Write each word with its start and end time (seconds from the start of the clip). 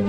Hej 0.00 0.06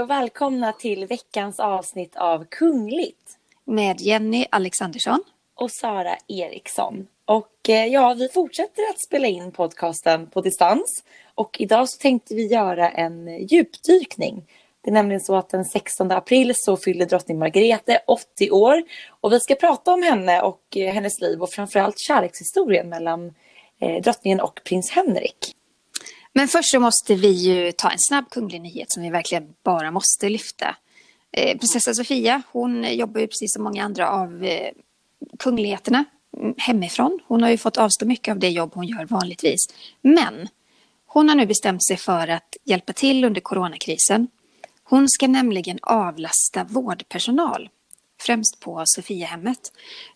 och 0.00 0.10
välkomna 0.10 0.72
till 0.72 1.06
veckans 1.06 1.60
avsnitt 1.60 2.16
av 2.16 2.44
Kungligt. 2.44 3.38
Med 3.64 4.00
Jenny 4.00 4.46
Alexandersson. 4.50 5.20
Och 5.54 5.70
Sara 5.70 6.16
Eriksson. 6.28 7.06
Och 7.24 7.68
eh, 7.68 7.86
ja, 7.86 8.14
vi 8.18 8.28
fortsätter 8.28 8.82
att 8.90 9.00
spela 9.00 9.26
in 9.26 9.52
podcasten 9.52 10.26
på 10.26 10.40
distans. 10.40 11.04
Och 11.34 11.56
idag 11.60 11.88
så 11.88 11.98
tänkte 11.98 12.34
vi 12.34 12.46
göra 12.46 12.90
en 12.90 13.46
djupdykning. 13.46 14.44
Det 14.88 14.92
är 14.92 14.94
nämligen 14.94 15.20
så 15.20 15.36
att 15.36 15.50
den 15.50 15.64
16 15.64 16.12
april 16.12 16.52
så 16.56 16.76
fyller 16.76 17.06
drottning 17.06 17.38
Margrethe 17.38 18.00
80 18.06 18.50
år. 18.50 18.82
Och 19.20 19.32
vi 19.32 19.40
ska 19.40 19.54
prata 19.54 19.92
om 19.92 20.02
henne 20.02 20.42
och 20.42 20.76
eh, 20.76 20.94
hennes 20.94 21.20
liv 21.20 21.42
och 21.42 21.50
framförallt 21.50 21.98
kärlekshistorien 21.98 22.88
mellan 22.88 23.34
eh, 23.80 24.02
drottningen 24.02 24.40
och 24.40 24.60
prins 24.64 24.90
Henrik. 24.90 25.54
Men 26.32 26.48
först 26.48 26.70
så 26.70 26.80
måste 26.80 27.14
vi 27.14 27.28
ju 27.28 27.72
ta 27.72 27.90
en 27.90 27.98
snabb 27.98 28.30
kunglig 28.30 28.60
nyhet 28.60 28.92
som 28.92 29.02
vi 29.02 29.10
verkligen 29.10 29.54
bara 29.64 29.90
måste 29.90 30.28
lyfta. 30.28 30.76
Eh, 31.32 31.58
prinsessa 31.58 31.94
Sofia, 31.94 32.42
hon 32.52 32.96
jobbar 32.96 33.20
ju 33.20 33.26
precis 33.26 33.52
som 33.52 33.64
många 33.64 33.84
andra 33.84 34.10
av 34.10 34.48
kungligheterna 35.38 36.04
mm, 36.38 36.54
hemifrån. 36.58 37.20
Hon 37.26 37.42
har 37.42 37.50
ju 37.50 37.58
fått 37.58 37.76
avstå 37.76 38.06
mycket 38.06 38.32
av 38.32 38.38
det 38.38 38.48
jobb 38.48 38.70
hon 38.74 38.86
gör 38.86 39.04
vanligtvis. 39.04 39.66
Men 40.02 40.48
hon 41.06 41.28
har 41.28 41.36
nu 41.36 41.46
bestämt 41.46 41.86
sig 41.86 41.96
för 41.96 42.28
att 42.28 42.56
hjälpa 42.64 42.92
till 42.92 43.24
under 43.24 43.40
coronakrisen. 43.40 44.28
Hon 44.90 45.08
ska 45.08 45.28
nämligen 45.28 45.78
avlasta 45.82 46.64
vårdpersonal, 46.64 47.68
främst 48.20 48.60
på 48.60 48.82
Sofiahemmet. 48.86 49.72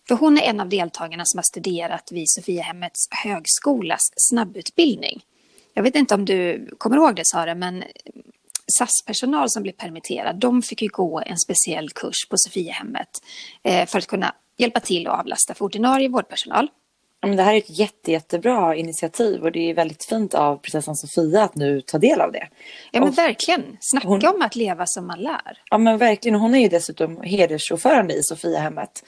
För 0.07 0.15
hon 0.15 0.37
är 0.37 0.41
en 0.41 0.59
av 0.59 0.69
deltagarna 0.69 1.23
som 1.25 1.37
har 1.37 1.43
studerat 1.43 2.11
vid 2.11 2.25
Sofiahemmets 2.27 3.07
högskolas 3.23 4.01
snabbutbildning. 4.29 5.25
Jag 5.73 5.83
vet 5.83 5.95
inte 5.95 6.15
om 6.15 6.25
du 6.25 6.69
kommer 6.77 6.97
ihåg 6.97 7.15
det 7.15 7.25
Sara, 7.25 7.55
men 7.55 7.83
SAS-personal 8.77 9.49
som 9.49 9.63
blev 9.63 9.73
permitterad, 9.73 10.39
de 10.39 10.61
fick 10.61 10.81
ju 10.81 10.87
gå 10.87 11.21
en 11.25 11.37
speciell 11.37 11.89
kurs 11.89 12.27
på 12.29 12.37
Sofiahemmet 12.37 13.09
eh, 13.63 13.85
för 13.85 13.97
att 13.97 14.07
kunna 14.07 14.35
hjälpa 14.57 14.79
till 14.79 15.07
och 15.07 15.13
avlasta 15.13 15.53
för 15.53 15.65
ordinarie 15.65 16.09
vårdpersonal 16.09 16.69
det 17.31 17.43
här 17.43 17.53
är 17.53 17.57
ett 17.57 17.79
jätte, 17.79 18.11
jättebra 18.11 18.75
initiativ 18.75 19.43
och 19.43 19.51
det 19.51 19.69
är 19.69 19.73
väldigt 19.73 20.05
fint 20.05 20.33
av 20.33 20.57
prinsessan 20.57 20.95
Sofia 20.95 21.43
att 21.43 21.55
nu 21.55 21.81
ta 21.81 21.97
del 21.97 22.21
av 22.21 22.31
det. 22.31 22.47
Ja 22.91 22.99
men 22.99 23.09
och 23.09 23.17
verkligen, 23.17 23.77
snacka 23.79 24.07
hon... 24.07 24.25
om 24.25 24.41
att 24.41 24.55
leva 24.55 24.83
som 24.85 25.07
man 25.07 25.19
lär. 25.19 25.57
Ja 25.69 25.77
men 25.77 25.97
verkligen, 25.97 26.39
hon 26.39 26.55
är 26.55 26.59
ju 26.59 26.67
dessutom 26.67 27.21
hedersordförande 27.21 28.13
i 28.13 28.23
Sofiahemmet. 28.23 29.03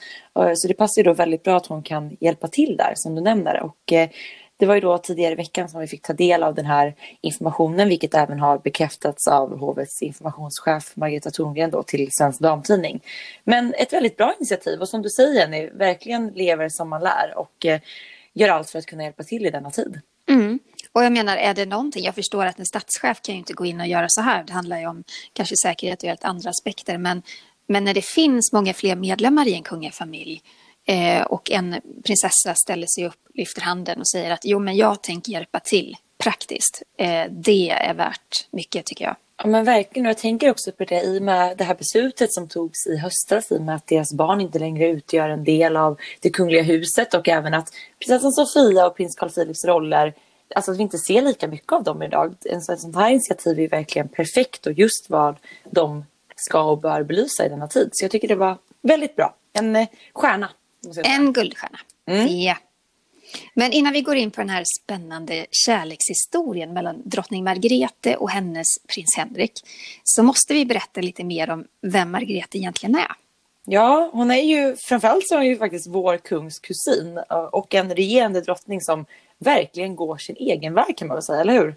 Så 0.54 0.68
det 0.68 0.74
passar 0.74 1.02
ju 1.02 1.04
då 1.04 1.12
väldigt 1.12 1.42
bra 1.42 1.56
att 1.56 1.66
hon 1.66 1.82
kan 1.82 2.16
hjälpa 2.20 2.48
till 2.48 2.76
där 2.76 2.92
som 2.94 3.14
du 3.14 3.20
nämner. 3.22 3.62
Och 3.62 3.92
eh, 3.92 4.08
det 4.56 4.66
var 4.66 4.74
ju 4.74 4.80
då 4.80 4.98
tidigare 4.98 5.32
i 5.32 5.36
veckan 5.36 5.68
som 5.68 5.80
vi 5.80 5.86
fick 5.86 6.02
ta 6.02 6.12
del 6.12 6.42
av 6.42 6.54
den 6.54 6.66
här 6.66 6.94
informationen, 7.20 7.88
vilket 7.88 8.14
även 8.14 8.40
har 8.40 8.58
bekräftats 8.58 9.28
av 9.28 9.58
hovets 9.58 10.02
informationschef 10.02 10.96
Margareta 10.96 11.30
Thorngren 11.30 11.70
då 11.70 11.82
till 11.82 12.08
Svensk 12.12 12.40
Damtidning. 12.40 13.00
Men 13.44 13.74
ett 13.74 13.92
väldigt 13.92 14.16
bra 14.16 14.34
initiativ 14.38 14.80
och 14.80 14.88
som 14.88 15.02
du 15.02 15.10
säger 15.10 15.34
Jenny, 15.34 15.70
verkligen 15.70 16.28
lever 16.28 16.68
som 16.68 16.88
man 16.88 17.02
lär 17.02 17.34
och 17.36 17.66
eh, 17.66 17.80
gör 18.34 18.48
allt 18.48 18.70
för 18.70 18.78
att 18.78 18.86
kunna 18.86 19.02
hjälpa 19.02 19.22
till 19.22 19.46
i 19.46 19.50
denna 19.50 19.70
tid. 19.70 20.00
Mm. 20.28 20.58
Och 20.92 21.04
jag 21.04 21.12
menar, 21.12 21.36
är 21.36 21.54
det 21.54 21.66
någonting, 21.66 22.04
jag 22.04 22.14
förstår 22.14 22.46
att 22.46 22.58
en 22.58 22.66
statschef 22.66 23.22
kan 23.22 23.34
ju 23.34 23.38
inte 23.38 23.52
gå 23.52 23.66
in 23.66 23.80
och 23.80 23.86
göra 23.86 24.06
så 24.08 24.20
här, 24.20 24.44
det 24.44 24.52
handlar 24.52 24.78
ju 24.78 24.86
om 24.86 25.04
kanske 25.32 25.56
säkerhet 25.56 26.02
och 26.02 26.08
helt 26.08 26.24
andra 26.24 26.50
aspekter, 26.50 26.98
men, 26.98 27.22
men 27.68 27.84
när 27.84 27.94
det 27.94 28.04
finns 28.04 28.52
många 28.52 28.74
fler 28.74 28.96
medlemmar 28.96 29.48
i 29.48 29.54
en 29.54 29.62
kungafamilj 29.62 30.42
Eh, 30.86 31.22
och 31.22 31.50
en 31.50 31.80
prinsessa 32.04 32.54
ställer 32.54 32.86
sig 32.86 33.06
upp, 33.06 33.20
lyfter 33.34 33.60
handen 33.60 34.00
och 34.00 34.08
säger 34.08 34.30
att 34.30 34.44
jo 34.44 34.58
men 34.58 34.76
jag 34.76 35.02
tänker 35.02 35.32
hjälpa 35.32 35.60
till 35.60 35.96
praktiskt. 36.18 36.82
Eh, 36.98 37.24
det 37.30 37.70
är 37.70 37.94
värt 37.94 38.48
mycket 38.50 38.86
tycker 38.86 39.04
jag. 39.04 39.16
Ja 39.38 39.46
men 39.46 39.64
verkligen 39.64 40.06
och 40.06 40.10
jag 40.10 40.18
tänker 40.18 40.50
också 40.50 40.72
på 40.72 40.84
det 40.84 41.02
i 41.02 41.18
och 41.18 41.22
med 41.22 41.56
det 41.56 41.64
här 41.64 41.74
beslutet 41.74 42.32
som 42.32 42.48
togs 42.48 42.86
i 42.86 42.96
höstas 42.96 43.52
i 43.52 43.58
och 43.58 43.62
med 43.62 43.74
att 43.74 43.86
deras 43.86 44.12
barn 44.12 44.40
inte 44.40 44.58
längre 44.58 44.88
utgör 44.88 45.28
en 45.28 45.44
del 45.44 45.76
av 45.76 45.98
det 46.20 46.30
kungliga 46.30 46.62
huset 46.62 47.14
och 47.14 47.28
även 47.28 47.54
att 47.54 47.68
prinsessan 47.98 48.32
Sofia 48.32 48.86
och 48.86 48.96
prins 48.96 49.16
Carl 49.16 49.30
Philips 49.30 49.64
roller 49.64 50.14
Alltså 50.54 50.72
att 50.72 50.78
vi 50.78 50.82
inte 50.82 50.98
ser 50.98 51.22
lika 51.22 51.48
mycket 51.48 51.72
av 51.72 51.84
dem 51.84 52.02
idag. 52.02 52.34
En 52.44 52.62
sån 52.62 52.94
här 52.94 53.10
initiativ 53.10 53.58
är 53.60 53.68
verkligen 53.68 54.08
perfekt 54.08 54.66
och 54.66 54.72
just 54.72 55.10
vad 55.10 55.36
de 55.70 56.04
ska 56.36 56.62
och 56.62 56.78
bör 56.78 57.02
belysa 57.02 57.46
i 57.46 57.48
denna 57.48 57.68
tid. 57.68 57.88
Så 57.92 58.04
jag 58.04 58.10
tycker 58.10 58.28
det 58.28 58.34
var 58.34 58.58
väldigt 58.82 59.16
bra. 59.16 59.34
En 59.52 59.76
eh, 59.76 59.88
stjärna. 60.12 60.50
En 61.04 61.32
guldstjärna. 61.32 61.78
Mm. 62.06 62.40
Ja. 62.40 62.56
Men 63.54 63.72
innan 63.72 63.92
vi 63.92 64.00
går 64.00 64.16
in 64.16 64.30
på 64.30 64.40
den 64.40 64.50
här 64.50 64.64
spännande 64.82 65.46
kärlekshistorien 65.50 66.72
mellan 66.72 67.02
drottning 67.04 67.44
Margrethe 67.44 68.16
och 68.16 68.30
hennes 68.30 68.66
prins 68.94 69.16
Henrik 69.16 69.52
så 70.04 70.22
måste 70.22 70.54
vi 70.54 70.66
berätta 70.66 71.00
lite 71.00 71.24
mer 71.24 71.50
om 71.50 71.64
vem 71.82 72.10
Margrethe 72.10 72.58
egentligen 72.58 72.94
är. 72.94 73.12
Ja, 73.64 74.10
hon 74.12 74.30
är 74.30 74.42
ju 74.42 74.76
framförallt 74.76 75.28
så 75.28 75.34
är 75.34 75.38
hon 75.38 75.46
ju 75.46 75.58
faktiskt 75.58 75.86
vår 75.86 76.16
kungs 76.16 76.58
kusin 76.58 77.20
och 77.52 77.74
en 77.74 77.94
regerande 77.94 78.40
drottning 78.40 78.80
som 78.80 79.06
verkligen 79.38 79.96
går 79.96 80.16
sin 80.16 80.36
egen 80.36 80.74
väg 80.74 80.96
kan 80.96 81.08
man 81.08 81.14
väl 81.14 81.22
säga, 81.22 81.40
eller 81.40 81.52
hur? 81.52 81.76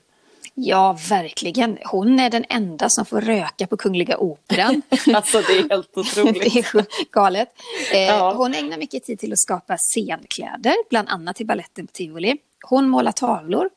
Ja, 0.53 0.97
verkligen. 1.09 1.77
Hon 1.85 2.19
är 2.19 2.29
den 2.29 2.45
enda 2.49 2.89
som 2.89 3.05
får 3.05 3.21
röka 3.21 3.67
på 3.67 3.77
Kungliga 3.77 4.17
Operan. 4.17 4.81
alltså 5.13 5.41
det 5.41 5.57
är 5.57 5.69
helt 5.69 5.97
otroligt. 5.97 6.53
det 6.53 6.59
är 6.59 6.85
galet. 7.11 7.49
Eh, 7.93 7.99
ja. 7.99 8.33
Hon 8.33 8.53
ägnar 8.53 8.77
mycket 8.77 9.03
tid 9.03 9.19
till 9.19 9.33
att 9.33 9.39
skapa 9.39 9.77
scenkläder, 9.77 10.75
bland 10.89 11.09
annat 11.09 11.35
till 11.35 11.45
balletten 11.45 11.87
på 11.87 11.91
Tivoli. 11.93 12.37
Hon 12.63 12.89
målar 12.89 13.11
tavlor. 13.11 13.69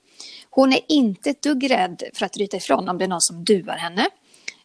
Hon 0.51 0.72
är 0.72 0.81
inte 0.89 1.31
ett 1.31 1.43
dugg 1.43 1.71
rädd 1.71 2.03
för 2.15 2.27
att 2.27 2.37
ryta 2.37 2.56
ifrån 2.56 2.89
om 2.89 2.99
det 2.99 3.05
är 3.05 3.09
någon 3.09 3.21
som 3.21 3.45
duar 3.45 3.77
henne. 3.77 4.06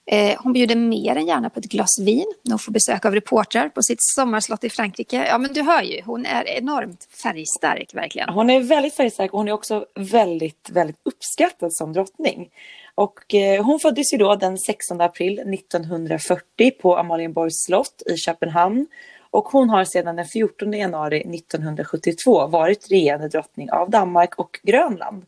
Eh, 0.10 0.38
hon 0.40 0.54
bjuder 0.54 0.76
mer 0.76 1.16
än 1.16 1.28
gärna 1.28 1.50
på 1.50 1.60
ett 1.60 1.66
glas 1.66 2.00
vin 2.00 2.34
när 2.44 2.52
hon 2.52 2.60
får 2.60 2.72
besök 2.72 3.06
av 3.06 3.14
reportrar 3.14 3.70
på 3.70 3.82
sitt 3.82 3.98
sommarslott 4.00 4.64
i 4.64 4.70
Frankrike. 4.70 5.26
Ja, 5.28 5.38
men 5.38 5.54
du 5.54 5.62
hör 5.62 5.82
ju, 5.82 6.02
hon 6.06 6.26
är 6.26 6.48
enormt 6.48 7.08
färgstark 7.24 7.94
verkligen. 7.94 8.30
Hon 8.30 8.50
är 8.50 8.60
väldigt 8.60 8.94
färgstark 8.94 9.34
och 9.34 9.40
hon 9.40 9.48
är 9.48 9.52
också 9.52 9.86
väldigt, 9.96 10.70
väldigt 10.70 11.00
uppskattad 11.04 11.74
som 11.74 11.94
drottning. 11.94 12.50
Och 12.96 13.36
eh, 13.36 13.66
hon 13.66 13.80
föddes 13.80 14.14
ju 14.14 14.18
då 14.18 14.36
den 14.36 14.58
16 14.58 15.02
april 15.02 15.40
1940 15.40 16.72
på 16.82 16.98
Amalienborgs 16.98 17.66
slott 17.66 18.02
i 18.06 18.18
Köpenhamn. 18.18 18.88
Och 19.30 19.46
hon 19.46 19.70
har 19.70 19.86
sedan 19.86 20.16
den 20.16 20.26
14 20.26 20.74
januari 20.74 21.18
1972 21.18 22.48
varit 22.48 22.92
regerande 22.92 23.28
drottning 23.28 23.72
av 23.72 23.90
Danmark 23.90 24.36
och 24.36 24.60
Grönland. 24.64 25.26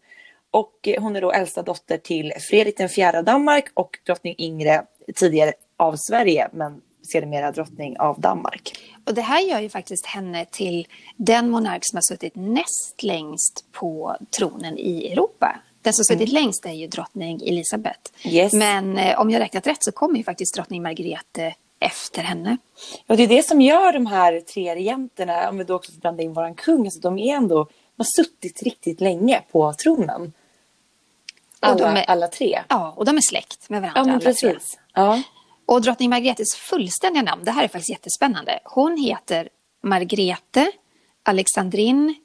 Och 0.51 0.89
hon 0.99 1.15
är 1.15 1.21
då 1.21 1.31
äldsta 1.31 1.61
dotter 1.61 1.97
till 1.97 2.33
Fredrik 2.49 2.77
den 2.77 2.89
fjärde 2.89 3.17
av 3.17 3.23
Danmark 3.23 3.65
och 3.73 3.99
drottning 4.05 4.35
Ingrid 4.37 4.79
tidigare 5.15 5.53
av 5.77 5.95
Sverige 5.97 6.49
men 6.53 6.81
sedermera 7.11 7.51
drottning 7.51 7.99
av 7.99 8.19
Danmark. 8.19 8.79
Och 9.05 9.13
det 9.13 9.21
här 9.21 9.41
gör 9.41 9.59
ju 9.59 9.69
faktiskt 9.69 10.05
henne 10.05 10.45
till 10.45 10.87
den 11.17 11.49
monark 11.49 11.81
som 11.81 11.97
har 11.97 12.01
suttit 12.01 12.35
näst 12.35 13.03
längst 13.03 13.65
på 13.71 14.17
tronen 14.37 14.77
i 14.77 15.11
Europa. 15.11 15.59
Den 15.81 15.93
som 15.93 16.05
suttit 16.05 16.29
mm. 16.29 16.43
längst 16.43 16.65
är 16.65 16.71
ju 16.71 16.87
drottning 16.87 17.41
Elisabeth. 17.47 17.99
Yes. 18.23 18.53
Men 18.53 18.97
eh, 18.97 19.19
om 19.19 19.29
jag 19.29 19.39
räknat 19.39 19.67
rätt 19.67 19.83
så 19.83 19.91
kommer 19.91 20.17
ju 20.17 20.23
faktiskt 20.23 20.55
drottning 20.55 20.83
Margrethe 20.83 21.55
efter 21.79 22.21
henne. 22.21 22.57
Och 23.07 23.17
det 23.17 23.23
är 23.23 23.27
det 23.27 23.45
som 23.45 23.61
gör 23.61 23.93
de 23.93 24.05
här 24.05 24.39
tre 24.39 24.75
regenterna, 24.75 25.49
om 25.49 25.57
vi 25.57 25.63
då 25.63 25.75
också 25.75 25.91
får 25.91 26.01
blanda 26.01 26.23
in 26.23 26.33
våran 26.33 26.55
kung, 26.55 26.85
alltså 26.85 26.99
de 26.99 27.19
är 27.19 27.35
ändå, 27.35 27.63
de 27.63 27.71
har 27.97 28.23
suttit 28.23 28.63
riktigt 28.63 29.01
länge 29.01 29.41
på 29.51 29.73
tronen. 29.73 30.33
Alla, 31.59 32.01
är, 32.01 32.09
alla 32.09 32.27
tre? 32.27 32.61
Ja, 32.67 32.93
och 32.97 33.05
de 33.05 33.17
är 33.17 33.21
släkt 33.21 33.69
med 33.69 33.81
varandra. 33.81 34.01
Ja, 34.01 34.05
men 34.05 34.19
precis. 34.19 34.79
Ja. 34.93 35.21
Och 35.65 35.81
drottning 35.81 36.09
Margretes 36.09 36.55
fullständiga 36.55 37.23
namn, 37.23 37.43
det 37.43 37.51
här 37.51 37.63
är 37.63 37.67
faktiskt 37.67 37.89
jättespännande. 37.89 38.59
Hon 38.63 38.97
heter 38.97 39.49
Margrete 39.83 40.71
Alexandrin 41.23 42.15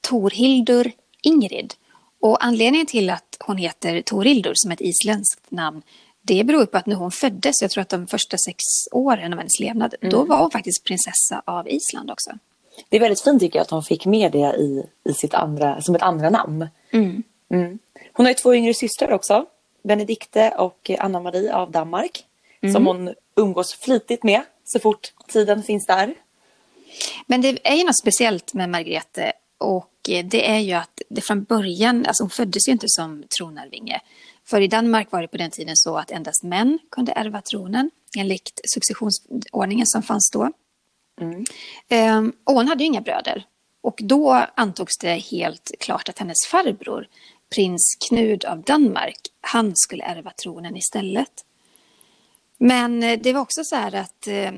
Torhildur 0.00 0.92
Ingrid. 1.22 1.74
Och 2.20 2.44
anledningen 2.44 2.86
till 2.86 3.10
att 3.10 3.36
hon 3.40 3.56
heter 3.56 4.02
Torhildur 4.02 4.52
som 4.54 4.70
ett 4.70 4.80
isländskt 4.80 5.50
namn 5.50 5.82
det 6.22 6.44
beror 6.44 6.66
på 6.66 6.78
att 6.78 6.86
när 6.86 6.96
hon 6.96 7.10
föddes, 7.10 7.62
jag 7.62 7.70
tror 7.70 7.82
att 7.82 7.88
de 7.88 8.06
första 8.06 8.36
sex 8.38 8.56
åren 8.92 9.32
av 9.32 9.38
hennes 9.38 9.60
levnad, 9.60 9.94
mm. 10.00 10.12
då 10.12 10.24
var 10.24 10.38
hon 10.38 10.50
faktiskt 10.50 10.84
prinsessa 10.84 11.42
av 11.44 11.68
Island 11.68 12.10
också. 12.10 12.30
Det 12.88 12.96
är 12.96 13.00
väldigt 13.00 13.20
fint 13.20 13.40
tycker 13.40 13.58
jag 13.58 13.64
att 13.64 13.70
hon 13.70 13.82
fick 13.82 14.06
med 14.06 14.32
det 14.32 14.56
i, 14.58 14.86
i 15.04 15.12
sitt 15.12 15.34
andra, 15.34 15.82
som 15.82 15.94
ett 15.94 16.02
andra 16.02 16.30
namn. 16.30 16.68
Mm. 16.90 17.22
Mm. 17.50 17.78
Hon 18.12 18.26
har 18.26 18.30
ju 18.30 18.34
två 18.34 18.54
yngre 18.54 18.74
systrar 18.74 19.12
också. 19.12 19.46
Benedikte 19.82 20.50
och 20.50 20.90
Anna-Marie 20.98 21.54
av 21.54 21.70
Danmark. 21.70 22.24
Mm. 22.62 22.72
Som 22.72 22.86
hon 22.86 23.14
umgås 23.36 23.74
flitigt 23.74 24.22
med 24.22 24.42
så 24.64 24.78
fort 24.78 25.12
tiden 25.28 25.62
finns 25.62 25.86
där. 25.86 26.14
Men 27.26 27.40
det 27.40 27.68
är 27.68 27.74
ju 27.74 27.84
något 27.84 27.98
speciellt 27.98 28.54
med 28.54 28.68
Margrethe 28.68 29.32
och 29.58 29.90
det 30.24 30.50
är 30.50 30.58
ju 30.58 30.72
att 30.72 31.02
det 31.08 31.20
från 31.20 31.44
början, 31.44 32.06
alltså 32.06 32.22
hon 32.22 32.30
föddes 32.30 32.68
ju 32.68 32.72
inte 32.72 32.86
som 32.88 33.24
tronarvinge. 33.38 34.00
För 34.44 34.60
i 34.60 34.66
Danmark 34.66 35.12
var 35.12 35.22
det 35.22 35.28
på 35.28 35.36
den 35.36 35.50
tiden 35.50 35.76
så 35.76 35.96
att 35.96 36.10
endast 36.10 36.42
män 36.42 36.78
kunde 36.90 37.12
ärva 37.12 37.40
tronen 37.40 37.90
enligt 38.16 38.60
successionsordningen 38.64 39.86
som 39.86 40.02
fanns 40.02 40.30
då. 40.32 40.50
Mm. 41.20 41.44
Ehm, 41.88 42.32
och 42.44 42.54
hon 42.54 42.68
hade 42.68 42.82
ju 42.82 42.86
inga 42.86 43.00
bröder. 43.00 43.44
Och 43.80 44.00
då 44.02 44.46
antogs 44.54 44.98
det 44.98 45.14
helt 45.14 45.70
klart 45.80 46.08
att 46.08 46.18
hennes 46.18 46.46
farbror, 46.46 47.08
prins 47.54 47.96
Knud 48.08 48.44
av 48.44 48.62
Danmark, 48.62 49.18
han 49.40 49.72
skulle 49.76 50.04
ärva 50.04 50.32
tronen 50.42 50.76
istället. 50.76 51.44
Men 52.58 53.02
eh, 53.02 53.18
det 53.22 53.32
var 53.32 53.40
också 53.40 53.64
så 53.64 53.76
här 53.76 53.94
att 53.94 54.26
eh, 54.26 54.52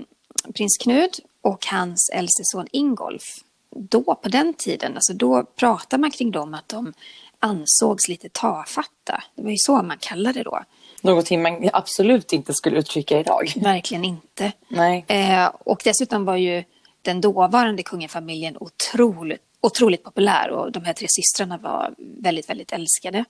prins 0.54 0.78
Knud 0.82 1.10
och 1.40 1.66
hans 1.66 2.10
äldste 2.12 2.42
son 2.44 2.66
Ingolf, 2.72 3.22
då 3.70 4.14
på 4.14 4.28
den 4.28 4.54
tiden, 4.54 4.94
alltså 4.94 5.12
då 5.12 5.44
pratade 5.56 6.00
man 6.00 6.10
kring 6.10 6.30
dem 6.30 6.54
att 6.54 6.68
de 6.68 6.92
ansågs 7.38 8.08
lite 8.08 8.28
tafatta. 8.28 9.22
Det 9.34 9.42
var 9.42 9.50
ju 9.50 9.56
så 9.58 9.82
man 9.82 9.98
kallade 10.00 10.38
det 10.38 10.42
då. 10.42 10.62
Någonting 11.00 11.42
man 11.42 11.70
absolut 11.72 12.32
inte 12.32 12.54
skulle 12.54 12.78
uttrycka 12.78 13.20
idag. 13.20 13.52
Verkligen 13.56 14.04
inte. 14.04 14.52
Nej. 14.68 15.04
Eh, 15.08 15.46
och 15.46 15.80
dessutom 15.84 16.24
var 16.24 16.36
ju 16.36 16.64
den 17.02 17.20
dåvarande 17.20 17.82
kungafamiljen 17.82 18.56
otroligt, 18.60 19.42
otroligt 19.62 20.02
populär 20.02 20.50
och 20.50 20.72
de 20.72 20.84
här 20.84 20.92
tre 20.92 21.06
systrarna 21.10 21.58
var 21.58 21.94
väldigt, 21.98 22.50
väldigt 22.50 22.72
älskade. 22.72 23.24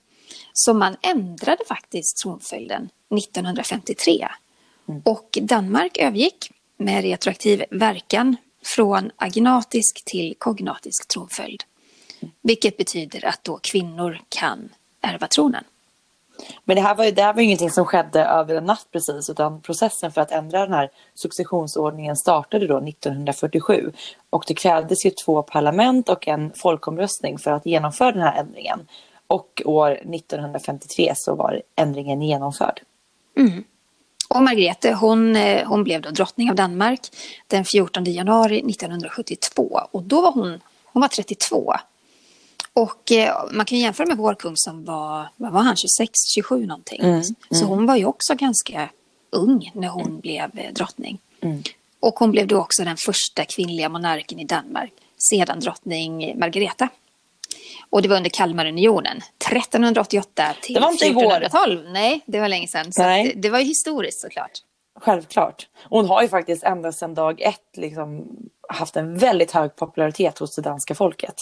Så 0.53 0.75
man 0.75 0.97
ändrade 1.03 1.65
faktiskt 1.69 2.17
tronföljden 2.17 2.89
1953. 3.19 4.29
Mm. 4.89 5.03
Och 5.05 5.39
Danmark 5.43 5.99
övergick 5.99 6.51
med 6.77 7.03
retroaktiv 7.03 7.65
verkan 7.71 8.37
från 8.65 9.11
agnatisk 9.17 10.05
till 10.05 10.35
kognatisk 10.39 11.09
tronföljd. 11.09 11.63
Vilket 12.43 12.77
betyder 12.77 13.25
att 13.25 13.45
då 13.45 13.59
kvinnor 13.63 14.21
kan 14.29 14.69
ärva 15.01 15.27
tronen. 15.27 15.65
Men 16.65 16.77
det 16.77 16.83
här 16.83 16.95
var 16.95 17.05
ju, 17.05 17.11
det 17.11 17.23
här 17.23 17.33
var 17.33 17.41
ju 17.41 17.47
ingenting 17.47 17.71
som 17.71 17.85
skedde 17.85 18.25
över 18.25 18.55
en 18.55 18.65
natt 18.65 18.87
precis 18.93 19.31
utan 19.31 19.61
processen 19.61 20.13
för 20.13 20.21
att 20.21 20.31
ändra 20.31 20.61
den 20.61 20.75
här 20.75 20.91
successionsordningen 21.15 22.17
startade 22.17 22.67
då 22.67 22.79
1947 22.79 23.93
och 24.31 24.45
det 24.47 24.55
krävdes 24.55 25.07
ju 25.07 25.11
två 25.11 25.43
parlament 25.43 26.09
och 26.09 26.29
en 26.29 26.53
folkomröstning 26.57 27.39
för 27.39 27.51
att 27.51 27.67
genomföra 27.67 28.13
den 28.13 28.23
här 28.23 28.41
ändringen. 28.41 28.89
Och 29.27 29.63
år 29.65 29.91
1953 29.91 31.13
så 31.17 31.35
var 31.35 31.63
ändringen 31.77 32.23
genomförd. 32.23 32.81
Mm. 33.37 33.65
Och 34.29 34.43
Margrethe 34.43 34.93
hon, 34.93 35.37
eh, 35.37 35.69
hon 35.69 35.85
blev 35.85 36.01
då 36.01 36.11
drottning 36.11 36.51
av 36.51 36.57
Danmark 36.57 37.01
den 37.47 37.65
14 37.65 38.05
januari 38.05 38.63
1972 38.63 39.81
och 39.91 40.03
då 40.03 40.23
var 40.23 40.33
hon, 40.33 40.61
hon 40.85 41.01
var 41.01 41.09
32 41.09 41.75
och 42.75 43.13
eh, 43.13 43.35
man 43.51 43.67
kan 43.67 43.79
jämföra 43.79 44.07
med 44.07 44.17
vår 44.17 44.35
kung 44.35 44.57
som 44.57 44.85
var, 44.85 45.29
vad 45.37 45.53
var 45.53 45.63
han, 45.63 45.77
26, 45.77 46.11
27 46.35 46.67
någonting. 46.67 47.01
Mm, 47.01 47.15
mm. 47.15 47.25
Så 47.51 47.65
hon 47.65 47.87
var 47.87 47.97
ju 47.97 48.05
också 48.05 48.35
ganska 48.35 48.89
ung 49.31 49.71
när 49.75 49.89
hon 49.89 50.07
mm. 50.07 50.21
blev 50.21 50.59
eh, 50.59 50.73
drottning. 50.73 51.19
Mm. 51.41 51.63
Och 52.01 52.19
hon 52.19 52.31
blev 52.31 52.47
då 52.47 52.59
också 52.59 52.85
den 52.85 52.97
första 52.97 53.45
kvinnliga 53.45 53.89
monarken 53.89 54.39
i 54.39 54.45
Danmark 54.45 54.93
sedan 55.31 55.61
drottning 55.61 56.39
Margareta. 56.39 56.89
Och 57.91 58.03
det 58.03 58.09
var 58.09 58.17
under 58.17 58.31
Kalmarunionen, 58.31 59.17
1388 59.17 60.55
till 60.63 60.77
1412. 60.77 61.85
Nej, 61.93 62.21
det 62.27 62.41
var 62.41 62.49
länge 62.49 62.69
sedan. 62.69 62.91
Det, 62.97 63.33
det, 63.37 63.51
var 63.51 63.59
ju 63.59 63.65
historiskt 63.65 64.21
såklart. 64.21 64.51
Självklart. 65.01 65.69
Hon 65.85 66.07
har 66.07 66.23
ju 66.23 66.29
faktiskt 66.29 66.63
ända 66.63 66.93
sedan 66.93 67.15
dag 67.15 67.41
ett 67.41 67.77
liksom 67.77 68.27
haft 68.69 68.97
en 68.97 69.19
väldigt 69.19 69.51
hög 69.51 69.77
popularitet 69.77 70.39
hos 70.39 70.57
det 70.57 70.63
danska 70.63 70.95
folket. 70.95 71.35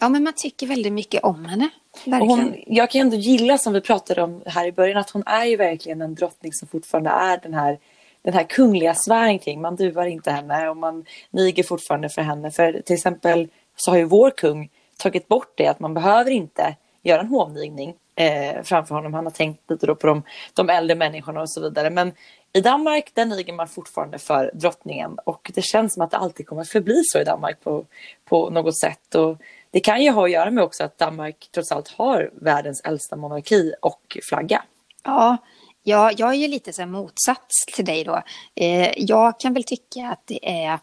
Ja, 0.00 0.08
men 0.08 0.24
man 0.24 0.32
tycker 0.36 0.66
väldigt 0.66 0.92
mycket 0.92 1.24
om 1.24 1.44
henne. 1.44 1.68
Hon, 2.04 2.54
jag 2.66 2.90
kan 2.90 3.00
ändå 3.00 3.16
gilla, 3.16 3.58
som 3.58 3.72
vi 3.72 3.80
pratade 3.80 4.22
om 4.22 4.42
här 4.46 4.66
i 4.66 4.72
början, 4.72 4.96
att 4.96 5.10
hon 5.10 5.22
är 5.26 5.44
ju 5.44 5.56
verkligen 5.56 6.02
en 6.02 6.14
drottning 6.14 6.52
som 6.52 6.68
fortfarande 6.68 7.10
är 7.10 7.40
den 7.42 7.54
här 7.54 7.78
den 8.22 8.34
här 8.34 8.44
kungliga 8.44 8.94
sfären 8.94 9.38
kring. 9.38 9.60
Man 9.60 9.76
duvar 9.76 10.06
inte 10.06 10.30
henne 10.30 10.68
och 10.68 10.76
man 10.76 11.04
niger 11.30 11.62
fortfarande 11.62 12.08
för 12.08 12.22
henne. 12.22 12.50
För 12.50 12.72
till 12.72 12.94
exempel 12.94 13.48
så 13.76 13.90
har 13.90 13.98
ju 13.98 14.04
vår 14.04 14.30
kung 14.30 14.70
tagit 14.96 15.28
bort 15.28 15.52
det 15.54 15.66
att 15.66 15.80
man 15.80 15.94
behöver 15.94 16.30
inte 16.30 16.76
göra 17.02 17.20
en 17.20 17.26
hovnigning 17.26 17.94
eh, 18.16 18.62
framför 18.62 18.94
honom. 18.94 19.14
Han 19.14 19.26
har 19.26 19.30
tänkt 19.30 19.70
lite 19.70 19.86
då 19.86 19.94
på 19.94 20.06
de, 20.06 20.22
de 20.54 20.70
äldre 20.70 20.96
människorna 20.96 21.40
och 21.40 21.50
så 21.50 21.60
vidare. 21.60 21.90
Men 21.90 22.12
i 22.52 22.60
Danmark 22.60 23.10
där 23.14 23.24
niger 23.24 23.52
man 23.52 23.68
fortfarande 23.68 24.18
för 24.18 24.50
drottningen 24.54 25.18
och 25.24 25.50
det 25.54 25.62
känns 25.62 25.94
som 25.94 26.02
att 26.02 26.10
det 26.10 26.16
alltid 26.16 26.46
kommer 26.46 26.62
att 26.62 26.68
förbli 26.68 27.02
så 27.04 27.20
i 27.20 27.24
Danmark 27.24 27.60
på, 27.60 27.84
på 28.24 28.50
något 28.50 28.78
sätt. 28.78 29.14
Och 29.14 29.36
det 29.70 29.80
kan 29.80 30.02
ju 30.02 30.10
ha 30.10 30.24
att 30.24 30.30
göra 30.30 30.50
med 30.50 30.64
också 30.64 30.84
att 30.84 30.98
Danmark 30.98 31.48
trots 31.54 31.72
allt 31.72 31.88
har 31.88 32.30
världens 32.40 32.80
äldsta 32.80 33.16
monarki 33.16 33.72
och 33.82 34.18
flagga. 34.28 34.62
Ja, 35.04 35.36
ja 35.82 36.12
jag 36.16 36.30
är 36.30 36.38
ju 36.38 36.48
lite 36.48 36.72
så 36.72 36.86
motsats 36.86 37.66
till 37.74 37.84
dig 37.84 38.04
då. 38.04 38.22
Eh, 38.54 38.92
jag 38.96 39.40
kan 39.40 39.54
väl 39.54 39.64
tycka 39.64 40.08
att 40.08 40.22
det 40.26 40.48
är 40.62 40.78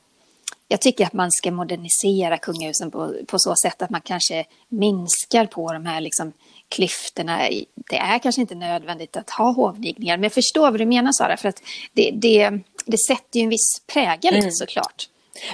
jag 0.67 0.81
tycker 0.81 1.05
att 1.05 1.13
man 1.13 1.31
ska 1.31 1.51
modernisera 1.51 2.37
kungahusen 2.37 2.91
på, 2.91 3.15
på 3.27 3.39
så 3.39 3.55
sätt 3.55 3.81
att 3.81 3.89
man 3.89 4.01
kanske 4.01 4.45
minskar 4.69 5.45
på 5.45 5.73
de 5.73 5.85
här 5.85 6.01
liksom 6.01 6.33
klyftorna. 6.69 7.39
Det 7.75 7.97
är 7.97 8.19
kanske 8.19 8.41
inte 8.41 8.55
nödvändigt 8.55 9.17
att 9.17 9.29
ha 9.29 9.51
hovnigningar, 9.51 10.17
men 10.17 10.23
jag 10.23 10.33
förstår 10.33 10.71
vad 10.71 10.79
du 10.79 10.85
menar 10.85 11.11
Sara, 11.11 11.37
för 11.37 11.49
att 11.49 11.61
det, 11.93 12.11
det, 12.11 12.49
det 12.85 12.97
sätter 12.97 13.39
ju 13.39 13.43
en 13.43 13.49
viss 13.49 13.81
prägel 13.93 14.35
mm. 14.35 14.51
såklart. 14.51 15.09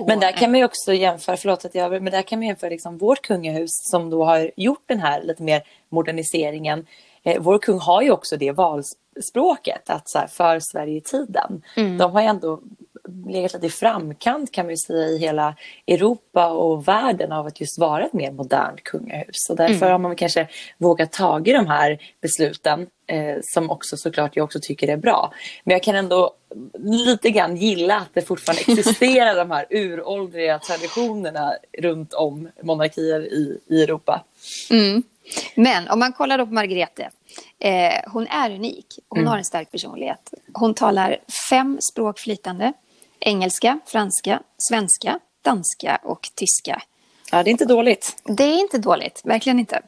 Men 0.07 0.19
där 0.19 0.31
kan 0.31 0.51
man 0.51 0.59
ju 0.59 0.65
också 0.65 0.93
jämföra, 0.93 1.37
förlåt 1.37 1.65
att 1.65 1.75
jag 1.75 1.91
men 1.91 2.11
där 2.11 2.21
kan 2.21 2.39
man 2.39 2.47
jämföra 2.47 2.69
liksom 2.69 2.97
vårt 2.97 3.21
kungahus 3.21 3.69
som 3.91 4.09
då 4.09 4.25
har 4.25 4.51
gjort 4.55 4.83
den 4.85 4.99
här 4.99 5.23
lite 5.23 5.43
mer 5.43 5.63
moderniseringen. 5.89 6.85
Eh, 7.23 7.41
vår 7.41 7.59
kung 7.59 7.79
har 7.79 8.01
ju 8.01 8.11
också 8.11 8.37
det 8.37 8.51
valspråket, 8.51 9.89
att 9.89 10.09
så 10.09 10.19
här, 10.19 10.27
för 10.27 10.59
Sverige-tiden. 10.59 11.63
Mm. 11.77 11.97
De 11.97 12.11
har 12.11 12.21
ju 12.21 12.27
ändå 12.27 12.59
legat 13.27 13.53
lite 13.53 13.65
i 13.65 13.69
framkant 13.69 14.51
kan 14.51 14.69
ju 14.69 14.77
säga 14.77 15.07
i 15.07 15.18
hela 15.18 15.56
Europa 15.88 16.50
och 16.50 16.88
världen 16.88 17.31
av 17.31 17.45
att 17.45 17.62
just 17.62 17.80
vara 17.80 18.06
ett 18.06 18.13
mer 18.13 18.31
modernt 18.31 18.83
kungahus. 18.83 19.50
Och 19.50 19.56
därför 19.56 19.86
mm. 19.86 19.92
har 19.92 19.98
man 19.98 20.15
kanske 20.15 20.48
vågat 20.77 21.12
ta 21.12 21.42
i 21.45 21.51
de 21.51 21.68
här 21.68 21.98
besluten 22.21 22.88
eh, 23.07 23.38
som 23.42 23.69
också 23.69 23.98
såklart 23.98 24.36
jag 24.36 24.44
också 24.44 24.59
tycker 24.62 24.88
är 24.88 24.98
bra. 24.98 25.33
Men 25.63 25.74
jag 25.74 25.83
kan 25.83 25.95
ändå 25.95 26.31
lite 26.83 27.30
grann 27.30 27.57
gilla 27.57 27.98
att 27.98 28.13
det 28.13 28.21
fortfarande 28.21 28.62
existerar 28.68 29.36
de 29.36 29.51
här 29.51 29.65
uråldriga 29.69 30.59
traditionerna 30.59 31.53
runt 31.77 32.13
om 32.13 32.50
monarkier 32.62 33.21
i, 33.21 33.59
i 33.68 33.83
Europa. 33.83 34.24
Mm. 34.71 35.03
Men 35.56 35.89
om 35.89 36.00
man 36.00 36.13
kollar 36.13 36.38
då 36.38 36.45
på 36.45 36.53
Margrethe. 36.53 37.09
Eh, 37.59 38.12
hon 38.12 38.27
är 38.27 38.51
unik. 38.56 38.86
Hon 39.09 39.19
mm. 39.19 39.30
har 39.30 39.38
en 39.38 39.45
stark 39.45 39.71
personlighet. 39.71 40.33
Hon 40.53 40.74
talar 40.74 41.18
fem 41.50 41.77
språk 41.81 42.19
flytande. 42.19 42.74
Engelska, 43.21 43.79
franska, 43.85 44.41
svenska, 44.57 45.19
danska 45.41 46.00
och 46.03 46.29
tyska. 46.35 46.81
Ja, 47.31 47.43
det 47.43 47.50
är 47.50 47.51
inte 47.51 47.65
dåligt. 47.65 48.22
Det 48.24 48.43
är 48.43 48.60
inte 48.60 48.77
dåligt, 48.77 49.22
verkligen 49.24 49.60
inte. 49.60 49.81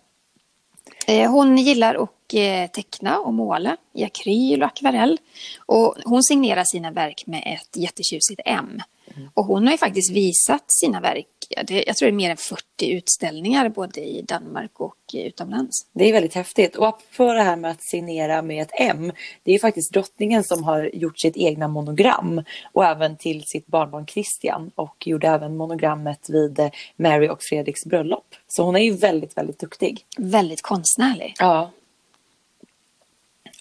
Eh, 1.07 1.31
hon 1.31 1.57
gillar 1.57 2.03
att 2.03 2.34
eh, 2.34 2.72
teckna 2.72 3.19
och 3.19 3.34
måla 3.34 3.77
i 3.93 4.03
akryl 4.03 4.63
och 4.63 4.67
akvarell. 4.67 5.19
Och 5.65 5.96
hon 6.05 6.24
signerar 6.24 6.63
sina 6.63 6.91
verk 6.91 7.24
med 7.27 7.43
ett 7.46 7.77
jättetjusigt 7.77 8.41
M. 8.46 8.81
Mm. 9.15 9.29
Och 9.33 9.45
hon 9.45 9.65
har 9.65 9.72
ju 9.72 9.77
faktiskt 9.77 10.12
visat 10.12 10.63
sina 10.67 11.00
verk, 11.00 11.27
jag 11.50 11.98
tror 11.98 12.07
det 12.07 12.12
är 12.12 12.12
mer 12.12 12.29
än 12.29 12.38
40 12.38 12.63
utställningar 12.81 13.69
både 13.69 14.01
i 14.01 14.22
Danmark 14.22 14.79
och 14.79 14.95
utomlands. 15.13 15.88
Det 15.93 16.10
är 16.10 16.13
väldigt 16.13 16.33
häftigt. 16.33 16.75
Och 16.75 17.01
på 17.17 17.33
det 17.33 17.41
här 17.41 17.55
med 17.55 17.72
att 17.72 17.83
signera 17.83 18.41
med 18.41 18.62
ett 18.62 18.72
M, 18.74 19.12
det 19.43 19.53
är 19.53 19.60
faktiskt 19.60 19.93
drottningen 19.93 20.43
som 20.43 20.63
har 20.63 20.89
gjort 20.93 21.19
sitt 21.19 21.38
egna 21.38 21.67
monogram 21.67 22.43
och 22.72 22.86
även 22.86 23.17
till 23.17 23.43
sitt 23.43 23.67
barnbarn 23.67 24.05
Christian 24.05 24.72
och 24.75 25.07
gjorde 25.07 25.27
även 25.27 25.57
monogrammet 25.57 26.29
vid 26.29 26.60
Mary 26.95 27.27
och 27.27 27.43
Fredriks 27.43 27.86
bröllop. 27.86 28.36
Så 28.48 28.63
hon 28.63 28.75
är 28.75 28.83
ju 28.83 28.91
väldigt, 28.91 29.38
väldigt 29.38 29.60
duktig. 29.60 30.05
Väldigt 30.17 30.62
konstnärlig. 30.62 31.33
Ja. 31.39 31.72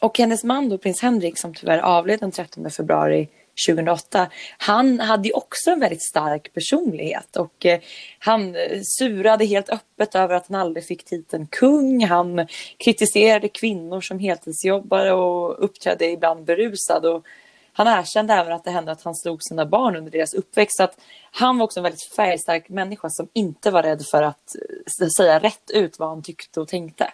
Och 0.00 0.18
hennes 0.18 0.44
man 0.44 0.68
då, 0.68 0.78
prins 0.78 1.02
Henrik, 1.02 1.38
som 1.38 1.54
tyvärr 1.54 1.78
avled 1.78 2.20
den 2.20 2.32
13 2.32 2.70
februari 2.70 3.28
2008. 3.66 4.30
Han 4.58 5.00
hade 5.00 5.28
ju 5.28 5.34
också 5.34 5.70
en 5.70 5.80
väldigt 5.80 6.08
stark 6.08 6.52
personlighet 6.54 7.36
och 7.36 7.66
eh, 7.66 7.80
han 8.18 8.56
eh, 8.56 8.80
surade 8.98 9.44
helt 9.44 9.68
öppet 9.68 10.14
över 10.14 10.34
att 10.34 10.48
han 10.48 10.60
aldrig 10.60 10.86
fick 10.86 11.04
titeln 11.04 11.46
kung. 11.46 12.04
Han 12.04 12.46
kritiserade 12.84 13.48
kvinnor 13.48 14.00
som 14.00 14.18
heltidsjobbare 14.18 15.12
och 15.12 15.64
uppträdde 15.64 16.10
ibland 16.10 16.44
berusad. 16.44 17.06
Och 17.06 17.26
han 17.72 17.86
erkände 17.86 18.34
även 18.34 18.52
att 18.52 18.64
det 18.64 18.70
hände 18.70 18.92
att 18.92 19.02
han 19.02 19.14
slog 19.14 19.42
sina 19.42 19.66
barn 19.66 19.96
under 19.96 20.10
deras 20.10 20.34
uppväxt. 20.34 20.76
Så 20.76 20.82
att 20.82 20.98
han 21.30 21.58
var 21.58 21.64
också 21.64 21.80
en 21.80 21.84
väldigt 21.84 22.14
färgstark 22.16 22.68
människa 22.68 23.10
som 23.10 23.28
inte 23.32 23.70
var 23.70 23.82
rädd 23.82 24.06
för 24.10 24.22
att 24.22 24.56
eh, 25.00 25.08
säga 25.08 25.38
rätt 25.38 25.70
ut 25.70 25.98
vad 25.98 26.08
han 26.08 26.22
tyckte 26.22 26.60
och 26.60 26.68
tänkte. 26.68 27.12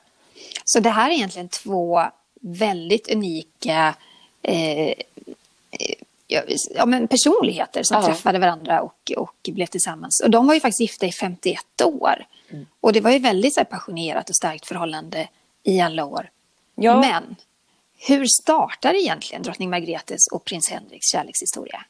Så 0.64 0.80
det 0.80 0.90
här 0.90 1.11
är 1.11 1.14
egentligen 1.14 1.49
två 1.49 2.02
väldigt 2.40 3.12
unika 3.12 3.95
eh, 4.42 4.95
ja, 6.28 6.87
men 6.87 7.08
personligheter 7.08 7.82
som 7.82 8.00
ja. 8.00 8.06
träffade 8.06 8.38
varandra 8.38 8.82
och, 8.82 9.12
och 9.16 9.49
blev 9.49 9.66
tillsammans. 9.66 10.23
Och 10.25 10.30
de 10.30 10.47
var 10.47 10.54
ju 10.54 10.61
faktiskt 10.61 10.80
gifta 10.80 11.06
i 11.06 11.12
51 11.12 11.61
år. 11.85 12.26
Mm. 12.50 12.66
Och 12.80 12.92
det 12.92 13.00
var 13.00 13.11
ju 13.11 13.18
väldigt 13.18 13.54
så 13.54 13.61
här, 13.61 13.64
passionerat 13.64 14.28
och 14.28 14.37
starkt 14.37 14.66
förhållande 14.66 15.28
i 15.62 15.80
alla 15.80 16.04
år. 16.04 16.30
Ja. 16.75 17.00
Men 17.00 17.37
hur 17.99 18.26
startar 18.42 18.94
egentligen 18.94 19.42
drottning 19.42 19.70
Margretes 19.70 20.26
och 20.32 20.44
prins 20.44 20.70
Henriks 20.70 21.06
kärlekshistoria? 21.12 21.85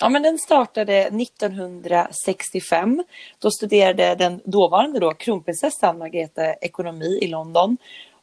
Ja, 0.00 0.08
men 0.08 0.22
den 0.22 0.38
startade 0.38 1.00
1965. 1.00 3.04
Då 3.38 3.50
studerade 3.50 4.14
den 4.14 4.40
dåvarande 4.44 5.00
då, 5.00 5.14
kronprinsessan 5.14 5.98
Margareta 5.98 6.54
ekonomi 6.54 7.18
i 7.22 7.26
London. 7.26 7.76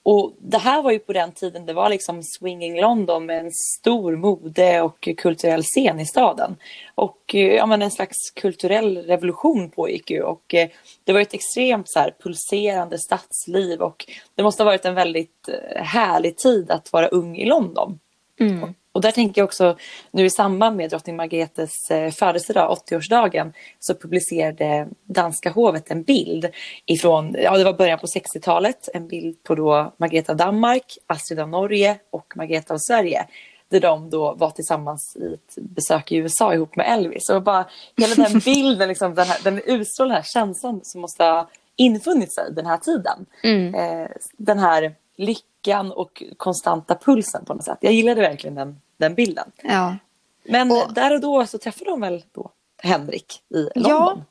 Och 0.04 0.34
det 0.40 0.58
här 0.58 0.82
var 0.82 0.92
ju 0.92 1.00
på 1.00 1.14
den 1.14 1.32
tiden 1.32 1.66
det 1.66 1.74
var 1.74 1.90
liksom 1.90 2.24
swinging 2.24 2.82
London 2.82 3.26
med 3.26 3.40
en 3.40 3.52
stor 3.52 4.16
mode 4.16 4.82
och 4.82 5.10
kulturell 5.18 5.64
scen 5.64 6.00
i 6.00 6.06
staden. 6.06 6.56
Och 6.96 7.36
eh, 7.36 7.56
ja, 7.56 7.66
men 7.66 7.82
en 7.82 7.92
slags 7.92 8.32
kulturell 8.36 8.98
revolution 8.98 9.70
pågick 9.70 10.12
ju 10.12 10.22
och 10.22 10.54
eh, 10.54 10.70
det 11.04 11.14
var 11.14 11.20
ett 11.20 11.34
extremt 11.34 11.90
så 11.90 12.00
här, 12.00 12.16
pulserande 12.24 13.00
stadsliv 13.00 13.82
och 13.82 14.06
det 14.36 14.44
måste 14.44 14.64
ha 14.64 14.66
varit 14.66 14.86
en 14.86 14.96
väldigt 14.96 15.50
eh, 15.50 15.84
härlig 15.84 16.38
tid 16.38 16.72
att 16.72 16.94
vara 16.94 17.08
ung 17.08 17.38
i 17.38 17.46
London. 17.46 18.00
Mm. 18.40 18.74
Och 18.94 19.02
där 19.02 19.12
tänker 19.12 19.42
jag 19.42 19.46
också, 19.46 19.78
nu 20.12 20.26
i 20.26 20.30
samband 20.30 20.78
med 20.78 20.90
drottning 20.90 21.16
Margretes 21.16 21.92
eh, 21.92 22.12
födelsedag, 22.12 22.78
80-årsdagen, 22.88 23.54
så 23.80 23.96
publicerade 23.96 24.88
danska 25.06 25.52
hovet 25.52 25.92
en 25.92 26.04
bild 26.04 26.50
ifrån, 26.86 27.36
ja 27.40 27.58
det 27.58 27.64
var 27.64 27.74
början 27.74 28.00
på 28.00 28.08
60-talet, 28.08 28.90
en 28.94 29.08
bild 29.08 29.44
på 29.44 29.56
då 29.56 29.94
Margareta 29.98 30.32
av 30.32 30.38
Danmark, 30.38 30.98
Astrid 31.08 31.40
av 31.40 31.50
Norge 31.50 32.00
och 32.10 32.34
Margareta 32.36 32.74
av 32.74 32.78
Sverige. 32.78 33.28
Där 33.70 33.80
de 33.80 34.10
då 34.10 34.34
var 34.34 34.50
tillsammans 34.50 35.18
i 35.20 35.34
ett 35.34 35.56
besök 35.56 36.12
i 36.12 36.16
USA 36.16 36.54
ihop 36.54 36.76
med 36.76 36.86
Elvis. 36.94 37.30
Och 37.30 37.44
bara 37.44 37.66
hela 37.98 38.16
den 38.16 38.40
bilden, 38.46 38.90
liksom, 38.90 39.16
den, 39.16 39.28
här, 39.28 39.38
den 39.44 39.62
utstrålar 39.66 40.10
den 40.10 40.16
här 40.16 40.30
känslan 40.34 40.80
som 40.84 41.02
måste 41.02 41.24
ha 41.24 41.50
infunnit 41.76 42.34
sig 42.36 42.54
den 42.54 42.66
här 42.66 42.78
tiden. 42.78 43.26
Mm. 43.44 43.76
Eh, 43.76 44.08
den 44.38 44.60
här 44.60 44.96
lyckan 45.18 45.51
lyckan 45.62 45.92
och 45.92 46.24
konstanta 46.38 46.96
pulsen 46.96 47.46
på 47.46 47.54
något 47.54 47.64
sätt. 47.64 47.78
Jag 47.82 47.94
gillade 47.94 48.22
verkligen 48.22 48.56
den, 48.56 48.82
den 48.98 49.16
bilden. 49.16 49.52
Ja. 49.64 49.98
Men 50.44 50.72
och, 50.72 50.94
där 50.94 51.14
och 51.14 51.22
då 51.22 51.46
så 51.46 51.58
träffade 51.58 51.90
de 51.90 52.02
väl 52.02 52.24
då 52.32 52.52
Henrik 52.84 53.42
i 53.50 53.80
London? 53.80 53.92
Ja, 53.92 54.24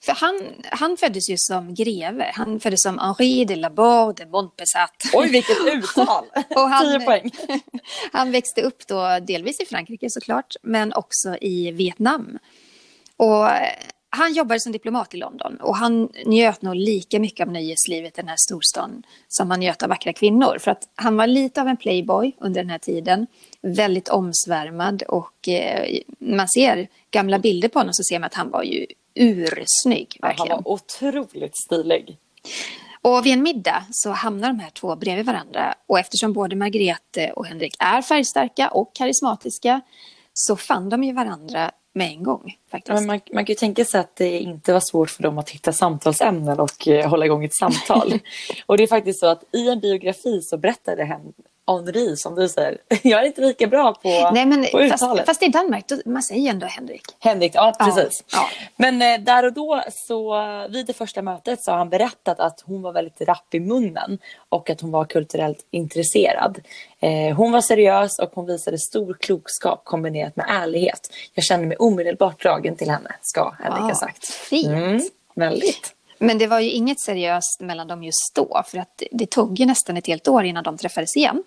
för 0.00 0.12
han, 0.12 0.40
han 0.70 0.96
föddes 0.96 1.30
ju 1.30 1.34
som 1.38 1.74
greve. 1.74 2.30
Han 2.34 2.60
föddes 2.60 2.82
som 2.82 2.98
Henri 2.98 3.44
de 3.44 3.56
Laborde 3.56 4.24
de 4.24 4.30
Montpessat. 4.30 4.94
Oj, 5.14 5.28
vilket 5.28 5.56
uttal! 5.66 6.24
och 6.50 6.68
han, 6.70 7.00
10 7.00 7.06
poäng. 7.06 7.30
han 8.12 8.30
växte 8.30 8.62
upp 8.62 8.86
då 8.86 9.18
delvis 9.22 9.60
i 9.60 9.66
Frankrike 9.66 10.10
såklart, 10.10 10.54
men 10.62 10.92
också 10.92 11.36
i 11.40 11.70
Vietnam. 11.70 12.38
Och 13.16 13.46
han 14.10 14.32
jobbade 14.32 14.60
som 14.60 14.72
diplomat 14.72 15.14
i 15.14 15.16
London 15.16 15.56
och 15.56 15.76
han 15.76 16.08
njöt 16.26 16.62
nog 16.62 16.74
lika 16.74 17.18
mycket 17.18 17.46
av 17.46 17.52
nöjeslivet 17.52 18.18
i 18.18 18.20
den 18.20 18.28
här 18.28 18.36
storstan 18.38 19.02
som 19.28 19.50
han 19.50 19.60
njöt 19.60 19.82
av 19.82 19.88
vackra 19.88 20.12
kvinnor. 20.12 20.58
För 20.60 20.70
att 20.70 20.88
han 20.94 21.16
var 21.16 21.26
lite 21.26 21.60
av 21.60 21.68
en 21.68 21.76
playboy 21.76 22.32
under 22.38 22.60
den 22.62 22.70
här 22.70 22.78
tiden. 22.78 23.26
Väldigt 23.62 24.08
omsvärmad 24.08 25.02
och 25.02 25.48
eh, 25.48 25.98
man 26.18 26.48
ser 26.48 26.88
gamla 27.10 27.38
bilder 27.38 27.68
på 27.68 27.78
honom 27.78 27.94
så 27.94 28.02
ser 28.04 28.18
man 28.18 28.26
att 28.26 28.34
han 28.34 28.50
var 28.50 28.62
ju 28.62 28.86
ursnygg. 29.14 30.18
Verkligen. 30.22 30.50
han 30.50 30.62
var 30.64 30.72
otroligt 30.72 31.56
stilig. 31.66 32.16
Och 33.02 33.26
vid 33.26 33.32
en 33.32 33.42
middag 33.42 33.84
så 33.90 34.10
hamnar 34.10 34.48
de 34.48 34.60
här 34.60 34.70
två 34.70 34.96
bredvid 34.96 35.26
varandra 35.26 35.74
och 35.86 35.98
eftersom 35.98 36.32
både 36.32 36.56
Margrethe 36.56 37.32
och 37.32 37.46
Henrik 37.46 37.76
är 37.78 38.02
färgstarka 38.02 38.68
och 38.68 38.94
karismatiska 38.94 39.80
så 40.32 40.56
fann 40.56 40.88
de 40.88 41.04
ju 41.04 41.12
varandra 41.12 41.70
med 41.92 42.08
en 42.08 42.22
gång. 42.22 42.56
Faktiskt. 42.70 42.94
Men 42.94 43.06
man, 43.06 43.20
man 43.32 43.44
kan 43.44 43.52
ju 43.52 43.56
tänka 43.56 43.84
sig 43.84 44.00
att 44.00 44.16
det 44.16 44.38
inte 44.38 44.72
var 44.72 44.80
svårt 44.80 45.10
för 45.10 45.22
dem 45.22 45.38
att 45.38 45.50
hitta 45.50 45.72
samtalsämnen 45.72 46.60
och 46.60 46.86
uh, 46.88 47.06
hålla 47.06 47.26
igång 47.26 47.44
ett 47.44 47.54
samtal. 47.54 48.12
och 48.66 48.76
det 48.76 48.82
är 48.82 48.86
faktiskt 48.86 49.20
så 49.20 49.26
att 49.26 49.44
i 49.52 49.68
en 49.68 49.80
biografi 49.80 50.42
så 50.42 50.58
berättade 50.58 51.04
hen, 51.04 51.32
Henri 51.76 52.16
som 52.16 52.34
du 52.34 52.48
säger. 52.48 52.78
Jag 53.02 53.22
är 53.22 53.26
inte 53.26 53.40
lika 53.40 53.66
bra 53.66 53.94
på, 53.94 54.30
Nej, 54.32 54.46
men, 54.46 54.66
på 54.72 54.80
uttalet. 54.80 55.00
Fast, 55.00 55.26
fast 55.26 55.42
i 55.42 55.48
Danmark, 55.48 55.88
då, 55.88 55.96
man 56.04 56.22
säger 56.22 56.50
ändå 56.50 56.66
Henrik. 56.66 57.02
Henrik, 57.18 57.52
ja 57.54 57.74
precis. 57.78 58.24
Ja, 58.32 58.38
ja. 58.38 58.66
Men 58.76 59.02
eh, 59.02 59.20
där 59.20 59.44
och 59.44 59.52
då 59.52 59.82
så 59.92 60.36
vid 60.70 60.86
det 60.86 60.92
första 60.92 61.22
mötet 61.22 61.62
så 61.62 61.70
har 61.70 61.78
han 61.78 61.88
berättat 61.88 62.40
att 62.40 62.60
hon 62.66 62.82
var 62.82 62.92
väldigt 62.92 63.20
rapp 63.20 63.54
i 63.54 63.60
munnen 63.60 64.18
och 64.48 64.70
att 64.70 64.80
hon 64.80 64.90
var 64.90 65.04
kulturellt 65.04 65.66
intresserad. 65.70 66.58
Eh, 67.00 67.36
hon 67.36 67.52
var 67.52 67.60
seriös 67.60 68.18
och 68.18 68.30
hon 68.34 68.46
visade 68.46 68.78
stor 68.78 69.16
klokskap 69.20 69.84
kombinerat 69.84 70.36
med 70.36 70.46
ärlighet. 70.48 71.12
Jag 71.34 71.44
kände 71.44 71.66
mig 71.66 71.76
omedelbart 71.76 72.42
dragen 72.42 72.76
till 72.76 72.90
henne, 72.90 73.14
ska 73.20 73.54
Henrik 73.58 73.82
ha 73.82 73.94
sagt. 73.94 74.26
Fint. 74.26 74.68
Mm, 74.68 75.00
väldigt. 75.34 75.94
Men 76.22 76.38
det 76.38 76.46
var 76.46 76.60
ju 76.60 76.70
inget 76.70 77.00
seriöst 77.00 77.60
mellan 77.60 77.88
dem 77.88 78.04
just 78.04 78.34
då, 78.34 78.62
för 78.66 78.78
att 78.78 79.02
det 79.10 79.30
tog 79.30 79.58
ju 79.58 79.66
nästan 79.66 79.96
ett 79.96 80.06
helt 80.06 80.28
år 80.28 80.44
innan 80.44 80.64
de 80.64 80.76
träffades 80.76 81.16
igen. 81.16 81.42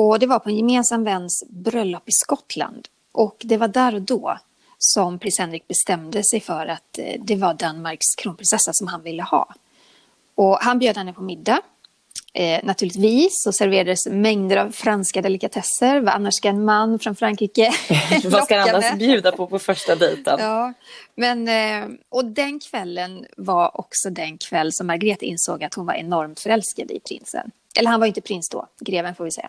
Och 0.00 0.18
det 0.18 0.26
var 0.26 0.38
på 0.38 0.48
en 0.48 0.56
gemensam 0.56 1.04
väns 1.04 1.44
bröllop 1.48 2.08
i 2.08 2.12
Skottland. 2.12 2.88
Och 3.12 3.36
det 3.38 3.56
var 3.56 3.68
där 3.68 3.94
och 3.94 4.02
då 4.02 4.38
som 4.78 5.18
prins 5.18 5.38
Henrik 5.38 5.68
bestämde 5.68 6.24
sig 6.24 6.40
för 6.40 6.66
att 6.66 6.98
eh, 6.98 7.20
det 7.20 7.36
var 7.36 7.54
Danmarks 7.54 8.14
kronprinsessa 8.16 8.72
som 8.72 8.86
han 8.86 9.02
ville 9.02 9.22
ha. 9.22 9.54
Och 10.34 10.58
han 10.60 10.78
bjöd 10.78 10.96
henne 10.96 11.12
på 11.12 11.22
middag. 11.22 11.60
Eh, 12.32 12.60
naturligtvis 12.64 13.42
så 13.44 13.52
serverades 13.52 14.06
mängder 14.06 14.56
av 14.56 14.70
franska 14.70 15.22
delikatesser. 15.22 16.00
Vad 16.00 16.14
annars 16.14 16.34
ska 16.34 16.48
en 16.48 16.64
man 16.64 16.98
från 16.98 17.16
Frankrike 17.16 17.72
Vad 18.24 18.44
ska 18.44 18.58
han 18.58 18.68
annars 18.74 18.98
bjuda 18.98 19.32
på 19.32 19.46
på 19.46 19.58
första 19.58 19.96
dejten? 19.96 20.38
Ja, 20.40 20.72
men, 21.14 21.48
eh, 21.48 21.88
och 22.08 22.24
den 22.24 22.60
kvällen 22.60 23.26
var 23.36 23.80
också 23.80 24.10
den 24.10 24.38
kväll 24.38 24.72
som 24.72 24.86
Margrethe 24.86 25.26
insåg 25.26 25.64
att 25.64 25.74
hon 25.74 25.86
var 25.86 25.94
enormt 25.94 26.40
förälskad 26.40 26.90
i 26.90 27.00
prinsen. 27.00 27.50
Eller 27.78 27.90
han 27.90 28.00
var 28.00 28.06
inte 28.06 28.20
prins 28.20 28.48
då, 28.48 28.66
greven 28.80 29.14
får 29.14 29.24
vi 29.24 29.30
säga. 29.30 29.48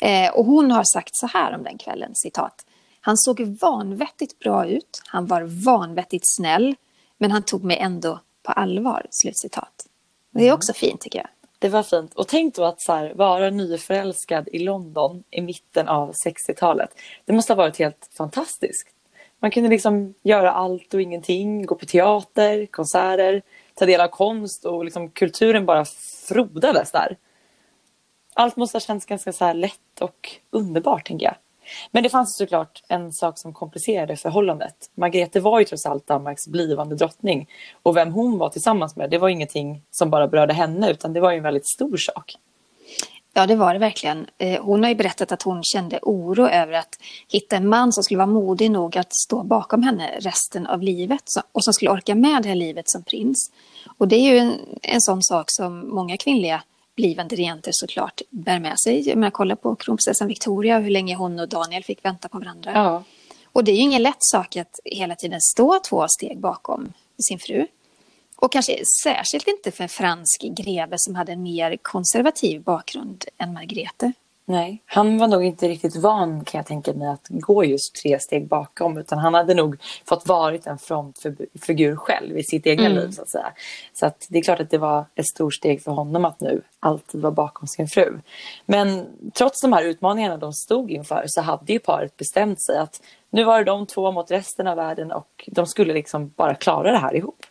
Eh, 0.00 0.30
och 0.30 0.44
hon 0.44 0.70
har 0.70 0.84
sagt 0.84 1.16
så 1.16 1.26
här 1.26 1.54
om 1.54 1.62
den 1.62 1.78
kvällen, 1.78 2.14
citat. 2.14 2.66
Han 3.00 3.16
såg 3.16 3.40
vanvettigt 3.40 4.38
bra 4.38 4.66
ut, 4.66 5.02
han 5.06 5.26
var 5.26 5.42
vanvettigt 5.64 6.24
snäll, 6.36 6.74
men 7.18 7.30
han 7.30 7.42
tog 7.42 7.64
mig 7.64 7.78
ändå 7.78 8.20
på 8.42 8.52
allvar. 8.52 9.06
Slutcitat. 9.10 9.86
Det 10.30 10.40
är 10.40 10.44
mm. 10.44 10.54
också 10.54 10.72
fint 10.72 11.00
tycker 11.00 11.18
jag. 11.18 11.28
Det 11.58 11.68
var 11.68 11.82
fint. 11.82 12.14
Och 12.14 12.28
tänk 12.28 12.54
då 12.54 12.64
att 12.64 12.80
så 12.80 12.92
här, 12.92 13.14
vara 13.14 13.50
nyförälskad 13.50 14.48
i 14.52 14.58
London 14.58 15.24
i 15.30 15.40
mitten 15.40 15.88
av 15.88 16.12
60-talet. 16.26 16.90
Det 17.24 17.32
måste 17.32 17.52
ha 17.52 17.56
varit 17.56 17.78
helt 17.78 18.10
fantastiskt. 18.16 18.88
Man 19.40 19.50
kunde 19.50 19.68
liksom 19.68 20.14
göra 20.22 20.52
allt 20.52 20.94
och 20.94 21.00
ingenting, 21.00 21.66
gå 21.66 21.74
på 21.74 21.86
teater, 21.86 22.66
konserter, 22.66 23.42
ta 23.74 23.86
del 23.86 24.00
av 24.00 24.08
konst 24.08 24.64
och 24.64 24.84
liksom 24.84 25.10
kulturen 25.10 25.66
bara 25.66 25.84
frodades 26.28 26.92
där 26.92 27.16
allt 28.36 28.56
måste 28.56 28.76
ha 28.76 28.80
känts 28.80 29.06
ganska 29.06 29.32
så 29.32 29.52
lätt 29.52 30.00
och 30.00 30.30
underbart, 30.50 31.06
tänker 31.06 31.26
jag. 31.26 31.34
Men 31.90 32.02
det 32.02 32.08
fanns 32.08 32.36
såklart 32.36 32.82
en 32.88 33.12
sak 33.12 33.38
som 33.38 33.52
komplicerade 33.52 34.16
förhållandet. 34.16 34.74
Margrethe 34.94 35.40
var 35.40 35.58
ju 35.58 35.64
trots 35.64 35.86
allt 35.86 36.06
Danmarks 36.06 36.48
blivande 36.48 36.94
drottning. 36.94 37.48
Och 37.82 37.96
vem 37.96 38.12
hon 38.12 38.38
var 38.38 38.48
tillsammans 38.48 38.96
med, 38.96 39.10
det 39.10 39.18
var 39.18 39.28
ingenting 39.28 39.82
som 39.90 40.10
bara 40.10 40.28
berörde 40.28 40.52
henne, 40.52 40.90
utan 40.90 41.12
det 41.12 41.20
var 41.20 41.30
ju 41.30 41.36
en 41.36 41.42
väldigt 41.42 41.68
stor 41.68 41.96
sak. 41.96 42.36
Ja, 43.34 43.46
det 43.46 43.56
var 43.56 43.72
det 43.72 43.78
verkligen. 43.78 44.26
Eh, 44.38 44.62
hon 44.62 44.82
har 44.82 44.90
ju 44.90 44.96
berättat 44.96 45.32
att 45.32 45.42
hon 45.42 45.62
kände 45.62 45.98
oro 46.02 46.48
över 46.48 46.72
att 46.72 46.98
hitta 47.28 47.56
en 47.56 47.68
man 47.68 47.92
som 47.92 48.04
skulle 48.04 48.18
vara 48.18 48.26
modig 48.26 48.70
nog 48.70 48.98
att 48.98 49.14
stå 49.14 49.42
bakom 49.42 49.82
henne 49.82 50.10
resten 50.20 50.66
av 50.66 50.82
livet 50.82 51.22
och 51.52 51.64
som 51.64 51.72
skulle 51.72 51.90
orka 51.90 52.14
med 52.14 52.42
det 52.42 52.48
här 52.48 52.56
livet 52.56 52.90
som 52.90 53.02
prins. 53.02 53.50
Och 53.98 54.08
det 54.08 54.16
är 54.16 54.32
ju 54.32 54.38
en, 54.38 54.52
en 54.82 55.00
sån 55.00 55.22
sak 55.22 55.44
som 55.48 55.88
många 55.94 56.16
kvinnliga 56.16 56.62
blivande 56.96 57.36
regenter 57.36 57.70
såklart 57.74 58.22
bär 58.30 58.58
med 58.58 58.80
sig. 58.80 59.14
Menar, 59.14 59.30
kolla 59.30 59.56
på 59.56 59.76
kronprinsessan 59.76 60.28
Victoria, 60.28 60.78
hur 60.78 60.90
länge 60.90 61.16
hon 61.16 61.38
och 61.40 61.48
Daniel 61.48 61.84
fick 61.84 62.04
vänta 62.04 62.28
på 62.28 62.38
varandra. 62.38 62.72
Ja. 62.74 63.04
Och 63.44 63.64
det 63.64 63.72
är 63.72 63.76
ju 63.76 63.82
ingen 63.82 64.02
lätt 64.02 64.16
sak 64.18 64.56
att 64.56 64.80
hela 64.84 65.14
tiden 65.14 65.40
stå 65.40 65.80
två 65.88 66.06
steg 66.08 66.40
bakom 66.40 66.92
sin 67.28 67.38
fru. 67.38 67.66
Och 68.36 68.52
kanske 68.52 68.82
särskilt 69.02 69.48
inte 69.48 69.70
för 69.70 69.82
en 69.82 69.88
fransk 69.88 70.42
greve 70.42 70.96
som 70.98 71.14
hade 71.14 71.32
en 71.32 71.42
mer 71.42 71.76
konservativ 71.82 72.62
bakgrund 72.62 73.24
än 73.38 73.52
Margrethe. 73.52 74.12
Nej, 74.48 74.82
han 74.86 75.18
var 75.18 75.28
nog 75.28 75.44
inte 75.44 75.68
riktigt 75.68 75.96
van 75.96 76.44
kan 76.44 76.58
jag 76.58 76.66
tänka 76.66 76.92
mig 76.92 77.08
att 77.08 77.26
gå 77.28 77.64
just 77.64 77.94
tre 78.02 78.20
steg 78.20 78.48
bakom 78.48 78.98
utan 78.98 79.18
han 79.18 79.34
hade 79.34 79.54
nog 79.54 79.76
fått 80.08 80.28
varit 80.28 80.66
en 80.66 80.78
frontfigur 80.78 81.96
själv 81.96 82.38
i 82.38 82.42
sitt 82.44 82.66
egna 82.66 82.86
mm. 82.86 82.98
liv 82.98 83.10
så 83.10 83.22
att 83.22 83.30
säga. 83.30 83.52
Så 83.92 84.06
att 84.06 84.26
det 84.28 84.38
är 84.38 84.42
klart 84.42 84.60
att 84.60 84.70
det 84.70 84.78
var 84.78 85.04
ett 85.14 85.26
stort 85.26 85.54
steg 85.54 85.82
för 85.82 85.92
honom 85.92 86.24
att 86.24 86.40
nu 86.40 86.62
alltid 86.80 87.20
vara 87.20 87.32
bakom 87.32 87.68
sin 87.68 87.88
fru. 87.88 88.18
Men 88.66 89.06
trots 89.34 89.60
de 89.60 89.72
här 89.72 89.82
utmaningarna 89.82 90.36
de 90.36 90.52
stod 90.52 90.90
inför 90.90 91.24
så 91.26 91.40
hade 91.40 91.72
ju 91.72 91.78
paret 91.78 92.16
bestämt 92.16 92.64
sig 92.64 92.78
att 92.78 93.02
nu 93.30 93.44
var 93.44 93.58
det 93.58 93.64
de 93.64 93.86
två 93.86 94.12
mot 94.12 94.30
resten 94.30 94.66
av 94.66 94.76
världen 94.76 95.12
och 95.12 95.44
de 95.46 95.66
skulle 95.66 95.94
liksom 95.94 96.32
bara 96.36 96.54
klara 96.54 96.92
det 96.92 96.98
här 96.98 97.16
ihop. 97.16 97.46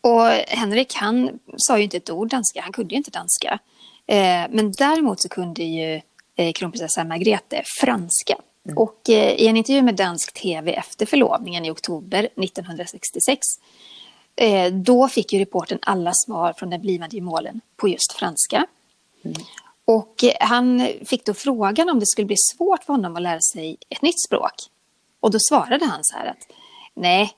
Och 0.00 0.28
Henrik 0.48 0.94
han 0.94 1.38
sa 1.56 1.78
ju 1.78 1.84
inte 1.84 1.96
ett 1.96 2.10
ord 2.10 2.28
danska, 2.28 2.60
han 2.62 2.72
kunde 2.72 2.94
ju 2.94 2.96
inte 2.96 3.10
danska. 3.10 3.58
Eh, 4.08 4.46
men 4.50 4.72
däremot 4.72 5.20
så 5.20 5.28
kunde 5.28 5.62
ju 5.62 6.00
eh, 6.36 6.52
kronprinsessan 6.52 7.08
Margrethe 7.08 7.62
franska. 7.80 8.36
Mm. 8.66 8.78
Och 8.78 9.10
eh, 9.10 9.34
i 9.34 9.46
en 9.46 9.56
intervju 9.56 9.82
med 9.82 9.96
dansk 9.96 10.32
tv 10.32 10.72
efter 10.72 11.06
förlovningen 11.06 11.64
i 11.64 11.70
oktober 11.70 12.18
1966 12.18 13.38
då 14.72 15.08
fick 15.08 15.32
ju 15.32 15.38
reporten 15.38 15.78
alla 15.82 16.12
svar 16.14 16.52
från 16.52 16.70
den 16.70 16.80
blivande 16.80 17.16
gemålen 17.16 17.60
på 17.76 17.88
just 17.88 18.12
franska. 18.12 18.66
Mm. 19.24 19.36
Och 19.84 20.24
han 20.40 20.88
fick 21.06 21.24
då 21.24 21.34
frågan 21.34 21.90
om 21.90 22.00
det 22.00 22.06
skulle 22.06 22.26
bli 22.26 22.36
svårt 22.36 22.84
för 22.84 22.92
honom 22.92 23.16
att 23.16 23.22
lära 23.22 23.40
sig 23.40 23.76
ett 23.88 24.02
nytt 24.02 24.22
språk. 24.26 24.52
Och 25.20 25.30
då 25.30 25.38
svarade 25.48 25.84
han 25.84 26.00
så 26.02 26.16
här 26.16 26.26
att 26.26 26.46
nej, 26.94 27.32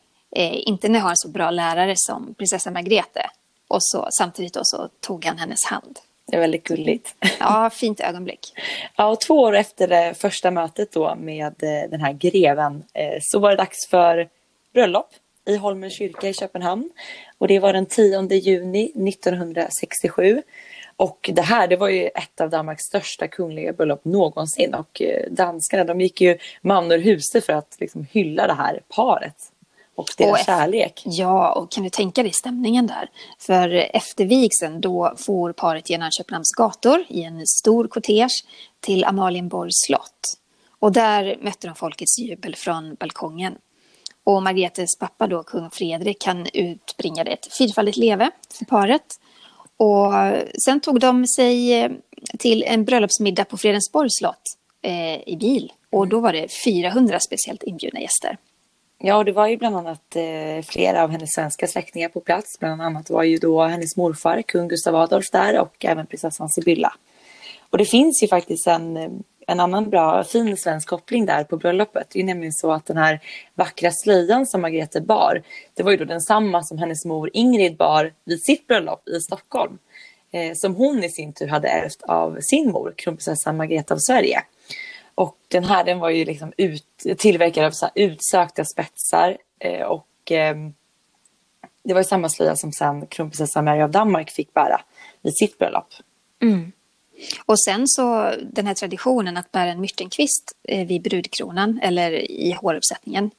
inte 0.66 0.88
när 0.88 0.98
jag 0.98 1.04
har 1.04 1.10
en 1.10 1.16
så 1.16 1.28
bra 1.28 1.50
lärare 1.50 1.94
som 1.96 2.34
prinsessa 2.34 2.70
Margrethe. 2.70 3.30
Och 3.68 3.84
så, 3.84 4.08
samtidigt 4.18 4.54
då 4.54 4.60
så 4.64 4.88
tog 5.00 5.24
han 5.24 5.38
hennes 5.38 5.64
hand. 5.64 5.98
Det 6.30 6.36
är 6.36 6.40
väldigt 6.40 6.64
gulligt. 6.64 7.14
Ja, 7.40 7.70
fint 7.72 8.00
ögonblick. 8.00 8.52
Ja, 8.96 9.06
och 9.06 9.20
två 9.20 9.34
år 9.34 9.56
efter 9.56 9.88
det 9.88 10.14
första 10.18 10.50
mötet 10.50 10.92
då 10.92 11.14
med 11.14 11.62
eh, 11.62 11.90
den 11.90 12.00
här 12.00 12.12
greven 12.12 12.84
eh, 12.94 13.18
så 13.20 13.38
var 13.38 13.50
det 13.50 13.56
dags 13.56 13.88
för 13.90 14.28
bröllop 14.72 15.08
i 15.46 15.56
Holmen 15.56 15.90
kyrka 15.90 16.28
i 16.28 16.34
Köpenhamn. 16.34 16.90
Och 17.38 17.48
det 17.48 17.58
var 17.58 17.72
den 17.72 17.86
10 17.86 18.28
juni 18.34 18.84
1967. 18.84 20.42
Och 20.96 21.30
det 21.32 21.42
här 21.42 21.68
det 21.68 21.76
var 21.76 21.88
ju 21.88 22.06
ett 22.06 22.40
av 22.40 22.50
Danmarks 22.50 22.82
största 22.82 23.28
kungliga 23.28 23.72
bröllop 23.72 24.04
någonsin. 24.04 24.74
Och 24.74 25.02
eh, 25.02 25.30
danskarna 25.30 25.84
de 25.84 26.00
gick 26.00 26.20
ju 26.20 26.38
man 26.62 26.92
ur 26.92 26.98
huset 26.98 27.44
för 27.46 27.52
att 27.52 27.76
liksom 27.80 28.06
hylla 28.10 28.46
det 28.46 28.54
här 28.54 28.80
paret 28.88 29.36
och 29.94 30.08
deras 30.18 30.40
och 30.40 30.46
kärlek. 30.46 31.02
Ja, 31.04 31.52
och 31.52 31.70
kan 31.70 31.84
du 31.84 31.90
tänka 31.90 32.22
dig 32.22 32.32
stämningen 32.32 32.86
där? 32.86 33.10
För 33.38 33.68
efter 33.68 34.24
vigseln 34.24 34.80
då 34.80 35.14
får 35.16 35.52
paret 35.52 35.90
genom 35.90 36.10
Köpenhamns 36.10 36.52
gator 36.56 37.04
i 37.08 37.22
en 37.22 37.46
stor 37.46 37.88
kortege 37.88 38.44
till 38.80 39.04
Amalienborgs 39.04 39.86
slott. 39.86 40.20
Och 40.78 40.92
där 40.92 41.38
mötte 41.42 41.66
de 41.66 41.74
folkets 41.74 42.18
jubel 42.18 42.56
från 42.56 42.94
balkongen. 42.94 43.54
Och 44.24 44.42
Margretes 44.42 44.98
pappa 44.98 45.26
då, 45.26 45.42
kung 45.42 45.70
Fredrik, 45.70 46.20
kan 46.20 46.46
utbringa 46.52 47.22
ett 47.22 47.56
fyrfaldigt 47.58 47.96
leve 47.96 48.30
för 48.58 48.64
paret. 48.64 49.02
Och 49.76 50.12
sen 50.64 50.80
tog 50.80 51.00
de 51.00 51.26
sig 51.26 51.80
eh, 51.80 51.90
till 52.38 52.62
en 52.62 52.84
bröllopsmiddag 52.84 53.44
på 53.44 53.56
Fredensborgs 53.56 54.18
slott 54.18 54.42
eh, 54.82 55.28
i 55.28 55.36
bil. 55.40 55.72
Och 55.90 56.08
då 56.08 56.20
var 56.20 56.32
det 56.32 56.48
400 56.64 57.20
speciellt 57.20 57.62
inbjudna 57.62 58.00
gäster. 58.00 58.36
Ja, 59.02 59.16
och 59.16 59.24
det 59.24 59.32
var 59.32 59.46
ju 59.46 59.56
bland 59.56 59.76
annat 59.76 60.16
eh, 60.16 60.64
flera 60.64 61.02
av 61.02 61.10
hennes 61.10 61.30
svenska 61.32 61.66
släktingar 61.66 62.08
på 62.08 62.20
plats. 62.20 62.58
Bland 62.58 62.82
annat 62.82 63.10
var 63.10 63.22
ju 63.22 63.36
då 63.36 63.62
hennes 63.62 63.96
morfar, 63.96 64.42
kung 64.42 64.68
Gustav 64.68 64.96
Adolf 64.96 65.30
där 65.32 65.60
och 65.60 65.84
även 65.84 66.06
prinsessan 66.06 66.48
Sibylla. 66.48 66.94
Och 67.70 67.78
det 67.78 67.84
finns 67.84 68.22
ju 68.22 68.28
faktiskt 68.28 68.66
en, 68.66 68.96
en 69.46 69.60
annan 69.60 69.90
bra, 69.90 70.24
fin 70.24 70.56
svensk 70.56 70.88
koppling 70.88 71.26
där 71.26 71.44
på 71.44 71.56
bröllopet. 71.56 72.06
Det 72.12 72.20
är 72.20 72.24
nämligen 72.24 72.52
så 72.52 72.72
att 72.72 72.86
den 72.86 72.96
här 72.96 73.20
vackra 73.54 73.90
slöjan 73.92 74.46
som 74.46 74.60
Margrethe 74.60 75.00
bar, 75.00 75.42
det 75.74 75.82
var 75.82 75.90
ju 75.90 75.96
då 75.96 76.04
densamma 76.04 76.62
som 76.62 76.78
hennes 76.78 77.04
mor 77.04 77.30
Ingrid 77.32 77.76
bar 77.76 78.12
vid 78.24 78.42
sitt 78.42 78.66
bröllop 78.66 79.08
i 79.08 79.20
Stockholm. 79.20 79.78
Eh, 80.32 80.52
som 80.54 80.74
hon 80.74 81.04
i 81.04 81.08
sin 81.08 81.32
tur 81.32 81.46
hade 81.46 81.68
ärvt 81.68 82.02
av 82.02 82.38
sin 82.40 82.70
mor, 82.70 82.94
kronprinsessan 82.96 83.56
Margrethe 83.56 83.94
av 83.94 83.98
Sverige. 83.98 84.42
Och 85.14 85.36
den 85.48 85.64
här 85.64 85.84
den 85.84 85.98
var 85.98 86.10
ju 86.10 86.24
liksom 86.24 86.52
ut, 86.56 87.18
tillverkad 87.18 87.64
av 87.64 87.70
så 87.70 87.88
utsökta 87.94 88.64
spetsar. 88.64 89.38
Eh, 89.58 89.82
och 89.82 90.32
eh, 90.32 90.56
det 91.82 91.94
var 91.94 92.00
ju 92.00 92.04
samma 92.04 92.28
slöja 92.28 92.56
som 92.56 92.72
sen 92.72 93.06
kronprinsessan 93.06 93.64
Mary 93.64 93.82
av 93.82 93.90
Danmark 93.90 94.30
fick 94.30 94.54
bära 94.54 94.80
vid 95.22 95.36
sitt 95.36 95.58
bröllop. 95.58 95.94
Mm. 96.42 96.72
Och 97.46 97.60
sen 97.60 97.88
så 97.88 98.34
den 98.52 98.66
här 98.66 98.74
traditionen 98.74 99.36
att 99.36 99.52
bära 99.52 99.70
en 99.70 99.80
myrtenkvist 99.80 100.56
eh, 100.62 100.86
vid 100.86 101.02
brudkronan 101.02 101.80
eller 101.82 102.12
i 102.30 102.52
håruppsättningen. 102.52 103.30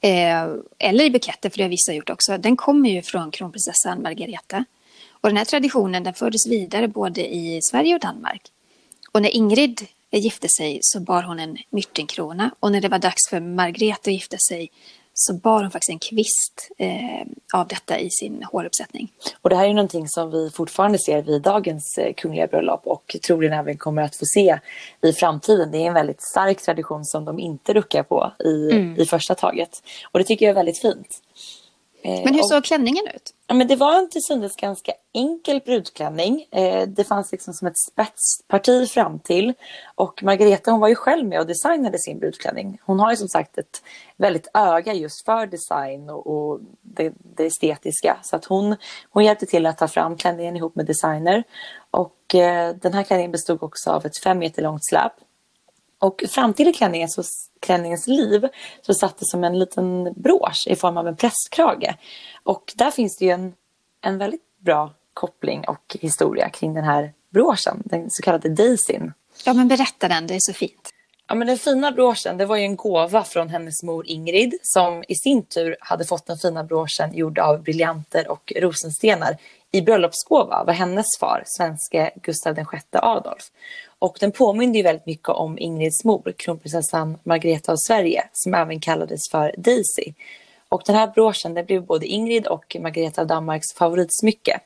Eh, 0.00 0.46
eller 0.78 1.04
i 1.04 1.10
buketter, 1.10 1.50
för 1.50 1.56
det 1.58 1.64
har 1.64 1.70
vissa 1.70 1.92
gjort 1.92 2.10
också. 2.10 2.38
Den 2.38 2.56
kommer 2.56 2.90
ju 2.90 3.02
från 3.02 3.30
kronprinsessan 3.30 4.02
Margareta. 4.02 4.64
Och 5.10 5.28
den 5.28 5.36
här 5.36 5.44
traditionen 5.44 6.04
den 6.04 6.14
fördes 6.14 6.46
vidare 6.46 6.88
både 6.88 7.34
i 7.34 7.60
Sverige 7.62 7.94
och 7.94 8.00
Danmark. 8.00 8.42
Och 9.12 9.22
när 9.22 9.36
Ingrid 9.36 9.86
gifte 10.10 10.48
sig 10.48 10.78
så 10.82 11.00
bar 11.00 11.22
hon 11.22 11.40
en 11.40 11.56
myrtenkrona 11.70 12.50
och 12.60 12.72
när 12.72 12.80
det 12.80 12.88
var 12.88 12.98
dags 12.98 13.28
för 13.30 13.40
Margrethe 13.40 14.10
att 14.10 14.14
gifta 14.14 14.36
sig 14.48 14.70
så 15.18 15.34
bar 15.34 15.62
hon 15.62 15.70
faktiskt 15.70 15.90
en 15.90 15.98
kvist 15.98 16.70
eh, 16.78 17.26
av 17.54 17.68
detta 17.68 17.98
i 17.98 18.10
sin 18.10 18.42
håruppsättning. 18.52 19.12
Och 19.42 19.50
det 19.50 19.56
här 19.56 19.68
är 19.68 19.74
någonting 19.74 20.08
som 20.08 20.30
vi 20.30 20.50
fortfarande 20.50 20.98
ser 20.98 21.22
vid 21.22 21.42
dagens 21.42 21.98
eh, 21.98 22.14
kungliga 22.14 22.46
bröllop 22.46 22.86
och 22.86 23.16
troligen 23.26 23.58
även 23.58 23.78
kommer 23.78 24.02
att 24.02 24.16
få 24.16 24.24
se 24.24 24.58
i 25.02 25.12
framtiden. 25.12 25.70
Det 25.70 25.78
är 25.78 25.86
en 25.86 25.94
väldigt 25.94 26.22
stark 26.22 26.62
tradition 26.62 27.04
som 27.04 27.24
de 27.24 27.38
inte 27.38 27.72
ruckar 27.72 28.02
på 28.02 28.32
i, 28.44 28.70
mm. 28.72 29.00
i 29.00 29.06
första 29.06 29.34
taget. 29.34 29.82
Och 30.12 30.18
det 30.18 30.24
tycker 30.24 30.46
jag 30.46 30.50
är 30.50 30.54
väldigt 30.54 30.80
fint. 30.80 31.22
Eh, 32.06 32.24
Men 32.24 32.34
hur 32.34 32.42
såg 32.42 32.64
klänningen 32.64 33.04
ut? 33.14 33.34
Ja, 33.46 33.54
men 33.54 33.68
det 33.68 33.76
var 33.76 33.98
en 33.98 34.10
till 34.10 34.22
synes 34.22 34.56
ganska 34.56 34.92
enkel 35.14 35.60
brudklänning. 35.64 36.46
Eh, 36.50 36.88
det 36.88 37.04
fanns 37.04 37.32
liksom 37.32 37.54
som 37.54 37.68
ett 37.68 37.78
spetsparti 37.92 38.88
fram 38.90 39.18
till. 39.18 39.52
Och 39.94 40.22
Margareta 40.22 40.70
hon 40.70 40.80
var 40.80 40.88
ju 40.88 40.94
själv 40.94 41.28
med 41.28 41.40
och 41.40 41.46
designade 41.46 41.98
sin 41.98 42.18
brudklänning. 42.18 42.78
Hon 42.84 43.00
har 43.00 43.10
ju 43.10 43.16
som 43.16 43.28
sagt 43.28 43.58
ett 43.58 43.82
väldigt 44.16 44.48
öga 44.54 44.92
just 44.94 45.24
för 45.24 45.46
design 45.46 46.10
och, 46.10 46.26
och 46.26 46.60
det, 46.82 47.12
det, 47.36 47.46
estetiska. 47.46 48.16
Så 48.22 48.36
att 48.36 48.44
hon, 48.44 48.76
hon 49.10 49.24
hjälpte 49.24 49.46
till 49.46 49.66
att 49.66 49.78
ta 49.78 49.88
fram 49.88 50.16
klänningen 50.16 50.56
ihop 50.56 50.76
med 50.76 50.86
designer. 50.86 51.44
Och 51.90 52.34
eh, 52.34 52.74
den 52.74 52.94
här 52.94 53.02
klänningen 53.02 53.32
bestod 53.32 53.62
också 53.62 53.90
av 53.90 54.06
ett 54.06 54.18
fem 54.24 54.38
meter 54.38 54.62
långt 54.62 54.84
släp. 54.84 55.12
Och 55.98 56.24
fram 56.28 56.54
till 56.54 56.74
klänningen 56.74 57.08
så 57.08 57.22
klänningens 57.60 58.06
liv 58.06 58.48
så 58.82 58.94
satt 58.94 59.18
det 59.18 59.26
som 59.26 59.44
en 59.44 59.58
liten 59.58 60.12
brosch 60.16 60.66
i 60.66 60.76
form 60.76 60.96
av 60.96 61.08
en 61.08 61.16
prästkrage. 61.16 61.94
Och 62.42 62.72
där 62.76 62.90
finns 62.90 63.16
det 63.16 63.24
ju 63.24 63.30
en, 63.30 63.54
en 64.00 64.18
väldigt 64.18 64.58
bra 64.58 64.94
koppling 65.14 65.64
och 65.68 65.96
historia 66.00 66.48
kring 66.48 66.74
den 66.74 66.84
här 66.84 67.12
broschen, 67.30 67.82
den 67.84 68.06
så 68.10 68.22
kallade 68.22 68.48
daisyn. 68.48 69.12
Ja, 69.44 69.52
men 69.52 69.68
berätta 69.68 70.08
den, 70.08 70.26
det 70.26 70.34
är 70.34 70.40
så 70.40 70.52
fint. 70.52 70.92
Ja, 71.28 71.34
men 71.34 71.46
den 71.46 71.58
fina 71.58 71.92
broschen 71.92 72.36
det 72.36 72.46
var 72.46 72.56
ju 72.56 72.62
en 72.62 72.76
gåva 72.76 73.24
från 73.24 73.48
hennes 73.48 73.82
mor 73.82 74.06
Ingrid 74.06 74.58
som 74.62 75.04
i 75.08 75.14
sin 75.14 75.42
tur 75.42 75.76
hade 75.80 76.04
fått 76.04 76.26
den 76.26 76.38
fina 76.38 76.64
broschen 76.64 77.14
gjord 77.14 77.38
av 77.38 77.62
briljanter 77.62 78.30
och 78.30 78.52
rosenstenar 78.56 79.36
i 79.72 79.82
bröllopsgåva 79.82 80.64
var 80.64 80.72
hennes 80.72 81.06
far, 81.20 81.42
svenske 81.46 82.10
Gustav 82.22 82.54
VI 82.54 82.62
Adolf. 82.92 83.44
Och 83.98 84.16
den 84.20 84.32
påminner 84.32 84.74
ju 84.76 84.82
väldigt 84.82 85.06
mycket 85.06 85.28
om 85.28 85.58
Ingrids 85.58 86.04
mor, 86.04 86.34
kronprinsessan 86.36 87.18
Margareta 87.22 87.72
av 87.72 87.76
Sverige, 87.76 88.28
som 88.32 88.54
även 88.54 88.80
kallades 88.80 89.20
för 89.30 89.54
Daisy. 89.58 90.12
Och 90.68 90.82
den 90.86 90.96
här 90.96 91.06
broschen 91.06 91.54
den 91.54 91.66
blev 91.66 91.86
både 91.86 92.06
Ingrid 92.06 92.46
och 92.46 92.76
Margareta 92.80 93.20
av 93.20 93.26
Danmarks 93.26 93.72
favoritsmycke. 93.72 94.60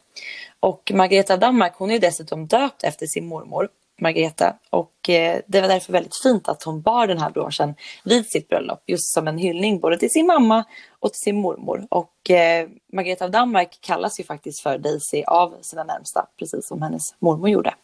Och 0.60 0.92
Margareta 0.94 1.32
av 1.32 1.38
Danmark 1.38 1.72
hon 1.76 1.90
är 1.90 1.98
dessutom 1.98 2.46
döpt 2.46 2.84
efter 2.84 3.06
sin 3.06 3.26
mormor 3.26 3.68
Margareta 4.00 4.56
och 4.70 5.08
eh, 5.08 5.40
det 5.46 5.60
var 5.60 5.68
därför 5.68 5.92
väldigt 5.92 6.22
fint 6.22 6.48
att 6.48 6.62
hon 6.62 6.80
bar 6.80 7.06
den 7.06 7.18
här 7.18 7.30
broschen 7.30 7.74
vid 8.04 8.26
sitt 8.26 8.48
bröllop 8.48 8.82
just 8.86 9.14
som 9.14 9.28
en 9.28 9.38
hyllning 9.38 9.80
både 9.80 9.98
till 9.98 10.10
sin 10.10 10.26
mamma 10.26 10.64
och 10.98 11.12
till 11.12 11.20
sin 11.20 11.40
mormor. 11.40 11.86
Och 11.88 12.30
eh, 12.30 12.68
Margareta 12.92 13.24
av 13.24 13.30
Danmark 13.30 13.78
kallas 13.80 14.20
ju 14.20 14.24
faktiskt 14.24 14.60
för 14.60 14.78
Daisy 14.78 15.22
av 15.26 15.54
sina 15.62 15.84
närmsta 15.84 16.26
precis 16.38 16.68
som 16.68 16.82
hennes 16.82 17.02
mormor 17.18 17.48
gjorde. 17.48 17.74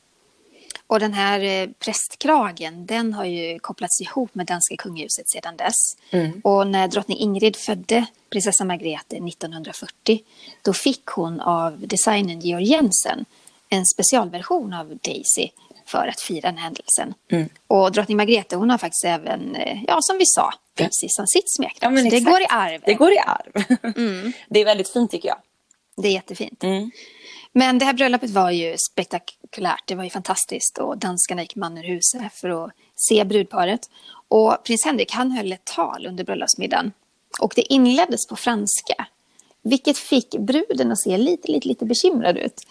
Och 0.87 1.01
den 1.01 1.13
här 1.13 1.41
eh, 1.41 1.69
prästkragen, 1.79 2.87
den 2.87 3.13
har 3.13 3.25
ju 3.25 3.59
kopplats 3.59 4.01
ihop 4.01 4.35
med 4.35 4.47
danska 4.47 4.77
kungahuset 4.77 5.31
sedan 5.31 5.57
dess. 5.57 5.75
Mm. 6.11 6.41
Och 6.45 6.67
när 6.67 6.89
drottning 6.89 7.19
Ingrid 7.19 7.57
födde 7.57 8.07
prinsessa 8.31 8.65
Margrethe 8.65 9.17
1940, 9.17 10.21
då 10.63 10.73
fick 10.73 11.07
hon 11.07 11.41
av 11.41 11.79
designern 11.79 12.41
Georg 12.41 12.65
Jensen 12.65 13.25
en 13.69 13.87
specialversion 13.87 14.73
av 14.73 14.99
Daisy 15.03 15.49
för 15.87 16.07
att 16.07 16.21
fira 16.21 16.49
den 16.49 16.59
händelsen. 16.59 17.15
Mm. 17.31 17.49
Och 17.67 17.93
drottning 17.93 18.17
Margrethe 18.17 18.57
hon 18.57 18.71
har 18.71 18.79
faktiskt 18.79 19.05
även, 19.05 19.55
eh, 19.55 19.83
ja 19.87 19.99
som 20.01 20.19
vi 20.19 20.27
sa, 20.27 20.53
prinsessan 20.75 21.27
sitt 21.27 21.55
smeknamn. 21.57 21.97
Ja, 21.97 22.11
det 22.11 22.21
går 22.21 22.41
i 22.41 22.47
arv. 22.49 22.83
Det 22.87 22.95
går 22.95 23.13
i 23.13 23.19
arv. 23.19 23.65
Mm. 23.97 24.33
Det 24.49 24.61
är 24.61 24.65
väldigt 24.65 24.89
fint 24.89 25.11
tycker 25.11 25.29
jag. 25.29 25.39
Det 25.97 26.09
är 26.09 26.13
jättefint. 26.13 26.65
Mm. 26.65 26.91
Men 27.53 27.79
det 27.79 27.85
här 27.85 27.93
bröllopet 27.93 28.31
var 28.31 28.51
ju 28.51 28.77
spektakulärt. 28.93 29.83
Det 29.87 29.95
var 29.95 30.05
ju 30.05 30.11
fantastiskt 30.11 30.79
och 30.79 30.99
danskarna 30.99 31.43
gick 31.43 31.57
man 31.57 31.79
ur 31.79 31.83
huset 31.83 32.33
för 32.33 32.65
att 32.65 32.73
se 32.97 33.25
brudparet. 33.25 33.81
Och 34.29 34.65
prins 34.65 34.85
Henrik 34.85 35.13
han 35.13 35.31
höll 35.31 35.53
ett 35.53 35.65
tal 35.65 36.07
under 36.07 36.25
bröllopsmiddagen. 36.25 36.93
Och 37.41 37.53
det 37.57 37.73
inleddes 37.73 38.27
på 38.27 38.37
franska. 38.37 39.07
Vilket 39.63 39.99
fick 39.99 40.31
bruden 40.39 40.93
att 40.93 41.01
se 41.01 41.19
lite, 41.19 41.53
lite, 41.53 41.69
lite 41.69 41.85
bekymrad 41.85 42.39
ut. 42.39 42.63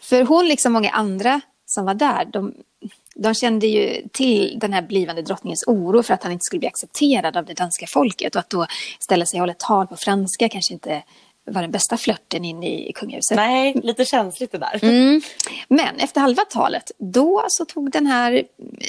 För 0.00 0.22
hon, 0.22 0.48
liksom 0.48 0.72
många 0.72 0.90
andra 0.90 1.40
som 1.74 1.84
var 1.84 1.94
där, 1.94 2.24
de, 2.24 2.54
de 3.14 3.34
kände 3.34 3.66
ju 3.66 4.08
till 4.12 4.58
den 4.58 4.72
här 4.72 4.82
blivande 4.82 5.22
drottningens 5.22 5.64
oro 5.66 6.02
för 6.02 6.14
att 6.14 6.22
han 6.22 6.32
inte 6.32 6.44
skulle 6.44 6.60
bli 6.60 6.68
accepterad 6.68 7.36
av 7.36 7.44
det 7.44 7.54
danska 7.54 7.86
folket. 7.86 8.34
Och 8.34 8.40
att 8.40 8.50
då 8.50 8.66
ställa 8.98 9.26
sig 9.26 9.36
och 9.36 9.40
hålla 9.42 9.54
tal 9.54 9.86
på 9.86 9.96
franska 9.96 10.48
kanske 10.48 10.74
inte 10.74 11.02
var 11.44 11.62
den 11.62 11.70
bästa 11.70 11.96
flörten 11.96 12.44
in 12.44 12.62
i 12.62 12.92
kungahuset. 12.94 13.36
Nej, 13.36 13.80
lite 13.82 14.04
känsligt 14.04 14.52
det 14.52 14.58
där. 14.58 14.78
Mm. 14.82 15.20
Men 15.68 15.96
efter 15.96 16.20
halva 16.20 16.42
talet, 16.44 16.90
då 16.98 17.44
så 17.48 17.64
tog 17.64 17.90
den 17.90 18.06
här 18.06 18.42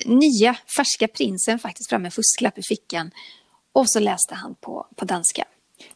nya 0.05 0.55
färska 0.77 1.07
prinsen 1.07 1.59
faktiskt 1.59 1.89
fram 1.89 2.05
en 2.05 2.11
fusklapp 2.11 2.57
i 2.57 2.61
fickan 2.63 3.11
och 3.73 3.89
så 3.89 3.99
läste 3.99 4.35
han 4.35 4.55
på, 4.61 4.87
på 4.95 5.05
danska. 5.05 5.45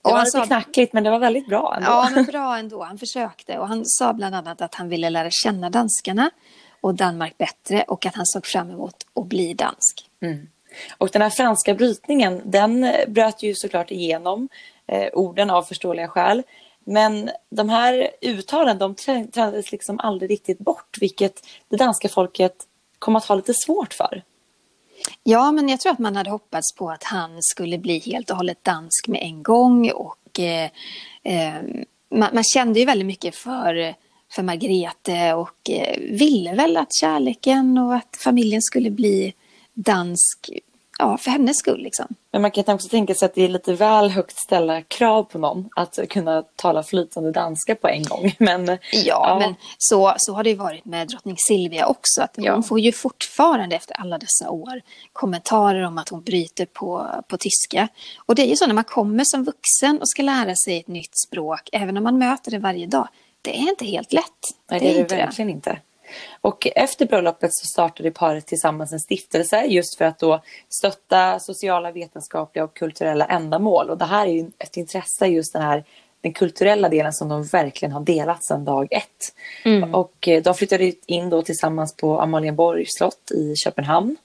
Det 0.02 0.12
var 0.12 0.26
lite 0.26 0.42
knackigt 0.48 0.94
men 0.94 1.04
det 1.04 1.10
var 1.10 1.20
väldigt 1.20 1.48
bra 1.48 1.74
ändå. 1.78 1.90
Ja, 1.90 2.10
men 2.14 2.26
bra 2.26 2.58
ändå. 2.58 2.84
Han 2.84 2.98
försökte 2.98 3.58
och 3.60 3.68
han 3.68 3.86
sa 3.86 4.14
bland 4.14 4.36
annat 4.36 4.62
att 4.62 4.76
han 4.76 4.90
ville 4.90 5.10
lära 5.10 5.30
känna 5.32 5.70
danskarna 5.70 6.32
och 6.88 6.96
Danmark 6.96 7.38
bättre 7.38 7.84
och 7.88 8.06
att 8.06 8.16
han 8.16 8.26
såg 8.26 8.46
fram 8.46 8.72
emot 8.72 8.96
att 9.14 9.26
bli 9.26 9.54
dansk. 9.54 10.10
Mm. 10.22 10.48
Och 10.98 11.10
den 11.10 11.22
här 11.22 11.30
franska 11.30 11.74
brytningen, 11.74 12.42
den 12.46 12.94
bröt 13.08 13.44
ju 13.44 13.56
såklart 13.56 13.92
igenom 13.92 14.50
eh, 14.88 15.10
orden 15.14 15.50
av 15.50 15.64
förståeliga 15.64 16.08
skäl. 16.08 16.44
Men 16.84 17.30
de 17.50 17.70
här 17.70 18.10
uttalen, 18.22 18.78
de 18.78 18.96
tränades 18.96 19.72
liksom 19.72 20.00
aldrig 20.00 20.32
riktigt 20.32 20.60
bort, 20.60 20.98
vilket 21.00 21.46
det 21.70 21.78
danska 21.78 22.10
folket 22.10 22.56
kom 23.00 23.16
att 23.16 23.26
ha 23.26 23.36
lite 23.36 23.54
svårt 23.54 23.94
för. 23.94 24.24
Ja, 25.24 25.52
men 25.52 25.70
jag 25.70 25.80
tror 25.80 25.92
att 25.92 26.00
man 26.00 26.16
hade 26.16 26.30
hoppats 26.30 26.76
på 26.76 26.90
att 26.90 27.04
han 27.04 27.38
skulle 27.40 27.78
bli 27.78 28.00
helt 28.00 28.30
och 28.30 28.38
hållet 28.38 28.64
dansk 28.64 29.08
med 29.08 29.22
en 29.24 29.44
gång 29.44 29.92
och 29.92 30.40
eh, 30.40 30.70
eh, 31.24 31.62
man, 32.10 32.30
man, 32.34 32.44
kände 32.44 32.80
ju 32.80 32.86
väldigt 32.86 33.08
mycket 33.08 33.36
för, 33.36 33.96
för 34.32 34.44
Margrethe 34.44 35.34
och 35.34 35.70
eh, 35.70 36.00
ville 36.00 36.54
väl 36.54 36.78
att 36.78 36.94
kärleken 36.94 37.78
och 37.78 37.96
att 37.96 38.18
familjen 38.24 38.62
skulle 38.62 38.90
bli 38.90 39.34
dansk 39.74 40.50
ja, 41.00 41.18
för 41.18 41.32
hennes 41.32 41.58
skull. 41.58 41.84
Liksom. 41.84 42.06
Men 42.32 42.42
man 42.42 42.52
kan 42.52 42.76
också 42.76 42.90
tänka 42.90 43.16
sig 43.16 43.26
att 43.26 43.36
det 43.36 43.44
är 43.44 43.50
lite 43.50 43.74
väl 43.74 44.10
högt 44.10 44.38
ställa 44.38 44.82
krav 44.82 45.24
på 45.24 45.38
någon 45.38 45.70
att 45.76 46.00
kunna 46.10 46.42
tala 46.56 46.84
flytande 46.84 47.32
danska 47.32 47.76
på 47.76 47.88
en 47.88 48.04
gång. 48.04 48.36
Men, 48.40 48.68
ja, 48.68 48.78
ja, 48.92 49.40
men 49.40 49.56
så, 49.78 50.14
så 50.18 50.34
har 50.34 50.44
det 50.44 50.50
ju 50.50 50.56
varit 50.56 50.86
med 50.86 51.08
drottning 51.08 51.36
Silvia 51.38 51.88
också. 51.88 52.22
Att 52.22 52.34
ja. 52.36 52.54
Hon 52.54 52.64
får 52.64 52.80
ju 52.80 52.92
fortfarande 52.92 53.76
efter 53.76 53.96
alla 54.02 54.18
dessa 54.18 54.50
år 54.50 54.82
kommentarer 55.14 55.84
om 55.84 55.98
att 55.98 56.10
hon 56.10 56.24
bryter 56.24 56.66
på, 56.66 57.08
på 57.28 57.38
tyska. 57.38 57.88
Och 58.26 58.36
det 58.36 58.42
är 58.42 58.48
ju 58.48 58.56
så 58.56 58.68
när 58.68 58.74
man 58.74 58.84
kommer 58.84 59.24
som 59.24 59.44
vuxen 59.44 60.02
och 60.02 60.10
ska 60.10 60.22
lära 60.22 60.56
sig 60.56 60.80
ett 60.80 60.88
nytt 60.88 61.18
språk, 61.28 61.70
även 61.72 61.98
om 61.98 62.04
man 62.04 62.18
möter 62.18 62.52
det 62.52 62.60
varje 62.60 62.88
dag. 62.88 63.08
Det 63.48 63.58
är 63.58 63.70
inte 63.70 63.86
helt 63.86 64.14
lätt. 64.14 64.24
Nej, 64.70 64.80
det 64.80 64.90
är 64.92 64.94
det, 64.94 65.04
det 65.04 65.16
verkligen 65.16 65.50
inte. 65.50 65.80
Och 66.42 66.68
efter 66.76 67.06
bröllopet 67.06 67.50
så 67.54 67.66
startade 67.68 68.12
paret 68.12 68.46
tillsammans 68.46 68.94
en 68.94 69.00
stiftelse 69.00 69.66
just 69.66 69.98
för 69.98 70.06
att 70.06 70.20
då 70.20 70.42
stötta 70.70 71.40
sociala, 71.40 71.92
vetenskapliga 71.92 72.64
och 72.64 72.74
kulturella 72.74 73.26
ändamål. 73.26 73.90
Och 73.90 73.98
det 73.98 74.06
här 74.06 74.28
är 74.28 74.32
ju 74.32 74.52
ett 74.58 74.78
intresse, 74.78 75.28
just 75.28 75.54
den 75.54 75.62
här 75.62 75.84
den 76.22 76.34
kulturella 76.34 76.90
delen 76.90 77.14
som 77.14 77.30
de 77.30 77.44
verkligen 77.44 77.92
har 77.92 78.02
delat 78.02 78.46
sedan 78.46 78.66
dag 78.66 78.88
ett. 78.92 79.34
Mm. 79.64 79.96
Och 79.96 80.28
eh, 80.28 80.44
de 80.44 80.54
flyttade 80.54 80.94
in 81.06 81.30
då 81.30 81.42
tillsammans 81.42 81.96
på 81.96 82.22
Amalienborgs 82.22 82.90
slott 82.98 83.32
i 83.32 83.56
Köpenhamn. 83.56 84.18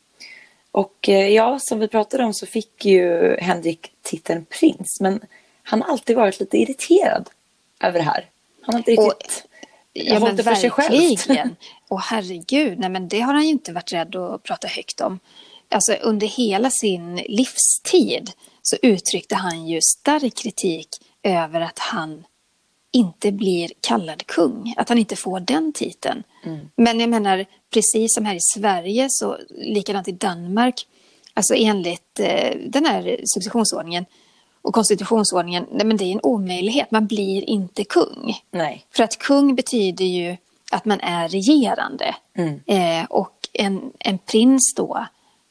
Och 0.72 1.08
eh, 1.08 1.28
ja, 1.28 1.58
som 1.61 1.78
vi 1.78 1.88
pratade 1.88 2.24
om 2.24 2.35
så 2.35 2.46
fick 2.46 2.85
ju 2.85 3.37
Henrik 3.40 3.92
titeln 4.02 4.44
prins, 4.44 5.00
men 5.00 5.20
han 5.62 5.82
har 5.82 5.88
alltid 5.88 6.16
varit 6.16 6.40
lite 6.40 6.58
irriterad 6.58 7.28
över 7.80 7.98
det 7.98 8.04
här. 8.04 8.28
Han 8.62 8.75
har 8.75 8.79
inte 8.79 8.90
riktigt 8.90 9.46
Ja, 9.92 10.20
men 10.20 10.37
för 10.37 10.55
sig 10.55 10.70
själv. 10.70 11.16
Och 11.88 12.01
herregud, 12.01 12.79
nej 12.79 12.90
men 12.90 13.09
det 13.09 13.20
har 13.20 13.35
han 13.35 13.42
ju 13.42 13.51
inte 13.51 13.72
varit 13.72 13.92
rädd 13.92 14.16
att 14.16 14.42
prata 14.42 14.68
högt 14.68 15.01
om. 15.01 15.18
Alltså 15.68 15.92
under 15.92 16.27
hela 16.27 16.70
sin 16.70 17.16
livstid 17.16 18.31
så 18.62 18.77
uttryckte 18.83 19.35
han 19.35 19.68
ju 19.68 19.81
stark 19.98 20.35
kritik 20.35 20.88
över 21.22 21.61
att 21.61 21.79
han 21.79 22.25
inte 22.92 23.33
blir 23.33 23.70
kallad 23.81 24.27
kung, 24.27 24.75
att 24.77 24.88
han 24.88 24.98
inte 24.98 25.16
får 25.16 25.40
den 25.40 25.72
titeln. 25.72 26.22
Mm. 26.44 26.68
Men 26.77 27.01
jag 27.01 27.11
menar, 27.11 27.46
precis 27.72 28.14
som 28.14 28.25
här 28.25 28.35
i 28.35 28.40
Sverige, 28.40 29.07
så 29.11 29.38
likadant 29.51 30.09
i 30.09 30.12
Danmark, 30.12 30.87
alltså 31.35 31.55
enligt 31.55 32.20
eh, 32.20 32.57
den 32.66 32.85
här 32.85 33.20
successionsordningen 33.25 34.07
och 34.62 34.75
konstitutionsordningen, 34.75 35.66
nej 35.70 35.87
men 35.87 35.96
det 35.96 36.05
är 36.05 36.12
en 36.12 36.20
omöjlighet. 36.22 36.90
Man 36.90 37.07
blir 37.07 37.51
inte 37.51 37.85
kung. 37.85 38.35
Nej. 38.51 38.87
För 38.90 39.03
att 39.03 39.18
kung 39.18 39.55
betyder 39.55 40.05
ju 40.05 40.37
att 40.72 40.85
man 40.85 41.01
är 41.01 41.29
regerande. 41.29 42.14
Mm. 42.37 42.61
Eh, 42.66 43.07
och 43.11 43.48
en, 43.53 43.92
en 43.98 44.18
prins 44.18 44.75
då, 44.77 45.07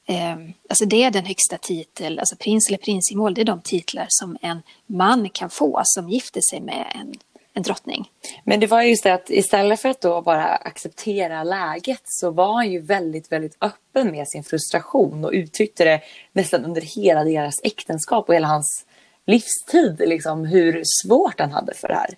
eh, 0.06 0.36
alltså 0.70 0.86
det 0.86 1.04
är 1.04 1.12
den 1.12 1.26
högsta 1.26 1.58
titel, 1.58 2.20
alltså 2.20 2.36
prins 2.36 2.68
eller 2.68 2.78
prinsimål, 2.78 3.34
det 3.34 3.42
är 3.42 3.46
de 3.46 3.62
titlar 3.62 4.06
som 4.10 4.38
en 4.42 4.62
man 4.86 5.30
kan 5.30 5.50
få 5.50 5.82
som 5.84 6.10
gifter 6.10 6.42
sig 6.42 6.62
med 6.62 6.92
en, 6.96 7.14
en 7.54 7.64
drottning. 7.64 8.10
Men 8.44 8.60
det 8.60 8.68
var 8.68 8.82
just 8.82 9.04
det 9.04 9.14
att 9.14 9.30
istället 9.30 9.80
för 9.80 9.90
att 9.90 10.02
då 10.02 10.22
bara 10.22 10.46
acceptera 10.46 11.44
läget 11.44 12.02
så 12.04 12.32
var 12.32 12.54
han 12.54 12.72
ju 12.72 12.82
väldigt, 12.82 13.32
väldigt 13.32 13.58
öppen 13.62 14.12
med 14.12 14.28
sin 14.28 14.44
frustration 14.44 15.26
och 15.26 15.32
uttryckte 15.34 15.84
det 15.84 16.02
nästan 16.32 16.66
under 16.66 16.82
hela 16.82 17.24
deras 17.24 17.60
äktenskap 17.64 18.30
och 18.30 18.36
hela 18.36 18.48
hans 18.48 18.86
livstid, 19.26 20.10
liksom, 20.10 20.46
hur 20.46 20.84
svårt 21.04 21.40
han 21.40 21.52
hade 21.52 21.74
för 21.74 21.88
det 21.88 21.96
här. 21.96 22.18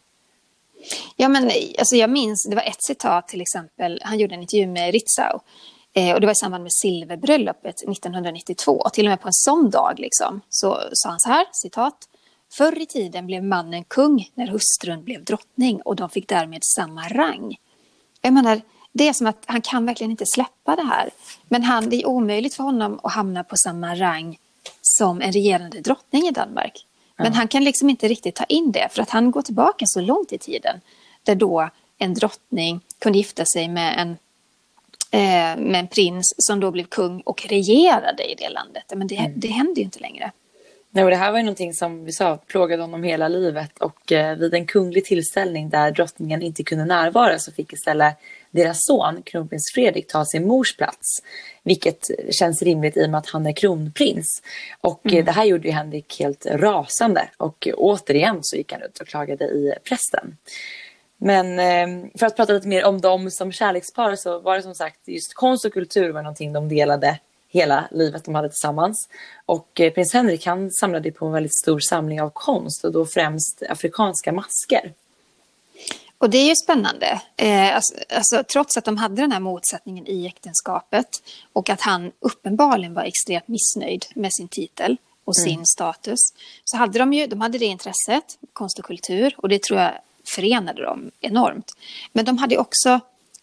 Ja, 1.15 1.29
men 1.29 1.51
alltså 1.79 1.95
jag 1.95 2.09
minns, 2.09 2.47
det 2.49 2.55
var 2.55 2.63
ett 2.63 2.83
citat 2.83 3.27
till 3.27 3.41
exempel, 3.41 4.01
han 4.03 4.19
gjorde 4.19 4.35
en 4.35 4.41
intervju 4.41 4.67
med 4.67 4.93
Ritzau. 4.93 5.39
Eh, 5.93 6.13
och 6.13 6.21
det 6.21 6.27
var 6.27 6.31
i 6.31 6.35
samband 6.35 6.63
med 6.63 6.73
silverbröllopet 6.73 7.75
1992. 7.75 8.71
Och 8.71 8.93
till 8.93 9.05
och 9.05 9.09
med 9.09 9.21
på 9.21 9.27
en 9.27 9.33
sån 9.33 9.69
dag 9.69 9.93
liksom, 9.97 10.41
så 10.49 10.79
sa 10.93 11.09
han 11.09 11.19
så 11.19 11.29
här, 11.29 11.45
citat. 11.51 11.97
Förr 12.53 12.81
i 12.81 12.85
tiden 12.85 13.25
blev 13.25 13.43
mannen 13.43 13.83
kung 13.83 14.29
när 14.33 14.47
hustrun 14.47 15.03
blev 15.03 15.23
drottning 15.23 15.81
och 15.81 15.95
de 15.95 16.09
fick 16.09 16.29
därmed 16.29 16.61
samma 16.75 17.09
rang. 17.09 17.55
Jag 18.21 18.33
menar, 18.33 18.61
det 18.91 19.07
är 19.07 19.13
som 19.13 19.27
att 19.27 19.43
han 19.45 19.61
kan 19.61 19.85
verkligen 19.85 20.11
inte 20.11 20.25
släppa 20.25 20.75
det 20.75 20.83
här. 20.83 21.09
Men 21.47 21.63
han, 21.63 21.89
det 21.89 21.95
är 21.95 22.07
omöjligt 22.07 22.55
för 22.55 22.63
honom 22.63 22.99
att 23.03 23.13
hamna 23.13 23.43
på 23.43 23.55
samma 23.57 23.95
rang 23.95 24.37
som 24.81 25.21
en 25.21 25.31
regerande 25.31 25.79
drottning 25.79 26.27
i 26.27 26.31
Danmark. 26.31 26.85
Men 27.17 27.34
han 27.34 27.47
kan 27.47 27.63
liksom 27.63 27.89
inte 27.89 28.08
riktigt 28.08 28.36
ta 28.36 28.43
in 28.43 28.71
det 28.71 28.88
för 28.91 29.02
att 29.02 29.10
han 29.10 29.32
går 29.32 29.41
tillbaka 29.41 29.86
så 29.88 30.02
långt 30.02 30.34
i 30.34 30.38
tiden. 30.38 30.82
Där 31.23 31.36
då 31.36 31.69
en 31.97 32.13
drottning 32.13 32.82
kunde 32.99 33.17
gifta 33.17 33.45
sig 33.45 33.67
med 33.67 33.99
en, 33.99 34.10
eh, 35.12 35.62
med 35.63 35.80
en 35.80 35.88
prins 35.88 36.34
som 36.38 36.60
då 36.60 36.71
blev 36.71 36.84
kung 36.84 37.21
och 37.21 37.45
regerade 37.45 38.32
i 38.32 38.36
det 38.36 38.49
landet. 38.49 38.84
Men 38.95 39.08
det, 39.08 39.17
mm. 39.17 39.32
det 39.36 39.47
händer 39.47 39.76
ju 39.76 39.84
inte 39.84 39.99
längre. 39.99 40.32
Nej, 40.89 41.04
och 41.04 41.10
det 41.10 41.15
här 41.15 41.32
var 41.32 41.38
ju 41.38 41.43
någonting 41.43 41.73
som 41.73 42.06
vi 42.06 42.12
sa 42.12 42.38
plågade 42.38 42.84
honom 42.84 43.04
hela 43.04 43.28
livet 43.28 43.80
och 43.80 44.12
eh, 44.12 44.38
vid 44.38 44.54
en 44.54 44.65
kunglig 44.65 45.06
tillställning 45.06 45.69
där 45.69 45.91
drottningen 45.91 46.41
inte 46.41 46.63
kunde 46.63 46.86
närvara 46.86 47.39
så 47.39 47.52
fick 47.52 47.73
istället 47.73 48.17
deras 48.53 48.77
son, 48.87 49.21
kronprins 49.23 49.71
Fredrik, 49.73 50.07
ta 50.07 50.25
sin 50.25 50.47
mors 50.47 50.77
plats. 50.77 51.23
Vilket 51.63 52.07
känns 52.31 52.61
rimligt 52.61 52.97
i 52.97 53.05
och 53.05 53.09
med 53.09 53.17
att 53.17 53.29
han 53.29 53.45
är 53.45 53.51
kronprins. 53.51 54.41
Och 54.81 55.05
mm. 55.05 55.25
det 55.25 55.31
här 55.31 55.45
gjorde 55.45 55.67
ju 55.67 55.73
Henrik 55.73 56.19
helt 56.19 56.45
rasande. 56.45 57.29
Och 57.37 57.67
återigen 57.73 58.39
så 58.41 58.55
gick 58.55 58.71
han 58.71 58.81
ut 58.81 58.99
och 58.99 59.07
klagade 59.07 59.45
i 59.45 59.73
prästen. 59.83 60.37
Men 61.17 61.59
eh, 61.59 62.09
för 62.19 62.25
att 62.25 62.35
prata 62.35 62.53
lite 62.53 62.67
mer 62.67 62.85
om 62.85 63.01
dem 63.01 63.31
som 63.31 63.51
kärlekspar 63.51 64.15
så 64.15 64.39
var 64.39 64.55
det 64.55 64.61
som 64.61 64.75
sagt 64.75 65.07
just 65.07 65.33
konst 65.33 65.65
och 65.65 65.73
kultur 65.73 66.11
var 66.11 66.21
någonting 66.21 66.53
de 66.53 66.69
delade 66.69 67.19
hela 67.49 67.87
livet 67.91 68.25
de 68.25 68.35
hade 68.35 68.49
tillsammans. 68.49 69.09
Och 69.45 69.81
eh, 69.81 69.93
prins 69.93 70.13
Henrik 70.13 70.45
han 70.45 70.71
samlade 70.71 71.11
på 71.11 71.25
en 71.25 71.31
väldigt 71.31 71.57
stor 71.57 71.79
samling 71.79 72.21
av 72.21 72.29
konst 72.29 72.85
och 72.85 72.91
då 72.91 73.05
främst 73.05 73.63
afrikanska 73.69 74.31
masker. 74.31 74.93
Och 76.23 76.29
det 76.29 76.38
är 76.38 76.49
ju 76.49 76.55
spännande. 76.55 77.21
Eh, 77.38 77.75
alltså, 77.75 77.93
alltså, 78.15 78.43
trots 78.43 78.77
att 78.77 78.86
de 78.86 78.97
hade 78.97 79.15
den 79.15 79.31
här 79.31 79.39
motsättningen 79.39 80.07
i 80.07 80.25
äktenskapet 80.25 81.07
och 81.53 81.69
att 81.69 81.81
han 81.81 82.12
uppenbarligen 82.19 82.93
var 82.93 83.03
extremt 83.03 83.47
missnöjd 83.47 84.05
med 84.15 84.33
sin 84.33 84.47
titel 84.47 84.97
och 85.25 85.36
sin 85.36 85.53
mm. 85.53 85.65
status. 85.65 86.19
Så 86.63 86.77
hade 86.77 86.99
de 86.99 87.13
ju 87.13 87.27
de 87.27 87.41
hade 87.41 87.57
det 87.57 87.65
intresset, 87.65 88.38
konst 88.53 88.79
och 88.79 88.86
kultur, 88.86 89.36
och 89.38 89.49
det 89.49 89.63
tror 89.63 89.79
jag 89.79 89.91
förenade 90.36 90.83
dem 90.83 91.12
enormt. 91.21 91.71
Men 92.12 92.25
de 92.25 92.38
hade 92.38 92.57
också 92.57 92.99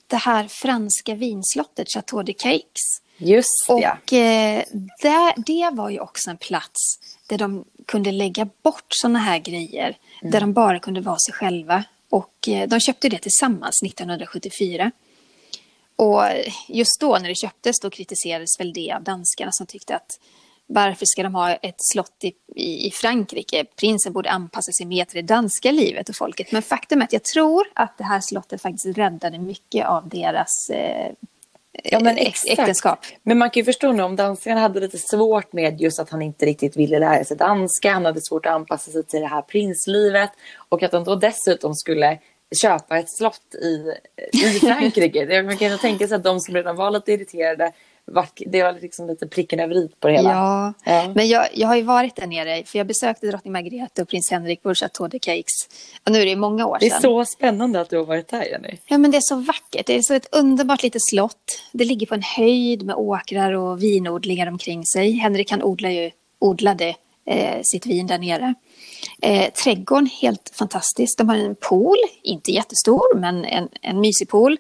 det 0.07 0.17
här 0.17 0.49
franska 0.49 1.15
vinslottet 1.15 1.89
Chateau 1.89 2.23
de 2.23 2.33
Cakes. 2.33 3.03
Just 3.17 3.67
det. 3.69 3.75
Och 3.75 4.13
eh, 4.13 4.63
det, 5.03 5.35
det 5.37 5.71
var 5.73 5.91
ju 5.91 6.01
också 6.01 6.31
en 6.31 6.37
plats 6.37 6.99
där 7.27 7.39
de 7.39 7.65
kunde 7.87 8.13
lägga 8.13 8.49
bort 8.63 8.87
sådana 8.89 9.19
här 9.19 9.39
grejer. 9.39 9.97
Mm. 10.21 10.31
Där 10.33 10.41
de 10.41 10.53
bara 10.53 10.79
kunde 10.79 11.01
vara 11.01 11.19
sig 11.19 11.35
själva. 11.35 11.85
Och 12.11 12.49
eh, 12.49 12.69
de 12.69 12.81
köpte 12.81 13.09
det 13.09 13.19
tillsammans 13.19 13.83
1974. 13.83 14.91
Och 15.97 16.23
just 16.69 17.01
då 17.01 17.19
när 17.19 17.29
det 17.29 17.35
köptes 17.35 17.81
då 17.81 17.91
kritiserades 17.91 18.61
väl 18.61 18.73
det 18.73 18.93
av 18.93 19.03
danskarna 19.03 19.53
som 19.53 19.67
tyckte 19.67 19.97
att 19.97 20.21
varför 20.73 21.07
ska 21.07 21.23
de 21.23 21.35
ha 21.35 21.55
ett 21.55 21.75
slott 21.93 22.25
i, 22.25 22.87
i 22.87 22.91
Frankrike? 22.91 23.65
Prinsen 23.77 24.13
borde 24.13 24.31
anpassa 24.31 24.73
sig 24.73 24.87
mer 24.87 25.05
till 25.05 25.17
det 25.17 25.35
danska 25.35 25.71
livet 25.73 26.09
och 26.09 26.17
folket. 26.17 26.53
Men 26.53 26.63
faktum 26.63 27.01
är 27.01 27.05
att 27.05 27.13
jag 27.13 27.25
tror 27.25 27.67
att 27.75 27.99
det 27.99 28.05
här 28.05 28.21
slottet 28.21 28.63
faktiskt 28.63 28.99
räddade 28.99 29.39
mycket 29.39 29.87
av 29.87 30.09
deras 30.09 30.71
eh, 30.71 31.13
ja, 31.85 32.01
men 32.01 32.19
äktenskap. 32.19 32.99
Men 33.23 33.39
man 33.39 33.51
kan 33.51 33.61
ju 33.61 33.65
förstå 33.65 33.93
nu 33.93 34.03
om 34.03 34.17
danskarna 34.17 34.61
hade 34.61 34.81
lite 34.81 34.99
svårt 34.99 35.53
med 35.53 35.81
just 35.81 36.01
att 36.01 36.11
han 36.11 36.23
inte 36.23 36.47
riktigt 36.47 36.77
ville 36.77 36.99
lära 36.99 37.25
sig 37.25 37.37
danska. 37.37 37.93
Han 37.93 38.05
hade 38.05 38.21
svårt 38.21 38.47
att 38.47 38.53
anpassa 38.53 38.91
sig 38.91 39.05
till 39.05 39.21
det 39.21 39.27
här 39.27 39.43
prinslivet. 39.43 40.31
Och 40.69 40.83
att 40.83 40.93
han 40.93 41.05
då 41.05 41.15
dessutom 41.15 41.75
skulle 41.75 42.19
köpa 42.63 42.99
ett 42.99 43.11
slott 43.11 43.55
i, 43.63 43.93
i 44.33 44.61
Frankrike. 44.61 45.43
man 45.43 45.57
kan 45.57 45.71
ju 45.71 45.77
tänka 45.77 46.09
sig 46.09 46.17
att 46.17 46.25
de 46.25 46.41
som 46.41 46.55
redan 46.55 46.77
var 46.77 46.91
lite 46.91 47.13
irriterade 47.13 47.73
vack, 48.07 48.43
det 48.47 48.63
var 48.63 48.73
liksom 48.73 49.07
lite 49.07 49.27
pricken 49.27 49.61
över 49.61 49.75
i 49.75 49.89
på 50.01 50.09
det 50.09 50.15
hela. 50.15 50.31
Ja, 50.31 50.73
Ja. 50.85 51.13
men 51.15 51.29
jag, 51.29 51.47
jag 51.55 51.69
har 51.69 51.77
ju 51.77 51.83
varit 51.83 52.17
där 52.17 52.27
nere, 52.27 52.65
för 52.65 52.79
jag 52.79 52.87
besökte 52.87 53.27
drottning 53.27 53.53
Margrethe 53.53 54.03
och 54.03 54.09
prins 54.09 54.31
Henrik 54.31 54.63
på 54.63 54.75
Chateau 54.75 55.09
de 55.09 55.19
Cakes. 55.19 55.69
Ja, 56.05 56.13
nu 56.13 56.23
är 56.23 56.27
det 56.27 56.37
många 56.37 56.67
år 56.67 56.77
Det 56.81 56.87
sedan. 56.91 56.97
är 56.99 57.01
så 57.03 57.25
spännande 57.25 57.81
att 57.81 57.91
du 57.91 57.97
har 57.97 58.05
varit 58.05 58.29
där 58.29 58.45
Jenny. 58.45 58.79
Ja, 58.87 58.99
men 58.99 59.11
det 59.11 59.17
är 59.17 59.21
så 59.25 59.37
vackert. 59.37 59.87
Det 59.87 59.95
är 59.97 60.03
så 60.03 60.15
ett 60.15 60.29
underbart 60.37 60.83
litet 60.83 61.03
slott. 61.11 61.63
Det 61.73 61.85
ligger 61.85 62.07
på 62.07 62.15
en 62.15 62.23
höjd 62.23 62.83
med 62.87 62.95
åkrar 62.97 63.53
och 63.53 63.83
vinodlingar 63.83 64.47
omkring 64.47 64.87
sig. 64.87 65.13
Henrik 65.13 65.51
han 65.51 65.63
odlar 65.63 65.91
ju, 65.91 66.11
odlade 66.39 66.95
eh, 67.27 67.61
sitt 67.63 67.87
vin 67.87 68.07
där 68.07 68.19
nere. 68.19 68.55
Eh, 69.23 69.51
trädgården, 69.53 70.07
helt 70.23 70.51
fantastisk. 70.55 71.19
De 71.19 71.29
har 71.29 71.37
en 71.37 71.55
pool, 71.55 71.97
inte 72.23 72.53
jättestor, 72.53 73.17
men 73.19 73.45
en, 73.45 73.69
en 73.83 74.01
mysig 74.01 74.29
pool. 74.29 74.57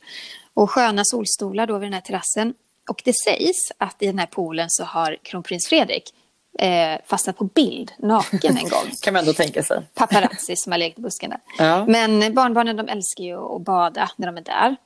Och 0.54 0.70
sköna 0.70 1.04
solstolar 1.04 1.66
då 1.66 1.78
vid 1.78 1.86
den 1.86 1.92
här 1.94 2.00
terrassen. 2.00 2.54
Och 2.90 3.02
det 3.04 3.12
sägs 3.24 3.72
att 3.78 4.02
i 4.02 4.06
den 4.06 4.18
här 4.18 4.26
poolen 4.26 4.66
så 4.70 4.84
har 4.84 5.16
kronprins 5.22 5.66
Fredrik 5.66 6.14
eh, 6.58 7.00
fastnat 7.06 7.38
på 7.38 7.44
bild, 7.44 7.92
naken 7.98 8.56
en 8.56 8.68
gång 8.68 8.90
Kan 9.02 9.12
man 9.12 9.20
ändå 9.20 9.32
tänka 9.32 9.62
sig. 9.62 9.82
paparazzi 9.94 10.56
som 10.56 10.72
har 10.72 10.78
lekt 10.78 10.98
i 10.98 11.02
buskarna. 11.02 11.40
Ja. 11.58 11.86
Men 11.86 12.34
barnbarnen 12.34 12.76
de 12.76 12.88
älskar 12.88 13.24
ju 13.24 13.56
att 13.56 13.62
bada 13.62 14.10
när 14.16 14.26
de 14.26 14.36
är 14.36 14.40
där. 14.40 14.76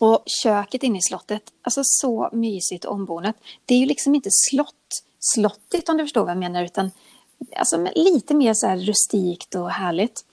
Och 0.00 0.22
köket 0.42 0.82
inne 0.82 0.98
i 0.98 1.02
slottet, 1.02 1.42
alltså 1.62 1.80
så 1.84 2.30
mysigt 2.32 2.84
och 2.84 2.94
ombonat. 2.94 3.36
Det 3.64 3.74
är 3.74 3.78
ju 3.78 3.86
liksom 3.86 4.14
inte 4.14 4.30
slott, 4.50 5.02
slottigt 5.18 5.88
om 5.88 5.96
du 5.96 6.04
förstår 6.04 6.20
vad 6.20 6.30
jag 6.30 6.38
menar, 6.38 6.64
utan 6.64 6.90
alltså, 7.56 7.86
lite 7.94 8.34
mer 8.34 8.54
så 8.54 8.68
rustikt 8.68 9.54
och 9.54 9.70
härligt. 9.70 10.24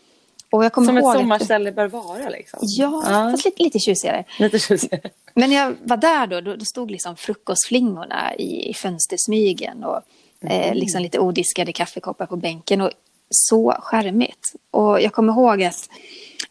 Och 0.49 0.65
jag 0.65 0.73
kommer 0.73 0.87
Som 0.87 0.97
ett 0.97 1.05
att- 1.05 1.13
sommarställe 1.13 1.71
bör 1.71 1.87
vara 1.87 2.29
liksom. 2.29 2.59
Ja, 2.61 3.01
fast 3.31 3.45
lite, 3.45 3.63
lite 3.63 3.79
tjusigare. 3.79 4.23
Lite 4.39 4.59
tjusigare. 4.59 5.09
Men 5.33 5.49
när 5.49 5.57
jag 5.57 5.75
var 5.83 5.97
där 5.97 6.27
då, 6.27 6.41
då, 6.41 6.55
då 6.55 6.65
stod 6.65 6.91
liksom 6.91 7.15
frukostflingorna 7.15 8.35
i, 8.35 8.69
i 8.69 8.73
fönstersmygen 8.73 9.83
och 9.83 10.01
eh, 10.49 10.75
liksom 10.75 11.01
lite 11.01 11.19
odiskade 11.19 11.73
kaffekoppar 11.73 12.25
på 12.25 12.35
bänken. 12.35 12.81
Och 12.81 12.91
så 13.29 13.75
charmigt. 13.79 14.53
Och 14.71 15.01
jag 15.01 15.13
kommer 15.13 15.33
ihåg 15.33 15.63
att 15.63 15.89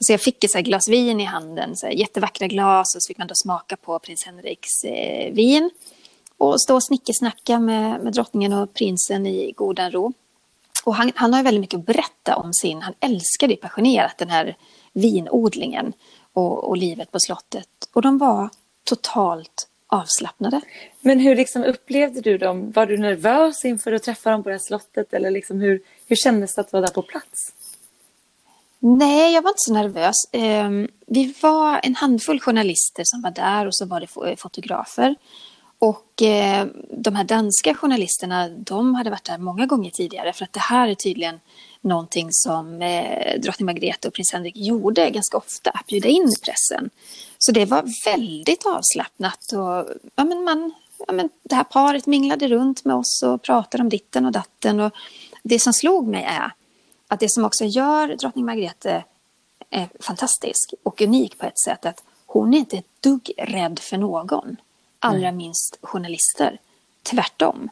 så 0.00 0.12
jag 0.12 0.20
fick 0.20 0.44
ett 0.44 0.50
så 0.50 0.61
glas 0.61 0.88
vin 0.88 1.20
i 1.20 1.24
handen, 1.24 1.76
så 1.76 1.87
här 1.87 1.92
jättevackra 1.92 2.46
glas 2.46 2.96
och 2.96 3.02
så 3.02 3.09
fick 3.09 3.18
man 3.18 3.26
då 3.26 3.35
smaka 3.35 3.76
på 3.76 3.98
prins 3.98 4.24
Henriks 4.26 4.85
eh, 4.85 5.32
vin. 5.32 5.70
Och 6.38 6.61
stå 6.62 6.74
och 6.74 6.85
snickersnacka 6.85 7.59
med, 7.59 8.04
med 8.04 8.12
drottningen 8.12 8.52
och 8.52 8.74
prinsen 8.74 9.26
i 9.26 9.52
godan 9.52 9.90
ro. 9.90 10.12
Och 10.87 10.94
han, 10.94 11.12
han 11.14 11.33
har 11.33 11.40
ju 11.40 11.44
väldigt 11.44 11.61
mycket 11.61 11.79
att 11.79 11.87
berätta 11.87 12.37
om 12.37 12.53
sin, 12.53 12.83
han 12.83 12.94
älskade 13.01 13.53
ju 13.53 13.57
passionerat 13.57 14.18
den 14.18 14.31
här 14.31 14.57
vinodlingen 14.92 15.92
och, 16.33 16.64
och 16.68 16.77
livet 16.77 17.12
på 17.12 17.18
slottet. 17.20 17.68
Och 17.92 18.03
de 18.03 18.18
var 18.18 18.51
totalt 18.85 19.68
avslappnade. 19.87 20.61
Men 21.01 21.20
hur 21.20 21.37
liksom 21.37 21.64
upplevde 21.64 22.20
du 22.20 22.38
dem? 22.38 22.70
Var 22.70 22.87
du 22.87 22.99
nervös 22.99 23.64
inför 23.64 23.92
att 23.92 24.03
träffa 24.03 24.31
dem 24.31 24.42
på 24.42 24.49
det 24.49 24.55
här 24.55 24.61
slottet? 24.61 25.12
Eller 25.12 25.31
liksom 25.31 25.61
hur, 25.61 25.81
hur 26.07 26.16
kändes 26.16 26.55
det 26.55 26.61
att 26.61 26.72
vara 26.72 26.81
där 26.87 26.92
på 26.92 27.03
plats? 27.03 27.53
Nej, 28.79 29.35
jag 29.35 29.42
var 29.42 29.51
inte 29.51 29.61
så 29.61 29.72
nervös. 29.72 30.14
Ehm, 30.33 30.88
vi 31.07 31.35
var 31.42 31.81
en 31.83 31.94
handfull 31.94 32.40
journalister 32.40 33.03
som 33.07 33.22
var 33.22 33.31
där 33.31 33.66
och 33.66 33.77
så 33.77 33.87
var 33.87 34.01
det 34.01 34.07
fo- 34.07 34.37
fotografer. 34.37 35.14
Och 35.78 36.22
eh, 36.22 36.66
de 36.90 37.16
här 37.16 37.24
danska 37.24 37.74
journalisterna, 37.74 38.48
de 38.48 38.94
hade 38.94 39.10
varit 39.10 39.24
där 39.24 39.38
många 39.38 39.66
gånger 39.66 39.90
tidigare 39.90 40.32
för 40.32 40.44
att 40.44 40.52
det 40.52 40.60
här 40.60 40.88
är 40.88 40.94
tydligen 40.94 41.40
någonting 41.80 42.28
som 42.30 42.82
eh, 42.82 43.40
drottning 43.40 43.66
Margrethe 43.66 44.08
och 44.08 44.14
prins 44.14 44.32
Henrik 44.32 44.56
gjorde 44.56 45.10
ganska 45.10 45.36
ofta, 45.36 45.70
att 45.70 45.86
bjuda 45.86 46.08
in 46.08 46.32
pressen. 46.44 46.90
Så 47.38 47.52
det 47.52 47.64
var 47.64 47.84
väldigt 48.04 48.66
avslappnat 48.66 49.52
och 49.52 49.94
ja, 50.14 50.24
men 50.24 50.44
man, 50.44 50.74
ja, 51.06 51.12
men 51.12 51.28
det 51.42 51.54
här 51.54 51.64
paret 51.64 52.06
minglade 52.06 52.48
runt 52.48 52.84
med 52.84 52.96
oss 52.96 53.22
och 53.22 53.42
pratade 53.42 53.82
om 53.82 53.88
ditten 53.88 54.26
och 54.26 54.32
datten. 54.32 54.80
Och 54.80 54.92
det 55.42 55.58
som 55.58 55.72
slog 55.72 56.08
mig 56.08 56.24
är 56.24 56.52
att 57.08 57.20
det 57.20 57.30
som 57.30 57.44
också 57.44 57.64
gör 57.64 58.08
drottning 58.08 58.44
Margrethe 58.44 59.04
är 59.70 59.88
fantastisk 60.00 60.74
och 60.82 61.00
unik 61.00 61.38
på 61.38 61.46
ett 61.46 61.60
sätt 61.60 61.86
att 61.86 62.02
hon 62.26 62.54
är 62.54 62.58
inte 62.58 62.76
ett 62.76 63.02
dugg 63.02 63.32
rädd 63.38 63.78
för 63.78 63.96
någon. 63.96 64.56
Allra 64.98 65.32
minst 65.32 65.78
journalister. 65.82 66.61
Tvärtom. 67.02 67.68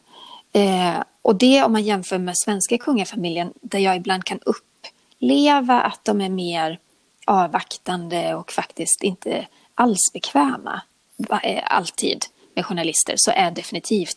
Eh, 0.52 1.02
och 1.22 1.36
det 1.36 1.62
om 1.62 1.72
man 1.72 1.82
jämför 1.82 2.18
med 2.18 2.38
svenska 2.38 2.78
kungafamiljen 2.78 3.52
där 3.60 3.78
jag 3.78 3.96
ibland 3.96 4.24
kan 4.24 4.38
uppleva 4.38 5.80
att 5.80 6.04
de 6.04 6.20
är 6.20 6.28
mer 6.28 6.78
avvaktande 7.26 8.34
och 8.34 8.52
faktiskt 8.52 9.02
inte 9.02 9.46
alls 9.74 10.12
bekväma 10.12 10.82
eh, 11.42 11.62
alltid 11.64 12.24
med 12.54 12.66
journalister 12.66 13.14
så 13.16 13.30
är 13.30 13.50
definitivt 13.50 14.16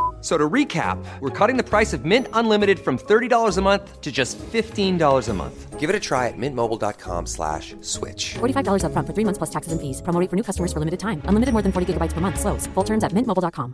So 0.21 0.37
to 0.37 0.49
recap, 0.49 1.03
we're 1.19 1.47
cutting 1.47 1.57
the 1.57 1.63
price 1.63 1.93
of 1.93 2.05
Mint 2.05 2.27
Unlimited 2.33 2.79
from 2.79 2.97
$30 2.97 3.57
a 3.57 3.61
month 3.61 4.01
to 4.01 4.11
just 4.11 4.37
$15 4.37 5.29
a 5.29 5.33
month. 5.33 5.79
Give 5.79 5.89
it 5.89 5.95
a 5.95 5.99
try 5.99 6.27
at 6.27 6.37
mintmobile.com 6.37 7.25
slash 7.25 7.73
switch. 7.81 8.35
$45 8.37 8.83
upfront 8.85 9.07
for 9.07 9.13
three 9.13 9.25
months 9.25 9.39
plus 9.39 9.49
taxes 9.49 9.71
and 9.73 9.81
fees. 9.81 10.01
Promo 10.01 10.29
for 10.29 10.35
new 10.35 10.43
customers 10.43 10.71
for 10.71 10.79
limited 10.79 10.99
time. 10.99 11.21
Unlimited 11.25 11.53
more 11.53 11.63
than 11.63 11.71
40 11.71 11.93
gigabytes 11.93 12.13
per 12.13 12.21
month. 12.21 12.39
Slows. 12.39 12.67
Full 12.75 12.83
terms 12.83 13.03
at 13.03 13.13
mintmobile.com. 13.13 13.73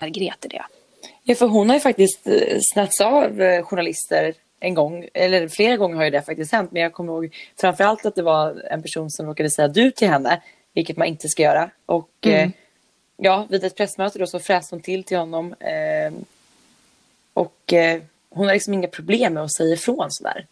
Margrethe 0.00 0.48
det. 0.48 0.62
Ja, 1.22 1.34
för 1.34 1.46
hon 1.46 1.68
har 1.68 1.76
ju 1.76 1.80
faktiskt 1.80 2.26
eh, 2.26 2.58
snatts 2.72 3.00
av 3.00 3.42
eh, 3.42 3.62
journalister 3.62 4.34
en 4.60 4.74
gång, 4.74 5.08
eller 5.14 5.48
flera 5.48 5.76
gånger 5.76 5.96
har 5.96 6.04
ju 6.04 6.10
det 6.10 6.22
faktiskt 6.22 6.52
hänt, 6.52 6.72
men 6.72 6.82
jag 6.82 6.92
kommer 6.92 7.12
ihåg 7.12 7.34
framförallt 7.60 8.06
att 8.06 8.14
det 8.14 8.22
var 8.22 8.62
en 8.70 8.82
person 8.82 9.10
som 9.10 9.26
råkade 9.26 9.50
säga 9.50 9.68
du 9.68 9.90
till 9.90 10.08
henne, 10.08 10.42
vilket 10.74 10.96
man 10.96 11.06
inte 11.06 11.28
ska 11.28 11.42
göra. 11.42 11.70
Och 11.86 12.26
eh, 12.26 12.50
ja, 13.18 13.46
vid 13.50 13.64
ett 13.64 13.76
pressmöte 13.76 14.18
då 14.18 14.26
så 14.26 14.38
fräste 14.38 14.74
hon 14.74 14.82
till 14.82 15.04
till 15.04 15.18
honom. 15.18 15.54
Eh, 15.60 16.12
och 17.32 17.72
eh, 17.72 18.02
hon 18.30 18.46
har 18.46 18.54
liksom 18.54 18.74
inga 18.74 18.88
problem 18.88 19.34
med 19.34 19.42
att 19.42 19.52
säga 19.52 19.74
ifrån 19.74 20.10
sådär. 20.10 20.46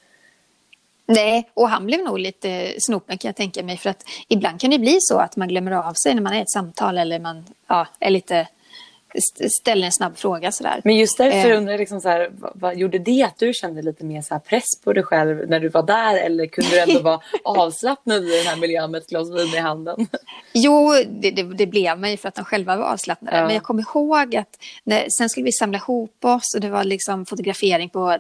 Nej, 1.07 1.51
och 1.55 1.69
han 1.69 1.87
blev 1.87 2.05
nog 2.05 2.19
lite 2.19 2.75
snopen 2.79 3.19
kan 3.19 3.29
jag 3.29 3.37
tänka 3.37 3.63
mig. 3.63 3.77
För 3.77 3.91
att 3.91 4.05
ibland 4.29 4.61
kan 4.61 4.71
det 4.71 4.79
bli 4.79 4.99
så 5.01 5.19
att 5.19 5.37
man 5.37 5.49
glömmer 5.49 5.73
av 5.73 5.95
sig 5.95 6.15
när 6.15 6.23
man 6.23 6.33
är 6.33 6.39
i 6.39 6.43
ett 6.43 6.51
samtal 6.51 6.99
eller 6.99 7.19
man 7.19 7.45
ja, 7.67 7.87
är 8.01 8.11
lite, 8.11 8.49
ställer 9.61 9.87
en 9.87 9.93
snabb 9.93 10.17
fråga 10.17 10.53
sådär. 10.53 10.81
Men 10.85 10.97
just 10.97 11.19
därför 11.19 11.51
Eh. 11.51 11.57
undrar 11.59 11.73
jag 11.73 11.79
liksom 11.79 12.01
så 12.01 12.09
här, 12.09 12.31
vad, 12.33 12.53
vad 12.55 12.77
gjorde 12.77 12.99
det 12.99 13.23
att 13.23 13.39
du 13.39 13.53
kände 13.55 13.83
lite 13.83 14.05
mer 14.05 14.23
så 14.23 14.39
press 14.39 14.65
på 14.85 14.93
dig 14.93 15.03
själv 15.03 15.49
när 15.49 15.61
du 15.61 15.69
var 15.69 15.83
där? 15.83 16.17
Eller 16.17 16.47
kunde 16.47 16.71
du 16.71 16.79
ändå 16.81 17.01
vara 17.01 17.21
avslappnad 17.45 18.25
i 18.25 18.37
den 18.37 18.47
här 18.47 18.57
miljön 18.57 18.91
med 18.91 18.99
ett 18.99 19.09
glas 19.09 19.31
vin 19.31 19.55
i 19.55 19.59
handen? 19.59 20.07
Jo, 20.53 20.93
det, 21.09 21.31
det, 21.31 21.43
det 21.43 21.67
blev 21.67 21.99
mig 21.99 22.17
för 22.17 22.29
att 22.29 22.35
de 22.35 22.45
själva 22.45 22.77
var 22.77 22.85
avslappnade. 22.85 23.37
Ja. 23.37 23.45
Men 23.45 23.55
jag 23.55 23.63
kommer 23.63 23.83
ihåg 23.83 24.37
att 24.37 24.59
när, 24.85 25.07
sen 25.19 25.29
skulle 25.29 25.45
vi 25.45 25.53
samla 25.53 25.79
ihop 25.79 26.25
oss 26.25 26.55
och 26.55 26.61
det 26.61 26.71
var 26.71 26.85
liksom 26.85 27.27
fotografering 27.27 27.89
på 27.91 28.11
eh, 28.11 28.19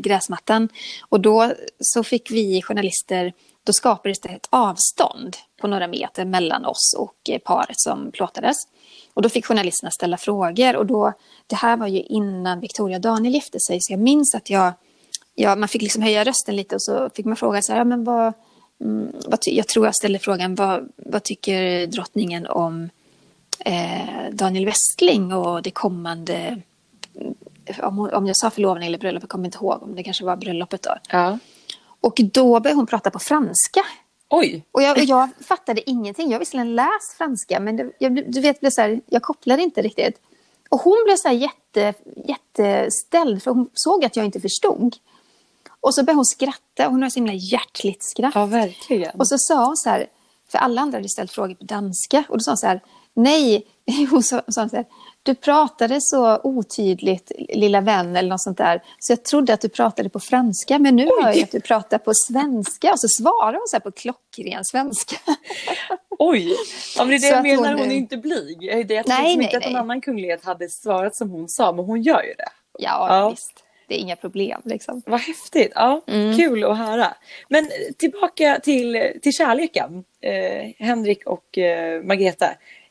gräsmattan. 0.00 0.68
Och 1.08 1.20
då 1.20 1.52
så 1.80 2.04
fick 2.04 2.30
vi 2.30 2.62
journalister, 2.62 3.32
då 3.64 3.72
skapades 3.72 4.20
det 4.20 4.28
ett 4.28 4.48
avstånd 4.50 5.36
på 5.60 5.66
några 5.66 5.86
meter 5.86 6.24
mellan 6.24 6.64
oss 6.64 6.94
och 6.98 7.30
eh, 7.30 7.38
paret 7.38 7.80
som 7.80 8.10
plåtades. 8.12 8.56
Och 9.14 9.22
då 9.22 9.28
fick 9.28 9.46
journalisterna 9.46 9.90
ställa 9.90 10.16
frågor 10.16 10.76
och 10.76 10.86
då, 10.86 11.12
det 11.46 11.56
här 11.56 11.76
var 11.76 11.86
ju 11.86 12.02
innan 12.02 12.60
Victoria 12.60 12.96
och 12.96 13.02
Daniel 13.02 13.34
gifte 13.34 13.58
sig 13.60 13.78
så 13.80 13.92
jag 13.92 14.00
minns 14.00 14.34
att 14.34 14.50
jag, 14.50 14.72
ja, 15.34 15.56
man 15.56 15.68
fick 15.68 15.82
liksom 15.82 16.02
höja 16.02 16.24
rösten 16.24 16.56
lite 16.56 16.74
och 16.74 16.82
så 16.82 17.10
fick 17.14 17.26
man 17.26 17.36
fråga 17.36 17.62
så 17.62 17.72
här, 17.72 17.78
ja, 17.78 17.84
men 17.84 18.04
vad, 18.04 18.32
Mm, 18.80 19.12
vad 19.26 19.38
jag 19.44 19.68
tror 19.68 19.86
jag 19.86 19.94
ställde 19.94 20.18
frågan, 20.18 20.54
vad, 20.54 20.88
vad 20.96 21.22
tycker 21.22 21.86
drottningen 21.86 22.46
om 22.46 22.90
eh, 23.58 24.30
Daniel 24.32 24.66
Westling 24.66 25.32
och 25.32 25.62
det 25.62 25.70
kommande... 25.70 26.60
Om, 27.82 27.98
om 27.98 28.26
jag 28.26 28.36
sa 28.36 28.50
förlovning 28.50 28.88
eller 28.88 28.98
bröllop, 28.98 29.22
jag 29.22 29.30
kommer 29.30 29.44
inte 29.44 29.58
ihåg. 29.58 29.82
Om 29.82 29.94
det 29.94 30.02
kanske 30.02 30.24
var 30.24 30.36
bröllopet 30.36 30.82
då. 30.82 30.94
Ja. 31.08 31.38
Och 32.04 32.20
då 32.32 32.60
började 32.60 32.78
hon 32.78 32.86
prata 32.86 33.10
på 33.10 33.18
franska. 33.18 33.80
Oj! 34.30 34.64
Och 34.72 34.82
jag, 34.82 34.98
jag 34.98 35.28
fattade 35.40 35.90
ingenting. 35.90 36.28
Jag 36.28 36.34
har 36.34 36.40
visserligen 36.40 36.74
läst 36.74 37.12
franska, 37.18 37.60
men 37.60 37.76
det, 37.76 37.90
jag, 37.98 38.32
du 38.32 38.40
vet, 38.40 38.60
blev 38.60 38.70
så 38.70 38.80
här, 38.80 39.00
jag 39.06 39.22
kopplade 39.22 39.62
inte 39.62 39.82
riktigt. 39.82 40.20
Och 40.68 40.80
hon 40.80 41.02
blev 41.04 41.16
så 41.16 41.28
här 41.28 41.34
jätte, 41.34 41.94
jätteställd, 42.26 43.42
för 43.42 43.50
hon 43.50 43.70
såg 43.74 44.04
att 44.04 44.16
jag 44.16 44.24
inte 44.24 44.40
förstod. 44.40 44.96
Och 45.80 45.94
så 45.94 46.02
började 46.02 46.18
hon 46.18 46.24
skratta, 46.24 46.88
hon 46.88 47.02
har 47.02 47.10
så 47.10 47.14
himla 47.14 47.32
hjärtligt 47.32 48.04
skratt. 48.04 48.34
Ja, 48.34 48.46
verkligen. 48.46 49.20
Och 49.20 49.28
så 49.28 49.38
sa 49.38 49.66
hon 49.66 49.76
så 49.76 49.90
här, 49.90 50.06
för 50.48 50.58
alla 50.58 50.80
andra 50.80 50.98
hade 50.98 51.08
ställt 51.08 51.32
frågor 51.32 51.54
på 51.54 51.64
danska. 51.64 52.24
Och 52.28 52.38
då 52.38 52.42
sa 52.42 52.50
hon 52.50 52.58
så 52.58 52.66
här, 52.66 52.80
nej, 53.14 53.66
hon 54.10 54.22
sa, 54.22 54.42
sa 54.48 54.68
så 54.68 54.76
här, 54.76 54.86
du 55.24 55.34
pratade 55.34 55.98
så 56.00 56.40
otydligt, 56.42 57.32
lilla 57.48 57.80
vän 57.80 58.16
eller 58.16 58.28
något 58.28 58.42
sånt 58.42 58.58
där. 58.58 58.82
Så 58.98 59.12
jag 59.12 59.24
trodde 59.24 59.54
att 59.54 59.60
du 59.60 59.68
pratade 59.68 60.08
på 60.08 60.20
franska, 60.20 60.78
men 60.78 60.96
nu 60.96 61.02
hör 61.22 61.32
jag 61.32 61.42
att 61.42 61.50
du 61.50 61.60
pratar 61.60 61.98
på 61.98 62.12
svenska. 62.14 62.92
Och 62.92 63.00
så 63.00 63.08
svarar 63.08 63.52
hon 63.52 63.62
så 63.66 63.80
på 63.80 63.90
klockren 63.92 64.64
svenska. 64.64 65.16
Oj! 66.18 66.52
Ja, 66.96 67.04
men 67.04 67.08
det 67.08 67.14
är 67.14 67.18
det 67.20 67.20
Så 67.20 67.34
jag 67.34 67.42
menar, 67.42 67.68
hon- 67.70 67.78
hon 67.78 67.90
är 67.90 67.94
inte 67.96 68.16
blyg. 68.16 68.62
Jag 68.62 68.88
tror 68.88 69.02
Nej, 69.08 69.36
nej, 69.36 69.44
inte 69.44 69.56
att 69.56 69.62
någon 69.64 69.72
nej. 69.72 69.80
annan 69.80 70.00
kunglighet 70.00 70.44
hade 70.44 70.68
svarat 70.70 71.16
som 71.16 71.30
hon 71.30 71.48
sa, 71.48 71.72
men 71.72 71.84
hon 71.84 72.02
gör 72.02 72.22
ju 72.22 72.34
det. 72.34 72.48
Ja, 72.78 73.06
Ja. 73.10 73.30
visst. 73.30 73.60
Det 73.88 73.94
är 73.94 73.98
inga 73.98 74.16
problem 74.16 74.60
liksom. 74.64 75.02
Vad 75.06 75.20
häftigt. 75.20 75.72
Ja, 75.74 76.00
Mm. 76.06 76.36
Kul 76.36 76.64
att 76.64 76.78
höra. 76.78 77.14
Men 77.48 77.70
tillbaka 77.98 78.60
till, 78.62 79.12
till 79.22 79.32
kärleken. 79.32 80.04
Eh, 80.20 80.86
Henrik 80.86 81.26
och 81.26 81.58
eh, 81.58 82.02
Margareta. 82.02 82.46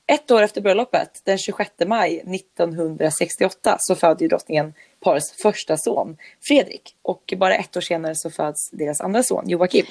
Ett 0.07 0.31
år 0.31 0.41
efter 0.41 0.61
bröllopet, 0.61 1.21
den 1.23 1.37
26 1.37 1.71
maj 1.85 2.19
1968, 2.19 3.77
så 3.79 3.95
födde 3.95 4.23
ju 4.23 4.27
drottningen 4.27 4.73
parets 4.99 5.31
första 5.31 5.77
son, 5.77 6.17
Fredrik. 6.41 6.95
Och 7.01 7.33
bara 7.37 7.55
ett 7.55 7.77
år 7.77 7.81
senare 7.81 8.15
så 8.15 8.29
föds 8.29 8.69
deras 8.71 9.01
andra 9.01 9.23
son, 9.23 9.49
Joakim. 9.49 9.85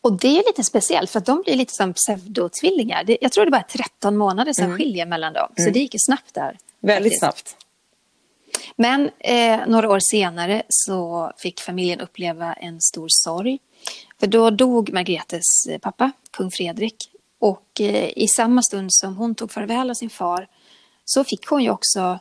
Och 0.00 0.12
det 0.12 0.38
är 0.38 0.46
lite 0.46 0.64
speciellt 0.64 1.10
för 1.10 1.18
att 1.18 1.26
de 1.26 1.42
blir 1.42 1.54
lite 1.54 1.72
som 1.72 1.94
pseudotvillingar. 1.94 3.04
Jag 3.20 3.32
tror 3.32 3.44
det 3.44 3.50
bara 3.50 3.60
är 3.60 3.78
13 3.78 4.16
månader 4.16 4.52
sedan 4.52 4.76
skiljer 4.76 5.06
mellan 5.06 5.32
dem. 5.32 5.52
Så 5.56 5.70
det 5.70 5.78
gick 5.78 5.94
ju 5.94 5.98
snabbt 6.00 6.34
där. 6.34 6.58
Väldigt 6.80 7.20
faktiskt. 7.20 7.48
snabbt. 7.48 7.64
Men 8.76 9.10
eh, 9.18 9.60
några 9.66 9.90
år 9.90 10.00
senare 10.00 10.62
så 10.68 11.30
fick 11.36 11.60
familjen 11.60 12.00
uppleva 12.00 12.52
en 12.52 12.80
stor 12.80 13.06
sorg. 13.08 13.58
För 14.20 14.26
då 14.26 14.50
dog 14.50 14.92
Margretes 14.92 15.66
eh, 15.68 15.78
pappa, 15.78 16.12
kung 16.30 16.50
Fredrik. 16.50 16.96
Och 17.44 17.80
eh, 17.80 18.10
i 18.16 18.28
samma 18.28 18.62
stund 18.62 18.88
som 18.92 19.16
hon 19.16 19.34
tog 19.34 19.52
farväl 19.52 19.90
av 19.90 19.94
sin 19.94 20.10
far 20.10 20.48
så 21.04 21.24
fick 21.24 21.46
hon 21.46 21.62
ju 21.62 21.70
också 21.70 22.18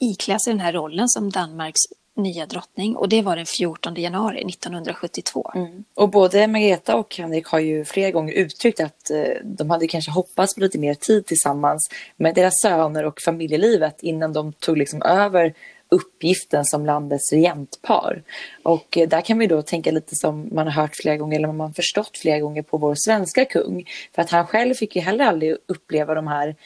iklä 0.00 0.38
sig 0.38 0.52
den 0.52 0.60
här 0.60 0.72
rollen 0.72 1.08
som 1.08 1.30
Danmarks 1.30 1.80
nya 2.16 2.46
drottning. 2.46 2.96
Och 2.96 3.08
det 3.08 3.22
var 3.22 3.36
den 3.36 3.46
14 3.46 3.94
januari 3.94 4.40
1972. 4.40 5.52
Mm. 5.54 5.84
Och 5.94 6.08
både 6.08 6.46
Margareta 6.46 6.96
och 6.96 7.16
Henrik 7.16 7.46
har 7.46 7.58
ju 7.58 7.84
flera 7.84 8.10
gånger 8.10 8.32
uttryckt 8.32 8.80
att 8.80 9.10
eh, 9.10 9.24
de 9.44 9.70
hade 9.70 9.86
kanske 9.86 10.10
hoppats 10.10 10.54
på 10.54 10.60
lite 10.60 10.78
mer 10.78 10.94
tid 10.94 11.26
tillsammans 11.26 11.90
med 12.16 12.34
deras 12.34 12.60
söner 12.60 13.04
och 13.04 13.20
familjelivet 13.24 14.02
innan 14.02 14.32
de 14.32 14.52
tog 14.52 14.76
liksom 14.76 15.02
över 15.02 15.54
uppgiften 15.90 16.64
som 16.64 16.86
landets 16.86 17.32
regentpar. 17.32 18.22
Och 18.62 18.98
eh, 18.98 19.08
där 19.08 19.20
kan 19.20 19.38
vi 19.38 19.46
då 19.46 19.62
tänka 19.62 19.90
lite 19.90 20.16
som 20.16 20.48
man 20.52 20.66
har 20.66 20.82
hört 20.82 20.96
flera 20.96 21.16
gånger, 21.16 21.38
eller 21.38 21.48
man 21.48 21.66
har 21.66 21.74
förstått 21.74 22.18
flera 22.18 22.38
gånger 22.38 22.62
på 22.62 22.78
vår 22.78 22.94
svenska 22.94 23.44
kung. 23.44 23.84
För 24.14 24.22
att 24.22 24.30
han 24.30 24.46
själv 24.46 24.74
fick 24.74 24.96
ju 24.96 25.02
heller 25.02 25.24
aldrig 25.24 25.56
uppleva 25.66 26.14
de 26.14 26.26
här 26.26 26.56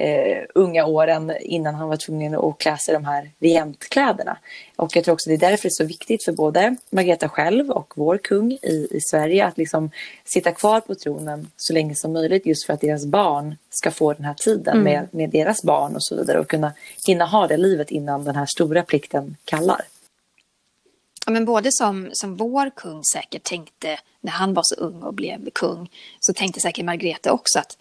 eh, 0.00 0.44
unga 0.54 0.86
åren 0.86 1.32
innan 1.40 1.74
han 1.74 1.88
var 1.88 1.96
tvungen 1.96 2.34
att 2.34 2.58
klä 2.58 2.78
sig 2.78 2.94
de 2.94 3.04
här 3.04 3.30
regentkläderna. 3.38 4.38
Och 4.76 4.96
jag 4.96 5.04
tror 5.04 5.12
också 5.12 5.30
det 5.30 5.34
är 5.34 5.50
därför 5.50 5.62
det 5.62 5.68
är 5.68 5.70
så 5.70 5.84
viktigt 5.84 6.24
för 6.24 6.32
både 6.32 6.76
Margareta 6.90 7.28
själv 7.28 7.70
och 7.70 7.92
vår 7.96 8.18
kung 8.18 8.52
i, 8.52 8.88
i 8.90 9.00
Sverige 9.00 9.46
att 9.46 9.58
liksom 9.58 9.90
sitta 10.24 10.52
kvar 10.52 10.80
på 10.80 10.94
tronen 10.94 11.50
så 11.56 11.72
länge 11.72 11.94
som 11.94 12.12
möjligt 12.12 12.46
just 12.46 12.66
för 12.66 12.72
att 12.72 12.80
deras 12.80 13.06
barn 13.06 13.56
ska 13.70 13.90
få 13.90 14.12
den 14.12 14.24
här 14.24 14.34
tiden 14.34 14.82
med, 14.82 15.08
med 15.10 15.30
deras 15.30 15.62
barn 15.62 15.94
och 15.94 16.04
så 16.04 16.16
vidare 16.16 16.40
och 16.40 16.48
kunna 16.48 16.72
hinna 17.06 17.24
ha 17.24 17.46
det 17.46 17.56
livet 17.56 17.90
innan 17.90 18.24
den 18.24 18.36
här 18.36 18.46
stora 18.46 18.82
plikten 18.82 19.36
kallar. 19.44 19.80
Ja, 21.26 21.32
men 21.32 21.44
både 21.44 21.72
som, 21.72 22.10
som 22.12 22.36
vår 22.36 22.70
kung 22.70 23.04
säkert 23.04 23.42
tänkte 23.42 23.98
när 24.20 24.32
han 24.32 24.54
var 24.54 24.62
så 24.62 24.74
ung 24.74 25.02
och 25.02 25.14
blev 25.14 25.50
kung 25.50 25.90
så 26.20 26.32
tänkte 26.32 26.60
säkert 26.60 26.84
Margrethe 26.84 27.30
också 27.30 27.58
att 27.58 27.76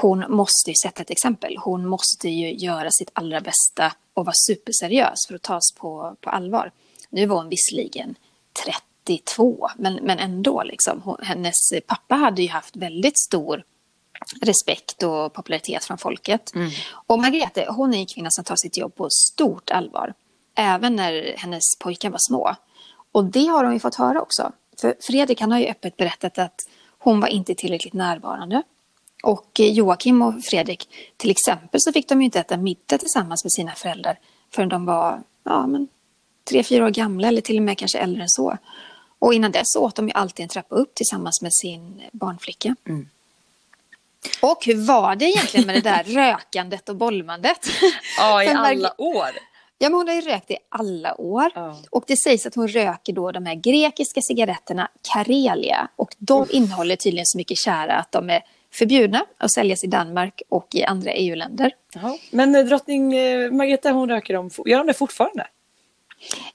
hon 0.00 0.24
måste 0.28 0.70
ju 0.70 0.74
sätta 0.82 1.02
ett 1.02 1.10
exempel. 1.10 1.56
Hon 1.56 1.86
måste 1.86 2.28
ju 2.28 2.54
göra 2.54 2.90
sitt 2.90 3.10
allra 3.12 3.40
bästa 3.40 3.92
och 4.14 4.24
vara 4.24 4.34
superseriös 4.48 5.26
för 5.28 5.34
att 5.34 5.42
tas 5.42 5.72
på, 5.72 6.16
på 6.20 6.30
allvar. 6.30 6.72
Nu 7.10 7.26
var 7.26 7.36
hon 7.36 7.48
visserligen 7.48 8.14
32, 8.64 9.70
men, 9.76 9.94
men 9.94 10.18
ändå. 10.18 10.62
Liksom. 10.62 11.02
Hon, 11.04 11.16
hennes 11.22 11.54
pappa 11.86 12.14
hade 12.14 12.42
ju 12.42 12.48
haft 12.48 12.76
väldigt 12.76 13.18
stor 13.18 13.64
respekt 14.40 15.02
och 15.02 15.32
popularitet 15.32 15.84
från 15.84 15.98
folket. 15.98 16.52
Och 16.92 17.18
Margrethe, 17.18 17.66
hon 17.70 17.94
är 17.94 17.98
en 17.98 18.06
kvinna 18.06 18.30
som 18.30 18.44
tar 18.44 18.56
sitt 18.56 18.76
jobb 18.76 18.94
på 18.94 19.08
stort 19.10 19.70
allvar. 19.70 20.14
Även 20.56 20.96
när 20.96 21.34
hennes 21.36 21.78
pojkar 21.78 22.10
var 22.10 22.18
små. 22.20 22.56
Och 23.12 23.24
det 23.24 23.46
har 23.46 23.64
hon 23.64 23.72
ju 23.72 23.80
fått 23.80 23.94
höra 23.94 24.22
också. 24.22 24.52
För 24.80 24.94
Fredrik 25.00 25.40
han 25.40 25.52
har 25.52 25.58
ju 25.58 25.66
öppet 25.66 25.96
berättat 25.96 26.38
att 26.38 26.68
hon 26.98 27.20
var 27.20 27.28
inte 27.28 27.54
tillräckligt 27.54 27.94
närvarande. 27.94 28.62
Och 29.22 29.60
eh, 29.60 29.72
Joakim 29.72 30.22
och 30.22 30.44
Fredrik, 30.44 30.88
till 31.16 31.30
exempel 31.30 31.80
så 31.80 31.92
fick 31.92 32.08
de 32.08 32.22
inte 32.22 32.40
äta 32.40 32.56
middag 32.56 32.98
tillsammans 32.98 33.44
med 33.44 33.52
sina 33.52 33.72
föräldrar 33.72 34.18
förrän 34.50 34.68
de 34.68 34.86
var 34.86 35.22
ja, 35.44 35.66
men, 35.66 35.88
tre, 36.50 36.62
fyra 36.62 36.84
år 36.84 36.90
gamla 36.90 37.28
eller 37.28 37.40
till 37.40 37.56
och 37.56 37.62
med 37.62 37.78
kanske 37.78 37.98
äldre 37.98 38.22
än 38.22 38.28
så. 38.28 38.58
Och 39.18 39.34
innan 39.34 39.52
dess 39.52 39.76
åt 39.76 39.96
de 39.96 40.10
alltid 40.14 40.42
en 40.42 40.48
trappa 40.48 40.74
upp 40.74 40.94
tillsammans 40.94 41.42
med 41.42 41.54
sin 41.54 42.02
barnflicka. 42.12 42.76
Och 44.42 44.64
hur 44.64 44.86
var 44.86 45.16
det 45.16 45.24
egentligen 45.24 45.66
med 45.66 45.76
det 45.76 45.80
där 45.80 46.04
rökandet 46.06 46.88
och 46.88 46.96
bolmandet? 46.96 47.66
Ja, 48.18 48.44
i 48.44 48.48
alla 48.56 49.00
år. 49.00 49.28
Ja, 49.78 49.88
men 49.88 49.94
hon 49.94 50.08
har 50.08 50.14
ju 50.14 50.20
rökt 50.20 50.50
i 50.50 50.56
alla 50.68 51.20
år. 51.20 51.50
Ja. 51.54 51.76
Och 51.90 52.04
det 52.06 52.16
sägs 52.16 52.46
att 52.46 52.54
hon 52.54 52.68
röker 52.68 53.12
då 53.12 53.32
de 53.32 53.46
här 53.46 53.54
grekiska 53.54 54.20
cigaretterna 54.20 54.88
Karelia. 55.12 55.88
Och 55.96 56.14
de 56.18 56.46
innehåller 56.50 56.96
tydligen 56.96 57.26
så 57.26 57.38
mycket 57.38 57.58
kära 57.58 57.94
att 57.94 58.12
de 58.12 58.30
är 58.30 58.42
förbjudna 58.78 59.24
att 59.38 59.52
säljas 59.52 59.84
i 59.84 59.86
Danmark 59.86 60.42
och 60.48 60.74
i 60.74 60.84
andra 60.84 61.12
EU-länder. 61.12 61.72
Men 62.30 62.54
eh, 62.54 62.64
drottning 62.64 63.14
eh, 63.14 63.50
Margareta, 63.50 63.90
hon 63.90 64.08
röker 64.08 64.34
dem, 64.34 64.50
gör 64.66 64.78
de 64.78 64.86
det 64.86 64.94
fortfarande? 64.94 65.46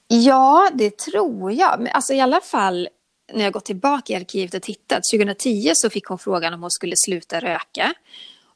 Ja, 0.08 0.70
det 0.74 0.98
tror 0.98 1.52
jag. 1.52 1.80
Men 1.80 1.92
alltså 1.92 2.12
i 2.12 2.20
alla 2.20 2.40
fall 2.40 2.88
när 3.32 3.44
jag 3.44 3.52
gått 3.52 3.64
tillbaka 3.64 4.12
i 4.12 4.16
arkivet 4.16 4.54
och 4.54 4.62
tittat. 4.62 5.00
2010 5.12 5.70
så 5.74 5.90
fick 5.90 6.06
hon 6.06 6.18
frågan 6.18 6.54
om 6.54 6.62
hon 6.62 6.70
skulle 6.70 6.94
sluta 6.96 7.40
röka. 7.40 7.94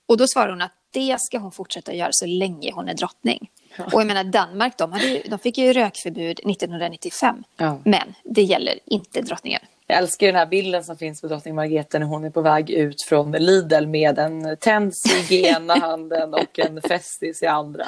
Och 0.06 0.16
då 0.16 0.26
svarade 0.26 0.52
hon 0.52 0.62
att 0.62 0.72
det 0.90 1.20
ska 1.20 1.38
hon 1.38 1.52
fortsätta 1.52 1.94
göra 1.94 2.08
så 2.12 2.26
länge 2.26 2.72
hon 2.72 2.88
är 2.88 2.94
drottning. 2.94 3.50
Och 3.92 4.00
jag 4.00 4.06
menar 4.06 4.24
Danmark, 4.24 4.78
de, 4.78 4.92
hade 4.92 5.06
ju, 5.06 5.22
de 5.22 5.38
fick 5.38 5.58
ju 5.58 5.72
rökförbud 5.72 6.40
1995. 6.40 7.44
Ja. 7.56 7.80
Men 7.84 8.14
det 8.24 8.42
gäller 8.42 8.78
inte 8.84 9.20
drottningen. 9.20 9.60
Jag 9.90 9.98
älskar 9.98 10.26
den 10.26 10.36
här 10.36 10.46
bilden 10.46 10.84
som 10.84 10.96
finns 10.96 11.20
på 11.20 11.28
drottning 11.28 11.54
Margareta 11.54 11.98
när 11.98 12.06
hon 12.06 12.24
är 12.24 12.30
på 12.30 12.40
väg 12.40 12.70
ut 12.70 13.02
från 13.02 13.32
Lidl 13.32 13.86
med 13.86 14.18
en 14.18 14.56
Tens 14.56 15.30
i 15.30 15.46
ena 15.46 15.74
handen 15.74 16.34
och 16.34 16.58
en 16.58 16.82
Festis 16.82 17.42
i 17.42 17.46
andra. 17.46 17.84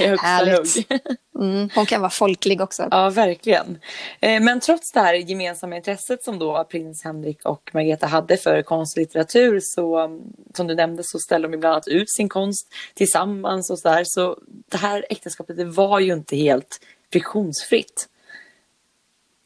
I 0.00 0.06
Härligt. 0.06 0.90
Mm, 1.38 1.68
hon 1.74 1.86
kan 1.86 2.00
vara 2.00 2.10
folklig 2.10 2.60
också. 2.60 2.88
Ja, 2.90 3.10
verkligen. 3.10 3.78
Eh, 4.20 4.42
Men 4.42 4.60
trots 4.60 4.92
det 4.92 5.00
här 5.00 5.14
gemensamma 5.14 5.76
intresset 5.76 6.24
som 6.24 6.38
då 6.38 6.64
prins 6.64 7.04
Henrik 7.04 7.44
och 7.44 7.70
Margareta 7.74 8.06
hade 8.06 8.36
för 8.36 8.62
konst 8.62 8.96
och 8.96 9.00
litteratur 9.00 9.60
så, 9.62 10.18
som 10.54 10.66
du 10.66 10.74
nämnde, 10.74 11.02
så 11.04 11.18
ställde 11.18 11.48
de 11.48 11.56
bland 11.56 11.72
annat 11.72 11.88
ut 11.88 12.10
sin 12.10 12.28
konst 12.28 12.74
tillsammans 12.94 13.70
och 13.70 13.78
så 13.78 13.88
där. 13.88 14.02
Så 14.06 14.38
det 14.70 14.76
här 14.76 15.06
äktenskapet, 15.10 15.56
det 15.56 15.64
var 15.64 16.00
ju 16.00 16.12
inte 16.12 16.36
helt 16.36 16.80
friktionsfritt. 17.12 18.08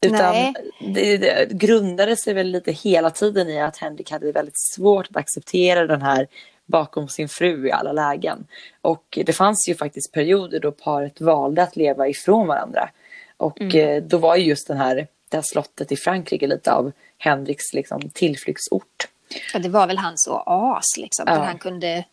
Utan 0.01 0.55
det, 0.95 1.17
det 1.17 1.53
grundade 1.53 2.17
sig 2.17 2.35
väl 2.35 2.47
lite 2.47 2.73
hela 2.73 3.11
tiden 3.11 3.49
i 3.49 3.61
att 3.61 3.77
Henrik 3.77 4.11
hade 4.11 4.33
väldigt 4.33 4.61
svårt 4.75 5.07
att 5.11 5.17
acceptera 5.17 5.87
den 5.87 6.03
här 6.03 6.27
bakom 6.67 7.09
sin 7.09 7.29
fru 7.29 7.69
i 7.69 7.73
alla 7.73 7.93
lägen. 7.93 8.47
Och 8.83 9.19
det 9.27 9.33
fanns 9.33 9.69
ju 9.69 9.75
faktiskt 9.75 10.13
perioder 10.13 10.61
då 10.61 10.73
paret 10.73 11.21
valde 11.21 11.63
att 11.63 11.77
leva 11.77 12.09
ifrån 12.09 12.47
varandra. 12.47 12.91
Och 13.37 13.75
eh, 13.75 14.03
då 14.03 14.19
var 14.19 14.37
ju 14.37 14.45
just 14.45 14.69
den 14.69 14.77
här, 14.77 15.07
det 15.29 15.37
här 15.37 15.45
slottet 15.47 15.93
i 15.93 15.97
Frankrike 15.97 16.47
lite 16.47 16.73
av 16.73 16.93
Henriks 17.19 17.75
liksom, 17.75 18.11
tillflyktsort. 18.15 19.09
Ja, 19.53 19.59
det 19.59 19.69
var 19.69 19.87
väl 19.87 19.99
hans 19.99 20.29
oas, 20.29 20.97
liksom, 20.97 21.25
Ja. 21.29 21.35
där 21.35 21.45
han 21.45 21.59
kunde 21.59 22.05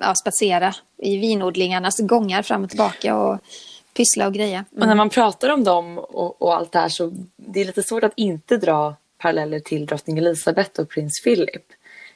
ja, 0.00 0.14
spatsera 0.14 0.74
i 0.98 1.16
vinodlingarnas 1.16 1.98
gångar 1.98 2.42
fram 2.42 2.64
och 2.64 2.70
tillbaka 2.70 3.16
och 3.16 3.38
pyssla 3.94 4.26
och 4.26 4.34
greja. 4.34 4.64
Och 4.70 4.86
när 4.86 4.94
man 4.94 5.10
pratar 5.10 5.48
om 5.48 5.64
dem 5.64 5.98
och, 5.98 6.42
och 6.42 6.54
allt 6.54 6.72
det 6.72 6.78
här 6.78 6.88
så 6.88 7.12
det 7.36 7.60
är 7.60 7.64
lite 7.64 7.82
svårt 7.82 8.04
att 8.04 8.12
inte 8.16 8.56
dra 8.56 8.96
paralleller 9.18 9.60
till 9.60 9.86
drottning 9.86 10.18
Elizabeth 10.18 10.80
och 10.80 10.88
prins 10.88 11.22
Philip. 11.24 11.64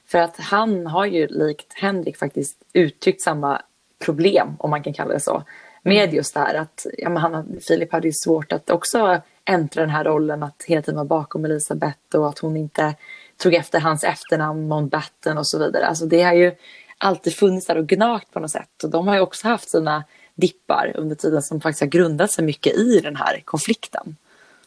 För 0.07 0.19
att 0.19 0.37
han 0.37 0.87
har 0.87 1.07
ju 1.07 1.27
likt 1.27 1.73
Henrik 1.75 2.17
faktiskt 2.17 2.57
uttryckt 2.73 3.23
samma 3.23 3.63
problem, 4.05 4.57
om 4.59 4.71
man 4.71 4.83
kan 4.83 4.93
kalla 4.93 5.15
det 5.15 5.21
så. 5.21 5.43
Med 5.83 6.15
just 6.15 6.35
det 6.35 6.41
här 6.41 6.55
att 6.55 6.87
ja, 6.99 7.09
men 7.09 7.23
han, 7.23 7.61
Philip 7.69 7.93
hade 7.93 8.09
ju 8.09 8.13
svårt 8.13 8.53
att 8.53 8.71
också 8.71 9.21
äntra 9.45 9.81
den 9.81 9.91
här 9.91 10.05
rollen 10.05 10.43
att 10.43 10.63
hela 10.67 10.83
tiden 10.83 10.97
vara 10.97 11.05
bakom 11.05 11.45
Elizabeth 11.45 12.17
och 12.17 12.29
att 12.29 12.39
hon 12.39 12.57
inte 12.57 12.95
tog 13.37 13.55
efter 13.55 13.81
hans 13.81 14.05
efternamn 14.05 14.69
Mountbatten 14.69 15.39
och 15.39 15.49
så 15.49 15.59
vidare. 15.59 15.87
Alltså 15.87 16.07
det 16.07 16.23
har 16.23 16.33
ju 16.33 16.53
alltid 16.99 17.35
funnits 17.35 17.67
där 17.67 17.77
och 17.77 17.87
gnagt 17.87 18.33
på 18.33 18.41
något 18.41 18.51
sätt. 18.51 18.85
Och 18.85 18.91
de 18.91 19.09
har 19.09 19.15
ju 19.15 19.21
också 19.21 19.49
haft 19.49 19.71
sina 19.71 20.05
dippar 20.37 20.93
under 20.97 21.17
tiden 21.17 21.43
som 21.43 21.61
faktiskt 21.61 21.81
har 21.81 21.89
grundat 21.89 22.33
sig 22.33 22.45
mycket 22.45 22.77
i 22.77 23.01
den 23.01 23.17
här 23.17 23.43
konflikten. 23.45 24.17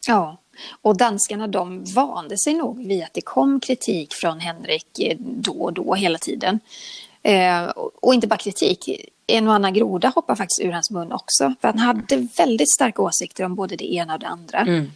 Ja, 0.07 0.37
och 0.81 0.97
danskarna 0.97 1.47
de 1.47 1.83
vande 1.83 2.37
sig 2.37 2.53
nog 2.53 2.87
vid 2.87 3.03
att 3.03 3.13
det 3.13 3.21
kom 3.21 3.59
kritik 3.59 4.13
från 4.13 4.39
Henrik 4.39 4.99
eh, 4.99 5.17
då 5.19 5.53
och 5.53 5.73
då 5.73 5.95
hela 5.95 6.17
tiden. 6.17 6.59
Eh, 7.23 7.63
och 7.63 7.89
och 8.01 8.13
inte 8.13 8.27
bara 8.27 8.37
kritik. 8.37 8.89
en 9.27 9.47
och 9.47 9.53
annan 9.53 9.73
groda 9.73 10.07
hoppar 10.15 10.35
faktiskt 10.35 10.61
ur 10.61 10.71
hans 10.71 10.91
mun 10.91 11.11
också. 11.11 11.53
För 11.61 11.67
han 11.67 11.77
hade 11.77 12.27
väldigt 12.37 12.73
starka 12.73 13.01
åsikter 13.01 13.43
om 13.43 13.55
både 13.55 13.75
det 13.75 13.93
ena 13.93 14.13
och 14.13 14.19
det 14.19 14.27
andra. 14.27 14.59
Mm. 14.59 14.91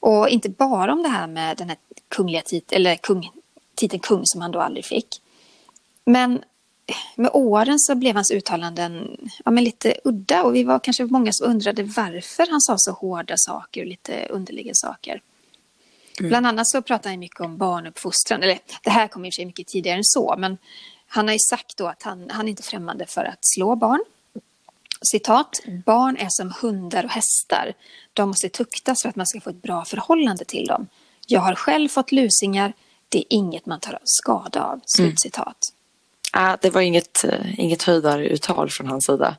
Och 0.00 0.28
inte 0.28 0.48
bara 0.48 0.92
om 0.92 1.02
det 1.02 1.08
här 1.08 1.26
med 1.26 1.56
den 1.56 1.68
här 1.68 1.78
kungliga 2.08 2.42
titeln, 2.42 2.80
eller 2.80 2.96
kung, 2.96 3.30
titeln 3.74 4.00
kung 4.00 4.20
som 4.24 4.40
han 4.40 4.52
då 4.52 4.60
aldrig 4.60 4.84
fick. 4.84 5.06
Men 6.04 6.42
med 7.14 7.30
åren 7.32 7.78
så 7.78 7.94
blev 7.94 8.14
hans 8.14 8.30
uttalanden 8.30 9.16
ja, 9.44 9.50
men 9.50 9.64
lite 9.64 9.94
udda 10.04 10.42
och 10.42 10.54
vi 10.54 10.64
var 10.64 10.78
kanske 10.78 11.04
många 11.04 11.32
som 11.32 11.50
undrade 11.50 11.82
varför 11.82 12.50
han 12.50 12.60
sa 12.60 12.78
så 12.78 12.92
hårda 12.92 13.34
saker 13.36 13.80
och 13.80 13.86
lite 13.86 14.26
underliga 14.30 14.70
saker. 14.74 15.20
Mm. 16.18 16.28
Bland 16.28 16.46
annat 16.46 16.68
så 16.68 16.82
pratar 16.82 17.10
han 17.10 17.18
mycket 17.18 17.40
om 17.40 17.56
barnuppfostran, 17.56 18.42
eller 18.42 18.58
det 18.82 18.90
här 18.90 19.08
kom 19.08 19.24
i 19.24 19.28
och 19.28 19.32
för 19.32 19.36
sig 19.36 19.44
mycket 19.44 19.66
tidigare 19.66 19.96
än 19.96 20.04
så, 20.04 20.34
men 20.38 20.58
han 21.06 21.26
har 21.26 21.32
ju 21.32 21.38
sagt 21.38 21.76
då 21.76 21.86
att 21.86 22.02
han, 22.02 22.30
han 22.30 22.46
är 22.46 22.50
inte 22.50 22.62
främmande 22.62 23.06
för 23.06 23.24
att 23.24 23.38
slå 23.40 23.76
barn. 23.76 24.04
Citat, 25.02 25.60
barn 25.86 26.16
är 26.16 26.28
som 26.28 26.52
hundar 26.60 27.04
och 27.04 27.10
hästar. 27.10 27.72
De 28.12 28.28
måste 28.28 28.48
tuktas 28.48 29.02
för 29.02 29.08
att 29.08 29.16
man 29.16 29.26
ska 29.26 29.40
få 29.40 29.50
ett 29.50 29.62
bra 29.62 29.84
förhållande 29.84 30.44
till 30.44 30.66
dem. 30.66 30.86
Jag 31.26 31.40
har 31.40 31.54
själv 31.54 31.88
fått 31.88 32.12
lusingar, 32.12 32.72
det 33.08 33.18
är 33.18 33.24
inget 33.28 33.66
man 33.66 33.80
tar 33.80 33.98
skada 34.04 34.64
av. 34.64 34.80
Slutcitat. 34.86 35.44
Mm. 35.46 35.75
Ah, 36.32 36.56
det 36.60 36.70
var 36.70 36.80
inget, 36.80 37.24
eh, 37.24 37.60
inget 37.60 37.82
höjdaruttal 37.82 38.70
från 38.70 38.86
hans 38.86 39.06
sida. 39.06 39.36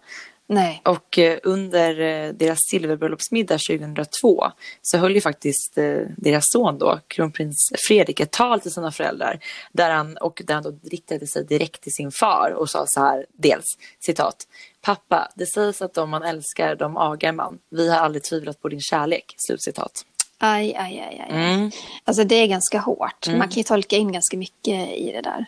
Nej. 0.49 0.81
Och 0.85 1.19
eh, 1.19 1.39
under 1.43 1.99
eh, 1.99 2.33
deras 2.33 2.59
silverbröllopsmiddag 2.71 3.57
2002 3.69 4.51
så 4.81 4.97
höll 4.97 5.15
ju 5.15 5.21
faktiskt 5.21 5.75
deras 6.17 6.43
son 6.47 6.77
då, 6.77 6.99
kronprins 7.07 7.71
Fredrik, 7.87 8.19
ett 8.19 8.31
tal 8.31 8.61
till 8.61 8.71
sina 8.71 8.91
föräldrar 8.91 9.39
där 9.71 9.89
han, 9.89 10.17
och 10.17 10.41
där 10.45 10.53
han 10.53 10.63
då 10.63 10.79
riktade 10.91 11.27
sig 11.27 11.45
direkt 11.45 11.81
till 11.81 11.93
sin 11.93 12.11
far 12.11 12.51
och 12.51 12.69
sa 12.69 12.85
så 12.87 12.99
här, 12.99 13.25
dels 13.37 13.65
citat, 13.99 14.47
Pappa, 14.81 15.31
det 15.35 15.45
sägs 15.45 15.81
att 15.81 15.93
de 15.93 16.09
man 16.09 16.23
älskar, 16.23 16.75
de 16.75 16.97
agar 16.97 17.31
man. 17.31 17.59
Vi 17.69 17.89
har 17.89 17.97
aldrig 17.97 18.23
tvivlat 18.23 18.61
på 18.61 18.69
din 18.69 18.81
kärlek. 18.81 19.35
Slutcitat. 19.37 20.05
Aj, 20.39 20.75
aj, 20.75 20.99
aj, 20.99 21.25
aj. 21.29 21.53
Mm. 21.53 21.71
Alltså 22.03 22.23
det 22.23 22.35
är 22.35 22.47
ganska 22.47 22.79
hårt. 22.79 23.27
Mm. 23.27 23.39
Man 23.39 23.47
kan 23.47 23.57
ju 23.57 23.63
tolka 23.63 23.95
in 23.95 24.11
ganska 24.11 24.37
mycket 24.37 24.89
i 24.97 25.11
det 25.11 25.21
där. 25.21 25.45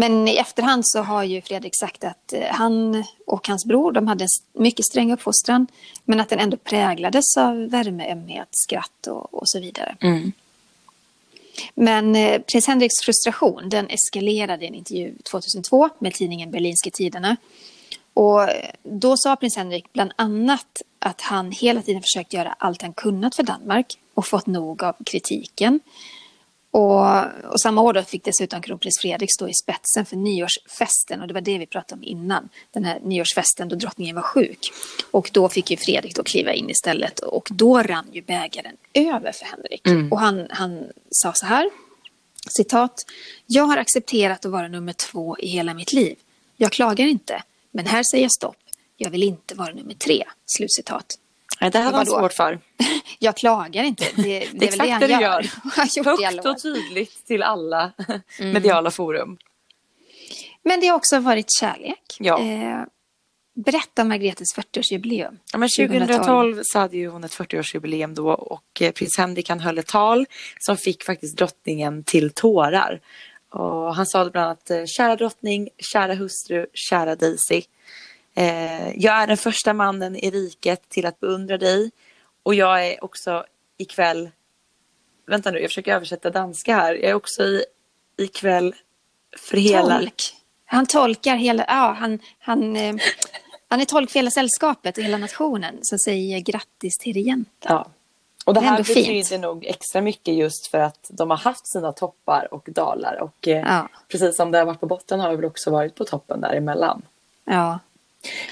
Men 0.00 0.28
i 0.28 0.36
efterhand 0.36 0.82
så 0.86 1.02
har 1.02 1.24
ju 1.24 1.42
Fredrik 1.42 1.76
sagt 1.76 2.04
att 2.04 2.32
eh, 2.32 2.42
han 2.50 3.04
och 3.26 3.48
hans 3.48 3.64
bror 3.64 3.92
de 3.92 4.08
hade 4.08 4.24
en 4.24 4.62
mycket 4.62 4.86
sträng 4.86 5.12
uppfostran 5.12 5.66
men 6.04 6.20
att 6.20 6.28
den 6.28 6.38
ändå 6.38 6.56
präglades 6.56 7.36
av 7.36 7.68
värme, 7.70 8.12
ömhet, 8.12 8.48
skratt 8.50 9.06
och, 9.06 9.34
och 9.34 9.48
så 9.48 9.60
vidare. 9.60 9.96
Mm. 10.00 10.32
Men 11.74 12.16
eh, 12.16 12.40
prins 12.40 12.66
Henriks 12.66 13.00
frustration 13.04 13.68
den 13.68 13.86
eskalerade 13.88 14.64
i 14.64 14.68
en 14.68 14.74
intervju 14.74 15.14
2002 15.30 15.88
med 15.98 16.14
tidningen 16.14 16.50
Berlinske 16.50 16.90
Tiderna. 16.90 17.36
Och 18.14 18.42
eh, 18.42 18.70
då 18.82 19.16
sa 19.16 19.36
prins 19.36 19.56
Henrik 19.56 19.92
bland 19.92 20.12
annat 20.16 20.82
att 20.98 21.20
han 21.20 21.52
hela 21.52 21.82
tiden 21.82 22.02
försökt 22.02 22.32
göra 22.32 22.54
allt 22.58 22.82
han 22.82 22.92
kunnat 22.92 23.34
för 23.34 23.42
Danmark 23.42 23.98
och 24.14 24.26
fått 24.26 24.46
nog 24.46 24.82
av 24.82 24.96
kritiken. 25.04 25.80
Och, 26.70 27.24
och, 27.52 27.60
samma 27.60 27.82
år 27.82 28.02
fick 28.02 28.24
dessutom 28.24 28.62
kronprins 28.62 28.98
Fredrik 29.00 29.34
stå 29.34 29.48
i 29.48 29.54
spetsen 29.54 30.06
för 30.06 30.16
nyårsfesten 30.16 31.20
och 31.20 31.28
det 31.28 31.34
var 31.34 31.40
det 31.40 31.58
vi 31.58 31.66
pratade 31.66 31.98
om 31.98 32.04
innan. 32.04 32.48
Den 32.70 32.84
här 32.84 33.00
nyårsfesten 33.00 33.68
då 33.68 33.76
drottningen 33.76 34.16
var 34.16 34.22
sjuk. 34.22 34.70
Och 35.10 35.30
då 35.32 35.48
fick 35.48 35.70
ju 35.70 35.76
Fredrik 35.76 36.16
då 36.16 36.22
kliva 36.22 36.52
in 36.52 36.70
istället 36.70 37.20
och 37.20 37.48
då 37.50 37.82
rann 37.82 38.06
ju 38.12 38.22
bägaren 38.22 38.76
över 38.94 39.32
för 39.32 39.44
Henrik. 39.44 39.86
Mm. 39.86 40.12
Och 40.12 40.20
han, 40.20 40.46
han 40.50 40.84
sa 41.10 41.32
så 41.34 41.46
här, 41.46 41.70
citat, 42.48 43.04
jag 43.46 43.64
har 43.64 43.76
accepterat 43.76 44.44
att 44.44 44.52
vara 44.52 44.68
nummer 44.68 44.92
två 44.92 45.38
i 45.38 45.46
hela 45.46 45.74
mitt 45.74 45.92
liv. 45.92 46.16
Jag 46.56 46.72
klagar 46.72 47.06
inte, 47.06 47.42
men 47.70 47.86
här 47.86 48.02
säger 48.02 48.24
jag 48.24 48.32
stopp. 48.32 48.56
Jag 48.96 49.10
vill 49.10 49.22
inte 49.22 49.54
vara 49.54 49.74
nummer 49.74 49.94
tre. 49.94 50.24
Slutcitat. 50.46 51.18
Nej, 51.60 51.70
det 51.70 51.78
här 51.78 51.92
var 51.92 52.04
svårt 52.04 52.32
för. 52.32 52.58
jag 53.18 53.36
klagar 53.36 53.84
inte. 53.84 54.04
Det, 54.16 54.22
det, 54.22 54.48
det 54.52 54.64
är 54.64 54.68
exakt 54.68 55.00
det, 55.00 55.06
det 55.06 55.16
du 55.16 55.22
gör. 55.22 55.46
Högt 56.34 56.46
och 56.46 56.62
tydligt 56.62 57.26
till 57.26 57.42
alla 57.42 57.92
mm. 58.38 58.52
mediala 58.52 58.90
forum. 58.90 59.38
Men 60.62 60.80
det 60.80 60.86
har 60.86 60.96
också 60.96 61.18
varit 61.20 61.46
kärlek. 61.60 62.16
Ja. 62.18 62.40
Eh, 62.40 62.82
berätta 63.64 64.02
om 64.02 64.08
Margretes 64.08 64.56
40-årsjubileum. 64.56 65.38
Ja, 65.52 65.58
men 65.58 65.68
2012, 65.68 66.06
2012 66.06 66.60
så 66.62 66.78
hade 66.78 66.96
ju 66.96 67.08
hon 67.08 67.24
ett 67.24 67.32
40-årsjubileum 67.32 68.14
då 68.14 68.30
och 68.30 68.82
eh, 68.82 68.92
prins 68.92 69.18
Henrik 69.18 69.48
han 69.48 69.60
höll 69.60 69.78
ett 69.78 69.86
tal 69.86 70.26
som 70.58 70.76
fick 70.76 71.04
faktiskt 71.04 71.36
drottningen 71.36 72.04
till 72.04 72.30
tårar. 72.30 73.00
Och 73.50 73.94
han 73.94 74.06
sa 74.06 74.30
bland 74.30 74.46
annat, 74.46 74.70
eh, 74.70 74.84
kära 74.86 75.16
drottning, 75.16 75.68
kära 75.92 76.14
hustru, 76.14 76.66
kära 76.74 77.16
Daisy. 77.16 77.62
Eh, 78.38 78.92
jag 78.96 79.14
är 79.14 79.26
den 79.26 79.36
första 79.36 79.72
mannen 79.72 80.16
i 80.16 80.30
riket 80.30 80.88
till 80.88 81.06
att 81.06 81.20
beundra 81.20 81.58
dig 81.58 81.90
och 82.42 82.54
jag 82.54 82.86
är 82.86 83.04
också 83.04 83.44
ikväll, 83.78 84.30
vänta 85.26 85.50
nu 85.50 85.60
jag 85.60 85.70
försöker 85.70 85.94
översätta 85.94 86.30
danska 86.30 86.74
här, 86.74 86.94
jag 86.94 87.10
är 87.10 87.14
också 87.14 87.42
i, 87.42 87.64
ikväll 88.16 88.74
för 89.36 89.56
hela... 89.56 89.98
Tolk. 89.98 90.34
Han 90.64 90.86
tolkar 90.86 91.36
hela, 91.36 91.64
ja 91.68 91.96
han, 91.98 92.18
han, 92.38 92.76
eh, 92.76 92.96
han 93.68 93.80
är 93.80 93.84
tolk 93.84 94.10
för 94.10 94.18
hela 94.18 94.30
sällskapet 94.30 94.98
och 94.98 95.04
hela 95.04 95.18
nationen 95.18 95.78
som 95.82 95.98
säger 95.98 96.40
grattis 96.40 96.98
till 96.98 97.14
regenten. 97.14 97.72
Ja. 97.72 97.86
Och 98.44 98.54
det, 98.54 98.60
det 98.60 98.66
här 98.66 98.78
betyder 98.78 99.24
fint. 99.24 99.42
nog 99.42 99.64
extra 99.64 100.00
mycket 100.00 100.34
just 100.34 100.66
för 100.66 100.78
att 100.78 101.10
de 101.10 101.30
har 101.30 101.36
haft 101.36 101.66
sina 101.66 101.92
toppar 101.92 102.54
och 102.54 102.68
dalar 102.72 103.20
och 103.20 103.48
eh, 103.48 103.60
ja. 103.66 103.88
precis 104.08 104.36
som 104.36 104.50
det 104.50 104.58
har 104.58 104.64
varit 104.64 104.80
på 104.80 104.86
botten 104.86 105.20
har 105.20 105.30
det 105.30 105.36
väl 105.36 105.44
också 105.44 105.70
varit 105.70 105.94
på 105.94 106.04
toppen 106.04 106.40
däremellan. 106.40 107.02
Ja. 107.44 107.78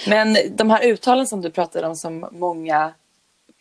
Men 0.07 0.37
de 0.57 0.71
här 0.71 0.85
uttalen 0.85 1.27
som 1.27 1.43
du 1.43 1.51
pratade 1.51 1.87
om 1.87 1.97
som 1.97 2.29
många 2.33 2.93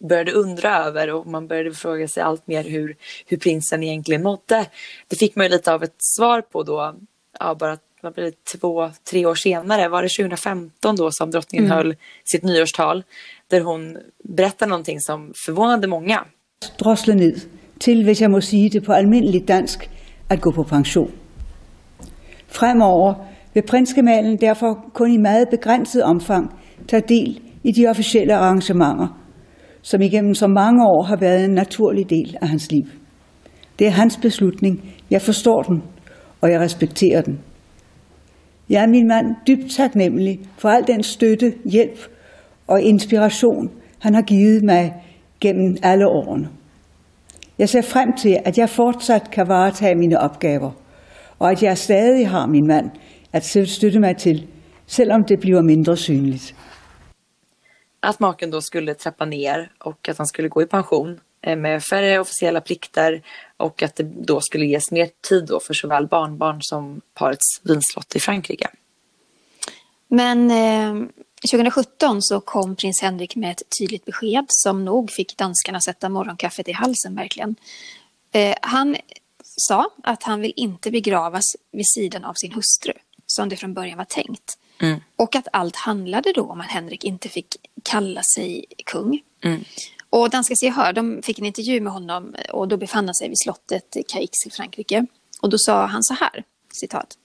började 0.03 0.31
undra 0.31 0.77
över 0.77 1.09
och 1.09 1.27
man 1.27 1.47
började 1.47 1.73
fråga 1.73 2.07
sig 2.07 2.23
allt 2.23 2.47
mer 2.47 2.63
hur, 2.63 2.95
hur 3.25 3.37
prinsen 3.37 3.83
egentligen 3.83 4.23
mådde. 4.23 4.65
Det 5.07 5.15
fick 5.15 5.35
man 5.35 5.45
ju 5.45 5.49
lite 5.49 5.73
av 5.73 5.83
ett 5.83 5.95
svar 5.97 6.41
på 6.41 6.63
då, 6.63 6.95
ja, 7.39 7.55
bara 7.55 7.77
vad 8.01 8.13
blir 8.13 8.23
det, 8.23 8.59
två, 8.59 8.91
tre 9.09 9.25
år 9.25 9.35
senare, 9.35 9.87
var 9.87 10.03
det 10.03 10.09
2015 10.09 10.95
då 10.95 11.11
som 11.11 11.31
drottningen 11.31 11.65
mm. 11.65 11.77
höll 11.77 11.95
sitt 12.23 12.43
nyårstal 12.43 13.03
där 13.47 13.61
hon 13.61 13.97
berättade 14.23 14.69
någonting 14.69 14.99
som 14.99 15.33
förvånade 15.45 15.87
många. 15.87 16.25
Drossla 16.79 17.13
ned 17.13 17.41
till, 17.79 18.03
hvis 18.03 18.21
jag 18.21 18.31
må 18.31 18.41
sige 18.41 18.69
det 18.69 18.81
på 18.81 18.93
almindelig 18.93 19.45
dansk, 19.45 19.89
att 20.27 20.41
gå 20.41 20.51
på 20.51 20.63
pension. 20.63 21.11
Fremover 22.47 23.15
vil 23.55 23.63
prinsgemalen 23.67 24.37
derfor 24.41 24.91
kun 24.93 25.11
i 25.11 25.17
meget 25.17 25.49
begrænset 25.49 26.03
omfang 26.03 26.51
tage 26.87 27.03
del 27.09 27.39
i 27.63 27.71
de 27.71 27.87
officielle 27.87 28.35
arrangementer, 28.35 29.21
som 29.81 30.01
igennem 30.01 30.33
så 30.33 30.47
mange 30.47 30.83
år 30.83 31.03
har 31.03 31.15
været 31.15 31.45
en 31.45 31.53
naturlig 31.53 32.09
del 32.09 32.37
af 32.41 32.47
hans 32.47 32.71
liv. 32.71 32.83
Det 33.79 33.87
er 33.87 33.91
hans 33.91 34.17
beslutning. 34.21 34.93
Jeg 35.11 35.21
forstår 35.21 35.61
den, 35.61 35.83
og 36.41 36.51
jeg 36.51 36.59
respekterer 36.59 37.21
den. 37.21 37.39
Jeg 38.69 38.83
er 38.83 38.87
min 38.87 39.07
mand 39.07 39.25
dybt 39.47 39.71
taknemmelig 39.71 40.39
for 40.57 40.69
al 40.69 40.87
den 40.87 41.03
støtte, 41.03 41.53
hjælp 41.71 41.99
og 42.67 42.81
inspiration, 42.81 43.69
han 43.99 44.13
har 44.13 44.21
givet 44.21 44.63
mig 44.63 44.93
gennem 45.41 45.77
alle 45.83 46.07
årene. 46.07 46.49
Jeg 47.59 47.69
ser 47.69 47.81
frem 47.81 48.13
til, 48.13 48.37
at 48.45 48.57
jeg 48.57 48.69
fortsat 48.69 49.31
kan 49.31 49.47
varetage 49.47 49.95
mine 49.95 50.19
opgaver, 50.19 50.71
og 51.39 51.51
at 51.51 51.63
jeg 51.63 51.77
stadig 51.77 52.29
har 52.29 52.47
min 52.47 52.67
mand 52.67 52.89
att 53.35 53.45
støtte 53.45 53.99
mig 53.99 54.15
till, 54.17 54.47
selvom 54.85 55.23
det 55.23 55.37
blir 55.37 55.61
mindre 55.61 55.97
synligt. 55.97 56.53
Att 57.99 58.19
maken 58.19 58.51
då 58.51 58.61
skulle 58.61 58.93
trappa 58.93 59.25
ner 59.25 59.71
och 59.79 60.09
att 60.09 60.17
han 60.17 60.27
skulle 60.27 60.47
gå 60.47 60.61
i 60.61 60.65
pension 60.65 61.19
eh, 61.41 61.55
med 61.55 61.83
färre 61.83 62.19
officiella 62.19 62.61
plikter 62.61 63.21
och 63.57 63.83
att 63.83 63.95
det 63.95 64.03
då 64.03 64.41
skulle 64.41 64.65
ges 64.65 64.91
mer 64.91 65.09
tid 65.29 65.45
då 65.45 65.59
för 65.59 65.73
såväl 65.73 66.07
barnbarn 66.07 66.57
som 66.61 67.01
parets 67.13 67.61
vinslott 67.63 68.15
i 68.15 68.19
Frankrike. 68.19 68.67
Men 70.07 70.51
eh, 70.51 71.07
2017 71.51 72.21
så 72.21 72.39
kom 72.39 72.75
prins 72.75 73.01
Henrik 73.01 73.35
med 73.35 73.51
ett 73.51 73.61
tydligt 73.79 74.05
besked 74.05 74.45
som 74.47 74.85
nog 74.85 75.11
fick 75.11 75.37
danskarna 75.37 75.81
sätta 75.81 76.09
morgonkaffet 76.09 76.67
i 76.67 76.71
halsen 76.71 77.15
verkligen. 77.15 77.55
Eh, 78.31 78.55
han 78.61 78.97
sa 79.43 79.89
att 80.03 80.23
han 80.23 80.41
vill 80.41 80.53
inte 80.55 80.91
begravas 80.91 81.43
vid 81.71 81.87
sidan 81.87 82.25
av 82.25 82.33
sin 82.33 82.51
hustru 82.51 82.93
som 83.25 83.49
det 83.49 83.55
från 83.55 83.73
början 83.73 83.97
var 83.97 84.05
tänkt. 84.05 84.57
Mm. 84.81 84.99
Och 85.15 85.35
att 85.35 85.47
allt 85.53 85.75
handlade 85.75 86.33
då 86.33 86.43
om 86.43 86.61
att 86.61 86.67
Henrik 86.67 87.03
inte 87.03 87.29
fick 87.29 87.55
kalla 87.83 88.21
sig 88.35 88.65
kung. 88.85 89.21
Mm. 89.43 89.63
Och 90.09 90.29
danska 90.29 90.55
Se 90.55 90.69
Hör, 90.69 90.93
de 90.93 91.21
fick 91.23 91.39
en 91.39 91.45
intervju 91.45 91.81
med 91.81 91.93
honom 91.93 92.35
och 92.53 92.67
då 92.67 92.77
befann 92.77 93.05
han 93.05 93.15
sig 93.15 93.29
vid 93.29 93.39
slottet 93.39 93.97
Caix 94.07 94.45
i 94.45 94.49
Frankrike. 94.49 95.05
Och 95.41 95.49
då 95.49 95.57
sa 95.57 95.85
han 95.85 96.03
så 96.03 96.13
här, 96.13 96.43
citat. 96.73 97.17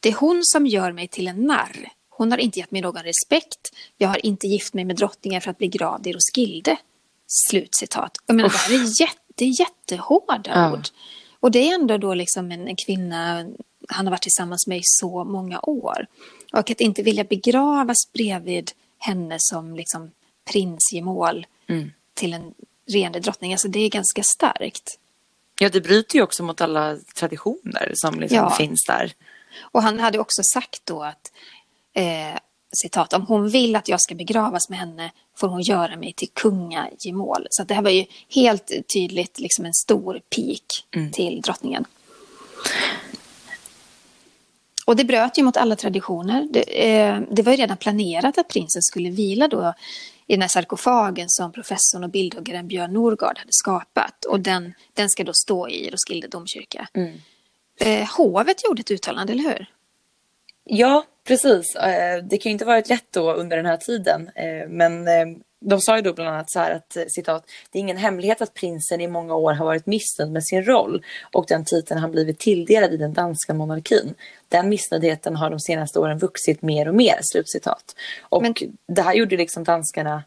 Det 0.00 0.08
är 0.08 0.14
hon 0.14 0.40
som 0.44 0.66
gör 0.66 0.92
mig 0.92 1.08
till 1.08 1.28
en 1.28 1.46
narr. 1.46 1.92
Hon 2.08 2.30
har 2.30 2.38
inte 2.38 2.58
gett 2.58 2.70
mig 2.70 2.82
någon 2.82 3.02
respekt. 3.02 3.72
Jag 3.98 4.08
har 4.08 4.26
inte 4.26 4.46
gift 4.46 4.74
mig 4.74 4.84
med 4.84 4.96
drottningen 4.96 5.40
för 5.40 5.50
att 5.50 5.58
bli 5.58 5.68
gravd 5.68 6.06
i 6.06 6.12
Roskilde. 6.12 6.76
Slutcitat. 7.26 8.16
Jag 8.26 8.36
menar, 8.36 8.48
det 8.48 8.56
här 8.56 8.74
är, 8.74 9.00
jätte, 9.00 9.44
jättehårda 9.44 10.50
ja. 10.54 10.72
ord. 10.72 10.88
Och 11.40 11.50
det 11.50 11.70
är 11.70 11.74
ändå 11.74 11.98
då 11.98 12.14
liksom 12.14 12.52
en, 12.52 12.68
en 12.68 12.76
kvinna 12.76 13.46
han 13.92 14.06
har 14.06 14.10
varit 14.10 14.22
tillsammans 14.22 14.66
med 14.66 14.78
i 14.78 14.82
så 14.84 15.24
många 15.24 15.60
år. 15.62 16.06
Och 16.52 16.70
att 16.70 16.80
inte 16.80 17.02
vilja 17.02 17.24
begravas 17.24 18.12
bredvid 18.12 18.70
henne 18.98 19.36
som 19.38 19.76
liksom 19.76 20.10
prinsgemål 20.52 21.46
Mm. 21.68 21.90
till 22.14 22.32
en 22.34 22.54
regerande 22.88 23.20
drottning, 23.20 23.52
alltså 23.52 23.68
det 23.68 23.80
är 23.80 23.88
ganska 23.90 24.22
starkt. 24.22 24.98
Ja, 25.60 25.68
det 25.68 25.80
bryter 25.80 26.16
ju 26.16 26.22
också 26.22 26.42
mot 26.42 26.60
alla 26.60 26.96
traditioner 27.14 27.92
som 27.94 28.20
liksom 28.20 28.36
Ja. 28.36 28.50
finns 28.50 28.84
där. 28.86 29.12
Och 29.60 29.82
han 29.82 29.98
hade 30.00 30.18
också 30.18 30.42
sagt 30.54 30.80
då 30.84 31.02
att, 31.02 31.32
eh, 31.92 32.38
citat, 32.72 33.12
om 33.12 33.26
hon 33.26 33.48
vill 33.48 33.76
att 33.76 33.88
jag 33.88 34.00
ska 34.00 34.14
begravas 34.14 34.68
med 34.68 34.78
henne 34.78 35.12
får 35.36 35.48
hon 35.48 35.62
göra 35.62 35.96
mig 35.96 36.12
till 36.12 36.28
kungagemål. 36.34 37.46
Så 37.50 37.64
det 37.64 37.74
här 37.74 37.82
var 37.82 37.90
ju 37.90 38.04
helt 38.28 38.70
tydligt 38.94 39.38
liksom 39.38 39.64
en 39.64 39.74
stor 39.74 40.20
pik 40.36 40.64
till 41.12 41.40
drottningen. 41.40 41.84
Och 44.86 44.96
det 44.96 45.04
bröt 45.04 45.38
ju 45.38 45.42
mot 45.42 45.56
alla 45.56 45.76
traditioner. 45.76 46.48
Det, 46.50 46.90
eh, 46.92 47.20
det 47.30 47.42
var 47.42 47.52
ju 47.52 47.58
redan 47.58 47.76
planerat 47.76 48.38
att 48.38 48.48
prinsen 48.48 48.82
skulle 48.82 49.10
vila 49.10 49.48
då 49.48 49.74
i 50.26 50.32
den 50.34 50.40
här 50.42 50.48
sarkofagen 50.48 51.26
som 51.28 51.52
professorn 51.52 52.04
och 52.04 52.10
bildhuggaren 52.10 52.68
Björn 52.68 52.92
Norgard 52.92 53.38
hade 53.38 53.52
skapat. 53.52 54.24
Och 54.24 54.40
den, 54.40 54.74
den 54.94 55.10
ska 55.10 55.24
då 55.24 55.32
stå 55.34 55.68
i 55.68 55.90
Roskilde 55.90 56.28
domkyrka. 56.28 56.88
Eh, 57.80 58.08
hovet 58.16 58.64
gjorde 58.64 58.80
ett 58.80 58.90
uttalande, 58.90 59.32
eller 59.32 59.42
hur? 59.44 59.66
Ja, 60.64 61.04
precis. 61.26 61.74
Eh, 61.76 62.24
Det 62.24 62.38
kan 62.38 62.50
ju 62.50 62.52
inte 62.52 62.64
varit 62.64 62.88
lätt 62.88 63.06
då 63.12 63.32
under 63.32 63.56
den 63.56 63.66
här 63.66 63.76
tiden. 63.76 64.30
eh, 64.34 64.68
Men 64.68 65.08
eh, 65.08 65.26
de 65.62 65.80
sa 65.80 65.96
ju 65.96 66.02
då 66.02 66.12
bland 66.12 66.30
annat 66.30 66.50
så 66.50 66.58
här 66.58 66.74
att 66.74 66.96
eh, 66.96 67.04
citat, 67.08 67.50
det 67.70 67.78
är 67.78 67.80
ingen 67.80 67.96
hemlighet 67.96 68.42
att 68.42 68.54
prinsen 68.54 69.00
i 69.00 69.08
många 69.08 69.34
år 69.34 69.52
har 69.52 69.64
varit 69.64 69.86
missnöjd 69.86 70.32
med 70.32 70.44
sin 70.44 70.64
roll 70.64 71.04
och 71.32 71.44
den 71.48 71.64
titeln 71.64 72.00
han 72.00 72.10
blivit 72.10 72.38
tilldelad 72.38 72.92
i 72.92 72.96
den 72.96 73.12
danska 73.12 73.54
monarkin. 73.54 74.14
Den 74.48 74.68
missnöjdheten 74.68 75.36
har 75.36 75.50
de 75.50 75.60
senaste 75.60 75.98
åren 75.98 76.18
vuxit 76.18 76.62
mer 76.62 76.88
och 76.88 76.94
mer. 76.94 77.18
Slutcitat. 77.22 77.96
Och 78.20 78.42
Men- 78.42 78.54
det 78.88 79.02
här 79.02 79.14
gjorde 79.14 79.36
liksom 79.36 79.64
danskarna 79.64 80.24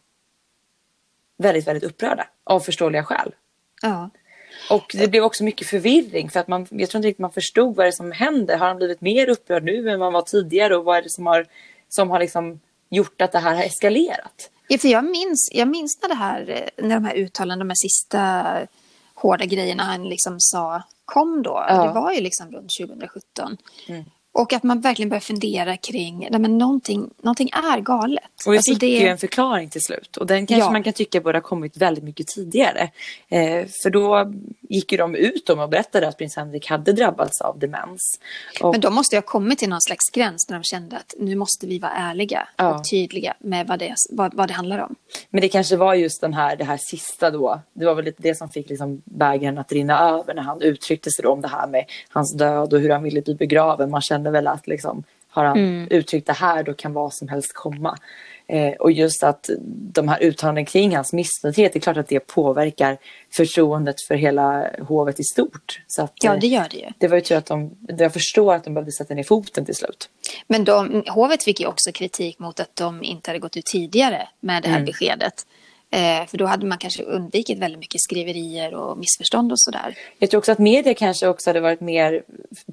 väldigt, 1.37 1.67
väldigt 1.67 1.83
upprörda 1.83 2.27
av 2.43 2.59
förståeliga 2.59 3.03
skäl. 3.03 3.35
Ja. 3.81 4.09
Och 4.69 4.91
det 4.93 5.07
blev 5.07 5.23
också 5.23 5.43
mycket 5.43 5.67
förvirring 5.67 6.29
för 6.29 6.39
att 6.39 6.47
man, 6.47 6.67
jag 6.69 6.89
tror 6.89 6.99
inte 6.99 7.07
riktigt 7.07 7.19
man 7.19 7.31
förstod 7.31 7.75
vad 7.75 7.85
det 7.85 7.89
är 7.89 7.91
som 7.91 8.11
händer. 8.11 8.57
Har 8.57 8.67
han 8.67 8.77
blivit 8.77 9.01
mer 9.01 9.29
upprörd 9.29 9.63
nu 9.63 9.89
än 9.89 10.01
han 10.01 10.13
var 10.13 10.21
tidigare 10.21 10.75
och 10.75 10.85
vad 10.85 10.97
är 10.97 11.01
det 11.01 11.09
som 11.09 11.27
har, 11.27 11.45
som 11.89 12.09
har 12.09 12.19
liksom 12.19 12.59
gjort 12.89 13.21
att 13.21 13.31
det 13.31 13.39
här 13.39 13.55
har 13.55 13.63
eskalerat? 13.63 14.51
Ja, 14.67 14.77
för 14.77 14.87
jag 14.87 15.05
minns, 15.05 15.49
jag 15.51 15.67
minns 15.67 16.01
när, 16.01 16.09
det 16.09 16.15
här, 16.15 16.49
eh, 16.49 16.85
när 16.85 16.95
de 16.95 17.05
här 17.05 17.15
uttalandena, 17.15 17.65
de 17.65 17.69
här 17.69 17.87
sista 17.89 18.45
hårda 19.15 19.45
grejerna 19.45 19.83
han 19.83 20.09
liksom 20.09 20.35
sa 20.39 20.83
kom 21.05 21.43
då. 21.43 21.65
Ja. 21.67 21.83
Det 21.83 21.93
var 21.93 22.11
ju 22.11 22.21
liksom 22.21 22.51
runt 22.51 22.71
2017. 22.79 23.57
Och 24.37 24.53
att 24.53 24.63
man 24.63 24.81
verkligen 24.81 25.09
börjar 25.09 25.21
fundera 25.21 25.77
kring, 25.77 26.27
nej 26.31 26.39
men 26.39 26.57
någonting, 26.57 27.09
någonting 27.21 27.49
är 27.53 27.79
galet. 27.79 28.23
Och 28.45 28.53
vi 28.53 28.57
Alltså, 28.57 28.71
fick 28.71 28.79
det- 28.79 28.87
ju 28.87 29.07
en 29.07 29.17
förklaring 29.17 29.69
till 29.69 29.81
slut 29.81 30.17
och 30.17 30.27
den 30.27 30.47
kanske 30.47 30.65
Ja. 30.67 30.71
man 30.71 30.83
kan 30.83 30.93
tycka 30.93 31.21
borde 31.21 31.37
ha 31.37 31.41
kommit 31.43 31.77
väldigt 31.77 32.03
mycket 32.03 32.27
tidigare. 32.27 32.89
Eh, 33.29 33.65
för 33.83 33.89
då 33.89 34.33
gick 34.69 34.91
ju 34.91 34.97
de 34.97 35.15
ut 35.15 35.49
och 35.49 35.69
berättade 35.69 36.07
att 36.07 36.17
prins 36.17 36.35
Henrik 36.35 36.67
hade 36.69 36.91
drabbats 36.93 37.41
av 37.41 37.59
demens. 37.59 38.01
Och, 38.61 38.71
Men 38.71 38.81
de 38.81 38.93
måste 38.95 39.15
ju 39.15 39.17
ha 39.17 39.25
kommit 39.27 39.59
till 39.59 39.69
någon 39.69 39.81
slags 39.81 40.09
gräns 40.13 40.49
när 40.49 40.57
de 40.57 40.63
kände 40.63 40.97
att 40.97 41.13
nu 41.19 41.35
måste 41.35 41.67
vi 41.67 41.79
vara 41.79 41.91
ärliga 41.91 42.47
Ja. 42.57 42.75
och 42.79 42.89
tydliga 42.89 43.33
med 43.39 43.67
vad 43.67 43.79
det, 43.79 43.95
vad, 44.09 44.33
vad 44.33 44.47
det 44.47 44.53
handlar 44.53 44.79
om. 44.79 44.95
Men 45.29 45.41
det 45.41 45.49
kanske 45.49 45.75
var 45.75 45.93
just 45.93 46.21
den 46.21 46.33
här, 46.33 46.55
det 46.55 46.63
här 46.63 46.77
sista 46.81 47.31
då. 47.31 47.61
Det 47.73 47.85
var 47.85 47.95
väl 47.95 48.05
lite 48.05 48.21
det 48.21 48.35
som 48.35 48.49
fick 48.49 48.69
liksom 48.69 49.01
bägaren 49.05 49.57
att 49.57 49.71
rinna 49.71 49.99
över 50.09 50.33
när 50.33 50.41
han 50.43 50.61
uttryckte 50.61 51.11
sig 51.11 51.25
om 51.25 51.41
det 51.41 51.47
här 51.47 51.67
med 51.67 51.85
hans 52.09 52.33
död 52.33 52.73
och 52.73 52.79
hur 52.79 52.89
han 52.89 53.03
ville 53.03 53.21
bli 53.21 53.35
begraven. 53.35 53.89
Man 53.89 54.01
kände 54.01 54.24
väl 54.31 54.47
att 54.47 54.67
liksom, 54.67 55.03
har 55.29 55.45
han 55.45 55.87
uttryckt 55.89 56.27
det 56.27 56.33
här 56.33 56.63
då 56.63 56.73
kan 56.73 56.93
vad 56.93 57.13
som 57.13 57.27
helst 57.27 57.53
komma. 57.53 57.97
Eh, 58.47 58.71
och 58.73 58.91
just 58.91 59.23
att 59.23 59.49
de 59.67 60.07
här 60.07 60.23
uttalandena 60.23 60.65
kring 60.65 60.95
hans 60.95 61.13
missnöjdhet, 61.13 61.73
det 61.73 61.79
är 61.79 61.81
klart 61.81 61.97
att 61.97 62.07
det 62.07 62.19
påverkar 62.19 62.97
förtroendet 63.35 63.95
för 64.07 64.15
hela 64.15 64.69
hovet 64.87 65.19
i 65.19 65.23
stort. 65.23 65.81
Så 65.87 66.01
att, 66.03 66.13
Ja, 66.23 66.33
eh, 66.33 66.39
det 66.39 66.47
gör 66.47 66.67
det 66.71 66.77
ju. 66.77 66.87
det 66.97 67.07
var 67.07 67.15
ju 67.15 67.21
tur 67.21 67.35
att 67.35 67.45
de, 67.45 67.71
jag 67.97 68.13
förstår 68.13 68.53
att 68.55 68.63
de 68.63 68.73
behövde 68.73 68.91
sätta 68.91 69.13
ner 69.13 69.23
foten 69.23 69.65
till 69.65 69.75
slut. 69.75 70.09
Men 70.47 70.63
de, 70.63 71.03
hovet 71.07 71.43
fick 71.43 71.59
ju 71.59 71.67
också 71.67 71.91
kritik 71.91 72.39
mot 72.39 72.59
att 72.59 72.75
de 72.75 73.03
inte 73.03 73.29
hade 73.29 73.39
gått 73.39 73.57
ut 73.57 73.65
tidigare 73.65 74.27
med 74.39 74.63
det 74.63 74.69
här 74.69 74.75
Mm. 74.75 74.85
beskedet. 74.85 75.45
Eh, 75.95 76.25
för 76.27 76.37
då 76.37 76.45
hade 76.45 76.65
man 76.65 76.77
kanske 76.77 77.03
undvikit 77.03 77.59
väldigt 77.59 77.79
mycket 77.79 78.01
skriverier 78.01 78.73
och 78.73 78.97
missförstånd 78.97 79.51
och 79.51 79.59
sådär. 79.59 79.97
Jag 80.19 80.29
tror 80.29 80.37
också 80.39 80.51
att 80.51 80.59
media 80.59 80.93
kanske 80.93 81.27
också 81.27 81.49
hade 81.49 81.59
varit 81.59 81.81
mer 81.81 82.23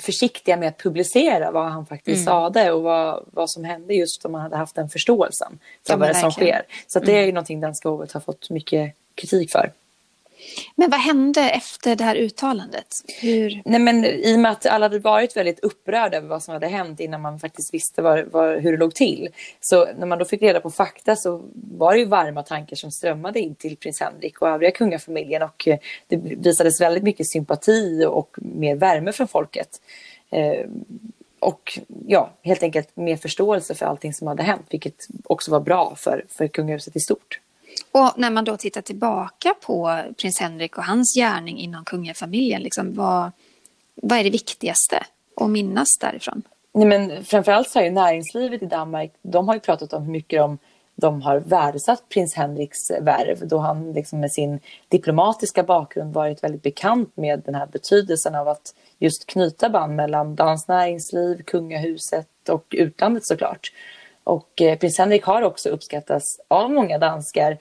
försiktiga 0.01 0.57
med 0.57 0.69
att 0.69 0.79
publicera 0.79 1.51
vad 1.51 1.71
han 1.73 1.87
faktiskt 1.87 2.17
Mm. 2.17 2.25
sade 2.27 2.73
och 2.73 2.83
vad, 2.83 3.25
vad 3.31 3.51
som 3.51 3.65
hände 3.65 3.95
just 3.95 4.25
om 4.25 4.33
man 4.33 4.41
hade 4.41 4.57
haft 4.57 4.75
den 4.75 4.89
förståelsen 4.89 5.59
för 5.87 5.93
Ja, 5.93 5.97
vad 5.97 6.09
det 6.09 6.13
är 6.13 6.21
som 6.21 6.31
sker. 6.31 6.63
Så 6.87 7.01
det 7.01 7.13
är 7.19 7.27
ju 7.27 7.33
någonting 7.33 7.61
Danska 7.61 7.89
hovet 7.89 8.13
har 8.13 8.21
fått 8.21 8.51
mycket 8.51 8.95
kritik 9.15 9.51
för. 9.51 9.73
Men 10.77 10.91
vad 10.91 11.01
hände 11.01 11.51
efter 11.51 11.97
det 11.97 12.05
här 12.05 12.17
uttalandet? 12.17 12.87
Hur... 13.21 13.63
Nej, 13.65 13.81
men 13.81 14.05
I 14.05 14.37
och 14.37 14.41
med 14.41 14.53
att 14.53 14.67
alla 14.67 14.85
hade 14.85 14.99
varit 14.99 15.37
väldigt 15.37 15.61
upprörda 15.61 16.17
över 16.17 16.29
vad 16.29 16.43
som 16.43 16.55
hade 16.55 16.67
hänt 16.67 17.01
innan 17.01 17.21
man 17.21 17.39
faktiskt 17.39 17.75
visste 17.75 18.03
var, 18.03 18.23
var, 18.23 18.57
hur 18.57 18.73
det 18.73 18.79
låg 18.79 18.95
till. 18.95 19.29
Så 19.61 19.89
när 19.99 20.07
man 20.07 20.19
då 20.19 20.25
fick 20.25 20.43
reda 20.43 20.61
på 20.61 20.71
fakta 20.71 21.17
så 21.17 21.43
var 21.55 21.93
det 21.93 21.99
ju 21.99 22.05
varma 22.05 22.43
tankar 22.43 22.77
som 22.77 22.91
strömmade 22.91 23.41
in 23.41 23.55
till 23.55 23.77
prins 23.77 24.01
Henrik 24.01 24.43
och 24.43 24.49
övriga 24.49 24.71
kungafamiljen 24.71 25.43
och 25.43 25.69
eh, 25.69 25.79
det 26.07 26.17
visades 26.17 26.81
väldigt 26.81 27.03
mycket 27.03 27.31
sympati 27.31 28.05
och 28.09 28.37
mer 28.37 28.77
värme 28.77 29.13
från 29.13 29.29
folket. 29.29 29.81
Eh, 30.31 30.67
och 31.41 31.79
ja, 32.07 32.31
helt 32.43 32.63
enkelt 32.63 32.97
mer 32.97 33.17
förståelse 33.17 33.75
för 33.75 33.87
allting 33.87 34.15
som 34.15 34.27
hade 34.27 34.43
hänt, 34.43 34.67
vilket 34.71 35.07
också 35.25 35.51
var 35.51 35.61
bra 35.61 35.95
för, 35.97 36.25
för 36.29 36.49
kungahuset 36.49 36.97
i 36.97 37.01
stort. 37.01 37.41
Och 37.93 38.11
när 38.17 38.31
man 38.31 38.45
då 38.45 38.57
tittar 38.57 38.81
tillbaka 38.81 39.55
på 39.67 40.03
prins 40.21 40.41
Henrik 40.41 40.79
och 40.79 40.85
hans 40.85 41.15
gärning 41.15 41.59
inom 41.59 41.85
kungafamiljen, 41.85 42.63
liksom, 42.63 42.95
vad, 42.95 43.31
vad 43.95 44.19
är 44.19 44.25
det 44.25 44.31
viktigaste 44.31 45.07
att 45.37 45.51
minnas 45.51 45.99
därifrån? 46.01 46.43
Nej, 46.75 46.89
men 46.89 47.25
framförallt 47.25 47.69
så 47.69 47.79
har 47.79 47.85
ju 47.85 47.91
näringslivet 47.91 48.63
i 48.63 48.67
Danmark, 48.67 49.13
de 49.23 49.49
har 49.49 49.55
ju 49.55 49.61
pratat 49.61 49.93
om 49.93 50.03
hur 50.03 50.13
mycket 50.13 50.39
de, 50.39 50.59
de 50.95 51.23
har 51.23 51.39
värdesatt 51.39 52.09
prins 52.09 52.35
Henriks 52.35 52.91
värv 53.01 53.49
då 53.49 53.59
han 53.59 53.93
liksom 53.93 54.21
med 54.21 54.33
sin 54.33 54.61
diplomatiska 54.89 55.63
bakgrund 55.63 56.15
varit 56.15 56.45
väldigt 56.45 56.63
bekant 56.63 57.17
med 57.17 57.43
den 57.45 57.55
här 57.55 57.67
betydelsen 57.67 58.35
av 58.35 58.49
att 58.49 58.75
just 58.99 59.27
knyta 59.27 59.69
band 59.69 59.97
mellan 59.97 60.35
danskt 60.35 60.69
näringsliv, 60.69 61.43
kungahuset 61.43 62.49
och 62.49 62.67
utlandet 62.71 63.27
såklart. 63.27 63.73
Och 64.25 64.63
eh, 64.63 64.79
prins 64.79 64.99
Henrik 64.99 65.25
har 65.25 65.43
också 65.43 65.69
uppskattats 65.69 66.41
av 66.49 66.71
många 66.71 66.99
danskar 66.99 67.59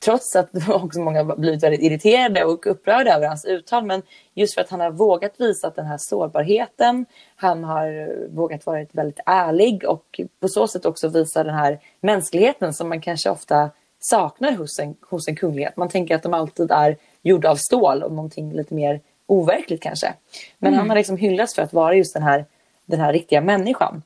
trots 0.00 0.36
att 0.36 0.68
också 0.68 1.00
många 1.00 1.24
har 1.24 1.36
blivit 1.36 1.62
väldigt 1.62 1.82
irriterade 1.82 2.44
och 2.44 2.66
upprörda 2.66 3.14
över 3.14 3.26
hans 3.26 3.44
uttal. 3.44 3.84
Men 3.84 4.02
just 4.34 4.54
för 4.54 4.60
att 4.60 4.70
han 4.70 4.80
har 4.80 4.90
vågat 4.90 5.40
visa 5.40 5.70
den 5.70 5.86
här 5.86 5.98
sårbarheten. 6.00 7.06
Han 7.36 7.64
har 7.64 7.86
eh, 7.86 8.34
vågat 8.36 8.66
vara 8.66 8.86
väldigt 8.92 9.20
ärlig 9.26 9.84
och 9.84 10.20
på 10.40 10.48
så 10.48 10.68
sätt 10.68 10.86
också 10.86 11.08
visa 11.08 11.44
den 11.44 11.54
här 11.54 11.80
mänskligheten 12.00 12.74
som 12.74 12.88
man 12.88 13.00
kanske 13.00 13.30
ofta 13.30 13.70
saknar 13.98 14.52
hos 14.52 14.78
en, 14.78 14.96
hos 15.00 15.28
en 15.28 15.36
kunglighet. 15.36 15.76
Man 15.76 15.88
tänker 15.88 16.14
att 16.14 16.22
de 16.22 16.34
alltid 16.34 16.70
är 16.70 16.96
gjorda 17.22 17.50
av 17.50 17.56
stål 17.56 18.02
och 18.02 18.12
någonting 18.12 18.52
lite 18.52 18.74
mer 18.74 19.00
overkligt 19.26 19.82
kanske. 19.82 20.14
Men 20.58 20.74
han 20.74 20.88
har 20.88 20.96
liksom 20.96 21.16
hyllats 21.16 21.54
för 21.54 21.62
att 21.62 21.72
vara 21.72 21.94
just 21.94 22.14
den 22.14 22.22
här, 22.22 22.44
den 22.86 23.00
här 23.00 23.12
riktiga 23.12 23.40
människan. 23.40 24.02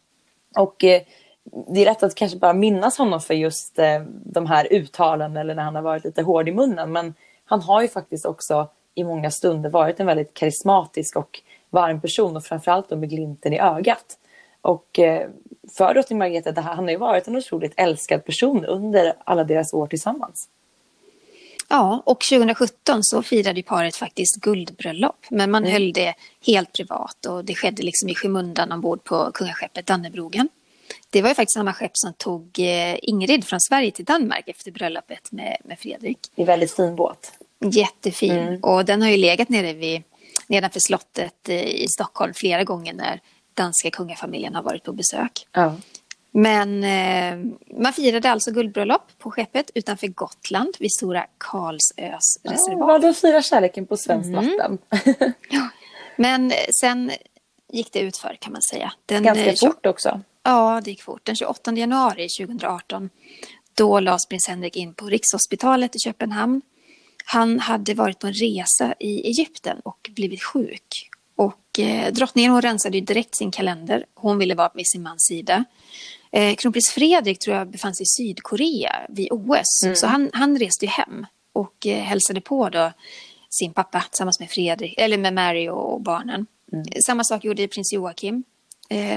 Och 0.57 0.85
eh, 0.85 1.03
det 1.45 1.81
är 1.81 1.85
lätt 1.85 2.03
att 2.03 2.15
kanske 2.15 2.39
bara 2.39 2.53
minnas 2.53 2.99
honom 2.99 3.21
för 3.21 3.35
just 3.35 3.79
eh, 3.79 4.01
de 4.25 4.47
här 4.47 4.73
uttalandena 4.73 5.41
eller 5.41 5.55
när 5.55 5.63
han 5.63 5.75
har 5.75 5.83
varit 5.83 6.05
lite 6.05 6.23
hård 6.23 6.49
i 6.49 6.53
munnen. 6.53 6.93
Men 6.93 7.15
han 7.45 7.61
har 7.61 7.83
ju 7.83 7.89
faktiskt 7.89 8.27
också 8.27 8.69
i 8.95 9.05
många 9.05 9.31
stunder 9.31 9.71
varit 9.71 10.01
en 10.01 10.07
väldigt 10.07 10.35
karismatisk 10.35 11.17
och 11.17 11.41
varm 11.71 12.01
person 12.01 12.37
och 12.37 12.45
framförallt 12.45 12.89
då 12.89 12.97
med 12.97 13.11
glimten 13.11 13.53
i 13.53 13.61
ögat. 13.61 14.19
Och 14.61 14.99
eh, 14.99 15.29
för 15.77 15.95
drottning 15.95 16.19
Margrethe, 16.19 16.53
det 16.53 16.61
här, 16.61 16.75
han 16.75 16.85
har 16.85 16.91
ju 16.91 16.97
varit 16.97 17.29
en 17.29 17.37
otroligt 17.37 17.73
älskad 17.77 18.25
person 18.25 18.65
under 18.65 19.15
alla 19.25 19.45
deras 19.45 19.73
år 19.73 19.87
tillsammans. 19.87 20.49
Ja, 21.69 22.03
och 22.07 22.21
2017 22.21 22.99
så 23.03 23.23
firade 23.23 23.63
paret 23.63 23.97
faktiskt 23.97 24.37
guldbröllop. 24.37 25.27
Men 25.31 25.51
man 25.51 25.65
höll 25.65 25.93
det 25.93 26.15
helt 26.47 26.73
privat 26.73 27.27
och 27.27 27.45
det 27.45 27.55
skedde 27.55 27.83
liksom 27.83 28.09
i 28.09 28.15
skymundan 28.15 28.73
ombord 28.73 29.05
på 29.05 29.31
kungaskeppet 29.35 29.87
Dannebrogen. 29.87 30.49
Det 31.11 31.23
var 31.23 31.29
ju 31.29 31.35
faktiskt 31.35 31.55
samma 31.55 31.73
skepp 31.73 31.91
som 31.95 32.13
tog 32.13 32.59
eh, 32.59 32.97
Ingrid 33.03 33.45
från 33.45 33.61
Sverige 33.61 33.91
till 33.91 34.05
Danmark 34.05 34.49
efter 34.49 34.71
bröllopet 34.71 35.33
med, 35.33 35.57
med 35.65 35.79
Fredrik. 35.79 36.19
Det 36.35 36.43
är 36.43 36.45
en 36.45 36.47
väldigt 36.47 36.73
fin 36.73 36.97
båt. 36.97 37.33
Jättefin. 37.73 38.59
Och 38.63 38.85
den 38.85 39.03
har 39.03 39.09
ju 39.09 39.17
legat 39.17 39.49
nere 39.49 39.73
vid, 39.73 40.03
nedanför 40.47 40.81
slottet 40.81 41.49
eh, 41.49 41.65
i 41.65 41.87
Stockholm 41.89 42.35
flera 42.35 42.65
gånger 42.65 42.95
när 42.95 43.21
danska 43.55 43.91
kungafamiljen 43.91 44.55
har 44.55 44.63
varit 44.63 44.85
på 44.85 44.93
besök. 44.93 45.47
Ja. 45.53 45.75
Men 46.33 46.85
eh, 46.85 47.53
man 47.81 47.93
firade 47.93 48.31
alltså 48.31 48.51
guldbröllop 48.51 49.03
på 49.19 49.31
skeppet 49.31 49.71
utanför 49.75 50.07
Gotland 50.07 50.77
vid 50.79 50.93
Stora 50.93 51.27
Karlsös 51.39 52.39
Ja, 52.43 52.53
reservat. 52.53 52.79
vad 52.79 53.03
de 53.03 53.15
firar 53.15 53.43
kärleken 53.43 53.87
på 53.87 53.97
svenskt 53.97 54.35
vatten. 54.35 54.79
Men 56.17 56.51
eh, 56.51 56.57
sen 56.81 57.11
gick 57.73 57.93
det 57.93 58.01
utför 58.01 58.37
kan 58.41 58.53
man 58.53 58.63
säga. 58.63 58.93
Den, 59.07 59.23
Ganska 59.23 59.51
eh, 59.51 59.57
fort 59.57 59.87
också. 59.87 60.21
Ja, 60.43 60.81
det 60.85 60.91
gick 60.91 61.03
fort. 61.03 61.25
Den 61.25 61.37
28 61.37 61.73
januari 61.73 62.29
2018 62.29 63.11
då 63.75 64.01
lades 64.01 64.27
prins 64.27 64.49
Henrik 64.49 64.77
in 64.77 64.95
på 64.95 65.07
Rikshospitalet 65.07 65.97
i 65.97 65.99
Köpenhamn. 65.99 66.63
Han 67.25 67.61
hade 67.61 67.95
varit 67.95 68.19
på 68.19 68.27
en 68.27 68.33
resa 68.33 68.95
i 69.01 69.27
Egypten 69.27 69.81
och 69.85 70.11
blivit 70.15 70.43
sjuk. 70.43 71.11
Och 71.37 71.79
eh, 71.79 72.13
drottningen 72.13 72.53
hon 72.53 72.63
rensade 72.63 73.01
direkt 73.01 73.37
sin 73.37 73.51
kalender. 73.51 74.07
Hon 74.15 74.39
ville 74.39 74.55
vara 74.55 74.71
vid 74.75 74.87
sin 74.89 75.03
mans 75.03 75.27
sida. 75.27 75.65
Eh, 76.33 76.55
kronprins 76.55 76.91
Fredrik 76.91 77.39
tror 77.39 77.57
jag 77.57 77.71
befann 77.71 77.95
sig 77.95 78.05
i 78.05 78.07
Sydkorea 78.07 79.07
vid 79.09 79.29
OS. 79.31 79.83
Mm. 79.85 79.97
Så 79.97 80.07
han, 80.07 80.31
han 80.33 80.59
reste 80.59 80.87
hem 80.87 81.27
och 81.53 81.87
eh, 81.87 82.03
hälsade 82.03 82.41
på 82.41 82.69
då 82.69 82.93
sin 83.51 83.73
pappa 83.73 84.01
tillsammans 84.01 84.41
med, 84.41 84.51
Fredrik, 84.51 84.95
eller 84.99 85.19
med 85.19 85.35
Mary 85.35 85.69
och 85.69 86.01
barnen. 86.03 86.47
Mm. 86.73 86.85
Samma 87.05 87.25
sak 87.25 87.45
gjorde 87.45 87.69
prins 87.69 87.93
Joakim 87.93 88.45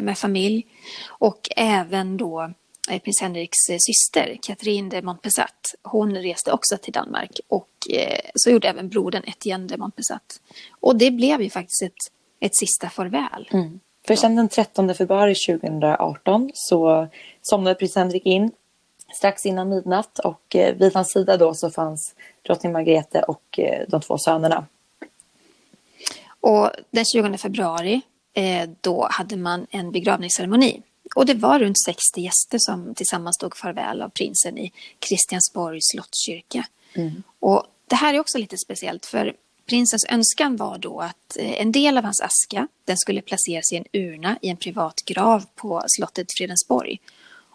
med 0.01 0.17
familj. 0.17 0.65
Och 1.07 1.49
även 1.55 2.17
då 2.17 2.53
eh, 2.89 3.01
prins 3.01 3.21
Henriks 3.21 3.69
eh, 3.69 3.77
syster, 3.79 4.37
Catherine 4.41 4.89
de 4.89 5.01
Montpessat. 5.01 5.75
Hon 5.81 6.15
reste 6.15 6.51
också 6.51 6.77
till 6.77 6.93
Danmark 6.93 7.39
och 7.47 7.69
eh, 7.89 8.19
så 8.35 8.49
gjorde 8.49 8.67
även 8.67 8.89
brodern 8.89 9.23
Etienne 9.25 9.67
de 9.67 9.77
Montpessat. 9.77 10.41
Och 10.79 10.95
det 10.95 11.11
blev 11.11 11.41
ju 11.41 11.49
faktiskt 11.49 11.81
ett, 11.81 12.13
ett 12.39 12.55
sista 12.55 12.89
farväl. 12.89 13.49
Mm. 13.53 13.79
För 14.07 14.15
sen 14.15 14.35
den 14.35 14.49
13 14.49 14.95
februari 14.95 15.35
2018 15.35 16.51
så 16.53 17.07
somnade 17.41 17.75
prins 17.75 17.95
Henrik 17.95 18.25
in 18.25 18.51
strax 19.13 19.45
innan 19.45 19.69
midnatt 19.69 20.19
och 20.19 20.55
eh, 20.55 20.75
vid 20.75 20.93
hans 20.93 21.11
sida 21.11 21.37
då 21.37 21.53
så 21.53 21.71
fanns 21.71 22.15
drottning 22.45 22.71
Margrethe 22.71 23.21
och 23.21 23.59
eh, 23.59 23.85
de 23.87 24.01
två 24.01 24.17
sönerna. 24.17 24.65
Och 26.39 26.69
den 26.91 27.05
20 27.05 27.37
februari 27.37 27.93
eh, 27.93 28.01
då 28.81 29.07
hade 29.11 29.37
man 29.37 29.67
en 29.69 29.91
begravningsceremoni. 29.91 30.81
Och 31.15 31.25
det 31.25 31.33
var 31.33 31.59
runt 31.59 31.83
60 31.85 32.21
gäster 32.21 32.57
som 32.59 32.95
tillsammans 32.95 33.37
tog 33.37 33.57
farväl 33.57 34.01
av 34.01 34.09
prinsen 34.09 34.57
i 34.57 34.71
Kristiansborgs 34.99 35.83
slottskyrka. 35.91 36.65
Mm. 36.93 37.23
Och 37.39 37.63
det 37.87 37.95
här 37.95 38.13
är 38.13 38.19
också 38.19 38.37
lite 38.37 38.57
speciellt 38.57 39.05
för 39.05 39.35
prinsens 39.65 40.05
önskan 40.09 40.55
var 40.55 40.77
då 40.77 40.99
att 40.99 41.37
en 41.37 41.71
del 41.71 41.97
av 41.97 42.03
hans 42.03 42.21
aska 42.21 42.67
den 42.85 42.97
skulle 42.97 43.21
placeras 43.21 43.71
i 43.71 43.75
en 43.75 43.85
urna 43.93 44.37
i 44.41 44.49
en 44.49 44.57
privat 44.57 45.01
grav 45.05 45.45
på 45.55 45.83
slottet 45.87 46.27
Fredensborg. 46.37 46.99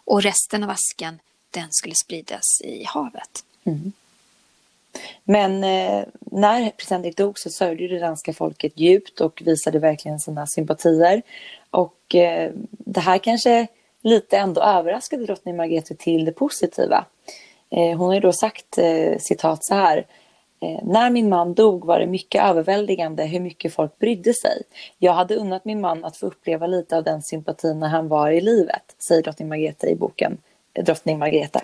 Och 0.05 0.23
resten 0.23 0.63
av 0.63 0.69
askan 0.69 1.19
den 1.51 1.67
skulle 1.71 1.95
spridas 1.95 2.61
i 2.61 2.83
havet. 2.83 3.43
Mm. 3.63 3.91
Men 5.23 5.63
eh, 5.63 6.03
när 6.19 6.69
prins 6.69 6.89
Henrik 6.89 7.17
dog 7.17 7.39
så 7.39 7.49
sörjde 7.49 7.87
det 7.87 7.99
danska 7.99 8.33
folket 8.33 8.79
djupt 8.79 9.21
och 9.21 9.41
visade 9.45 9.79
verkligen 9.79 10.19
sina 10.19 10.47
sympatier. 10.47 11.21
Och 11.71 12.15
eh, 12.15 12.51
det 12.69 12.99
här 12.99 13.17
kanske 13.17 13.67
lite 14.01 14.37
ändå 14.37 14.61
överraskade 14.61 15.25
drottning 15.25 15.57
Margrethe 15.57 15.95
till 15.95 16.25
det 16.25 16.31
positiva. 16.31 17.05
Eh, 17.69 17.97
hon 17.97 18.07
har 18.07 18.13
ju 18.13 18.19
då 18.19 18.33
sagt 18.33 18.77
eh, 18.77 19.17
citat 19.19 19.65
så 19.65 19.75
här. 19.75 20.05
Eh, 20.61 20.79
när 20.83 21.09
min 21.09 21.29
man 21.29 21.53
dog 21.53 21.85
var 21.85 21.99
det 21.99 22.07
mycket 22.07 22.43
överväldigande 22.43 23.25
hur 23.25 23.39
mycket 23.39 23.73
folk 23.73 23.99
brydde 23.99 24.33
sig. 24.33 24.63
Jag 24.97 25.13
hade 25.13 25.35
unnat 25.35 25.65
min 25.65 25.81
man 25.81 26.05
att 26.05 26.17
få 26.17 26.25
uppleva 26.25 26.67
lite 26.67 26.97
av 26.97 27.03
den 27.03 27.21
sympatin 27.21 27.79
när 27.79 27.87
han 27.87 28.07
var 28.07 28.31
i 28.31 28.41
livet, 28.41 28.95
säger 29.07 29.23
drottning 29.23 29.49
Margrethe 29.49 29.87
i 29.87 29.95
boken 29.95 30.37
eh, 30.73 30.83
drottning 30.83 31.19
Margrethe. 31.19 31.61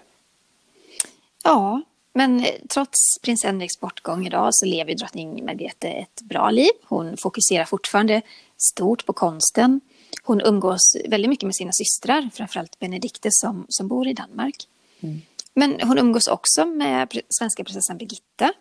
Ja, 1.44 1.82
men 2.16 2.46
trots 2.70 3.20
prins 3.22 3.44
Henriks 3.44 3.80
bortgång 3.80 4.28
idag 4.28 4.50
så 4.52 4.66
lever 4.66 4.96
drottning 4.96 5.46
Margrethe 5.46 5.88
ett 5.88 6.22
bra 6.22 6.50
liv. 6.50 6.70
Hon 6.84 7.18
fokuserar 7.18 7.66
fortfarande 7.66 8.22
stort 8.58 9.06
på 9.06 9.14
konsten. 9.14 9.82
Hon 10.24 10.42
umgås 10.42 10.96
väldigt 11.10 11.30
mycket 11.30 11.46
med 11.46 11.56
sina 11.56 11.72
systrar, 11.72 12.30
framförallt 12.34 12.80
Benedikte 12.80 13.30
som, 13.32 13.66
som 13.70 13.88
bor 13.88 14.08
i 14.08 14.14
Danmark. 14.14 14.56
Mm. 15.02 15.22
Men 15.54 15.82
hon 15.82 15.98
umgås 15.98 16.28
också 16.28 16.66
med 16.66 17.20
svenska 17.30 17.64
prinsessan 17.64 17.98
Birgitta. 17.98 18.54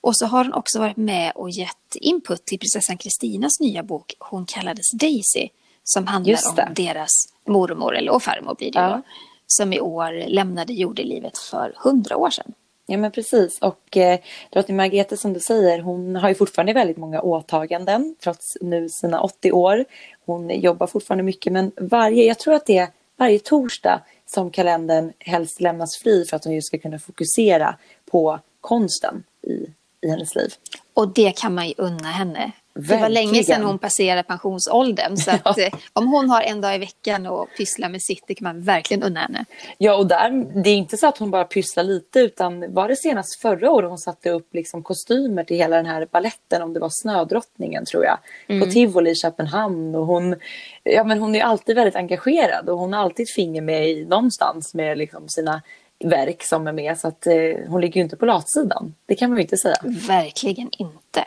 Och 0.00 0.16
så 0.16 0.26
har 0.26 0.44
hon 0.44 0.54
också 0.54 0.78
varit 0.78 0.96
med 0.96 1.32
och 1.34 1.50
gett 1.50 1.94
input 1.94 2.44
till 2.44 2.58
prinsessan 2.58 2.98
Kristinas 2.98 3.60
nya 3.60 3.82
bok 3.82 4.14
Hon 4.18 4.46
kallades 4.46 4.92
Daisy, 4.92 5.48
som 5.84 6.06
handlar 6.06 6.38
om 6.48 6.74
deras 6.74 7.10
mormor, 7.48 7.96
eller 7.96 8.12
och 8.12 8.22
farmor 8.22 8.54
blir 8.54 8.72
det 8.72 8.78
ja 8.78 9.02
som 9.46 9.72
i 9.72 9.80
år 9.80 10.28
lämnade 10.28 10.72
jordelivet 10.72 11.38
för 11.38 11.74
hundra 11.76 12.16
år 12.16 12.30
sedan. 12.30 12.52
Ja 12.86 12.96
men 12.96 13.12
precis 13.12 13.58
och 13.60 13.96
eh, 13.96 14.20
drottning 14.52 14.76
Margrethe 14.76 15.16
som 15.16 15.32
du 15.32 15.40
säger 15.40 15.78
hon 15.78 16.16
har 16.16 16.28
ju 16.28 16.34
fortfarande 16.34 16.72
väldigt 16.72 16.96
många 16.96 17.20
åtaganden 17.20 18.16
trots 18.22 18.56
nu 18.60 18.88
sina 18.88 19.20
80 19.20 19.52
år. 19.52 19.84
Hon 20.26 20.60
jobbar 20.60 20.86
fortfarande 20.86 21.24
mycket 21.24 21.52
men 21.52 21.72
varje, 21.76 22.24
jag 22.24 22.38
tror 22.38 22.54
att 22.54 22.66
det 22.66 22.78
är 22.78 22.88
varje 23.16 23.38
torsdag 23.38 24.00
som 24.26 24.50
kalendern 24.50 25.12
helst 25.18 25.60
lämnas 25.60 25.96
fri 25.96 26.24
för 26.24 26.36
att 26.36 26.44
hon 26.44 26.54
just 26.54 26.66
ska 26.66 26.78
kunna 26.78 26.98
fokusera 26.98 27.76
på 28.10 28.40
konsten 28.60 29.24
i, 29.42 29.66
i 30.06 30.10
hennes 30.10 30.34
liv. 30.34 30.54
Och 30.94 31.08
det 31.08 31.36
kan 31.36 31.54
man 31.54 31.68
ju 31.68 31.74
unna 31.76 32.08
henne. 32.08 32.52
Verkligen. 32.74 32.98
Det 32.98 33.02
var 33.02 33.08
länge 33.08 33.44
sedan 33.44 33.62
hon 33.62 33.78
passerade 33.78 34.22
pensionsåldern. 34.22 35.16
Så 35.16 35.30
att, 35.30 35.40
ja. 35.44 35.62
Eh, 35.62 35.74
om 35.92 36.08
hon 36.08 36.30
har 36.30 36.42
en 36.42 36.60
dag 36.60 36.74
i 36.74 36.78
veckan 36.78 37.26
och 37.26 37.48
pysslar 37.56 37.88
med 37.88 38.02
sitt, 38.02 38.24
det 38.26 38.34
kan 38.34 38.44
man 38.44 38.62
verkligen 38.62 39.02
unna 39.02 39.20
henne. 39.20 39.44
Ja, 39.78 39.96
och 39.96 40.06
där, 40.06 40.30
det 40.62 40.70
är 40.70 40.74
inte 40.74 40.96
så 40.96 41.06
att 41.06 41.18
hon 41.18 41.30
bara 41.30 41.44
pysslar 41.44 41.84
lite, 41.84 42.20
utan 42.20 42.74
var 42.74 42.88
det 42.88 42.96
senast 42.96 43.40
förra 43.40 43.70
året 43.70 43.88
hon 43.88 43.98
satte 43.98 44.30
upp 44.30 44.54
liksom 44.54 44.82
kostymer 44.82 45.44
till 45.44 45.56
hela 45.56 45.76
den 45.76 45.86
här 45.86 46.08
balletten, 46.12 46.62
om 46.62 46.72
det 46.72 46.80
var 46.80 46.90
Snödrottningen 46.92 47.84
tror 47.84 48.04
jag, 48.04 48.18
mm. 48.48 48.60
på 48.60 48.72
Tivoli 48.72 49.10
i 49.10 49.14
Köpenhamn. 49.14 49.94
Och 49.94 50.06
hon, 50.06 50.36
ja, 50.82 51.04
men 51.04 51.18
hon 51.18 51.34
är 51.34 51.42
alltid 51.42 51.76
väldigt 51.76 51.96
engagerad 51.96 52.68
och 52.68 52.78
hon 52.78 52.92
har 52.92 53.00
alltid 53.00 53.28
finger 53.28 53.62
med 53.62 53.88
i, 53.88 54.04
någonstans 54.04 54.74
med 54.74 54.98
liksom 54.98 55.28
sina 55.28 55.62
verk 56.04 56.42
som 56.42 56.66
är 56.66 56.72
med. 56.72 56.98
Så 56.98 57.08
att 57.08 57.26
eh, 57.26 57.34
hon 57.68 57.80
ligger 57.80 57.96
ju 57.96 58.02
inte 58.02 58.16
på 58.16 58.26
latsidan. 58.26 58.94
Det 59.06 59.14
kan 59.14 59.30
man 59.30 59.36
ju 59.36 59.42
inte 59.42 59.56
säga. 59.56 59.76
Verkligen 60.08 60.70
inte. 60.78 61.24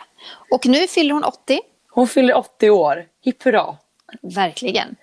Och 0.52 0.66
nu 0.66 0.88
fyller 0.88 1.14
hon 1.14 1.24
80. 1.24 1.60
Hon 1.90 2.08
fyller 2.08 2.38
80 2.38 2.70
år. 2.70 3.06
Hipp 3.24 3.44
hurra. 3.44 3.78
Verkligen. 4.22 4.96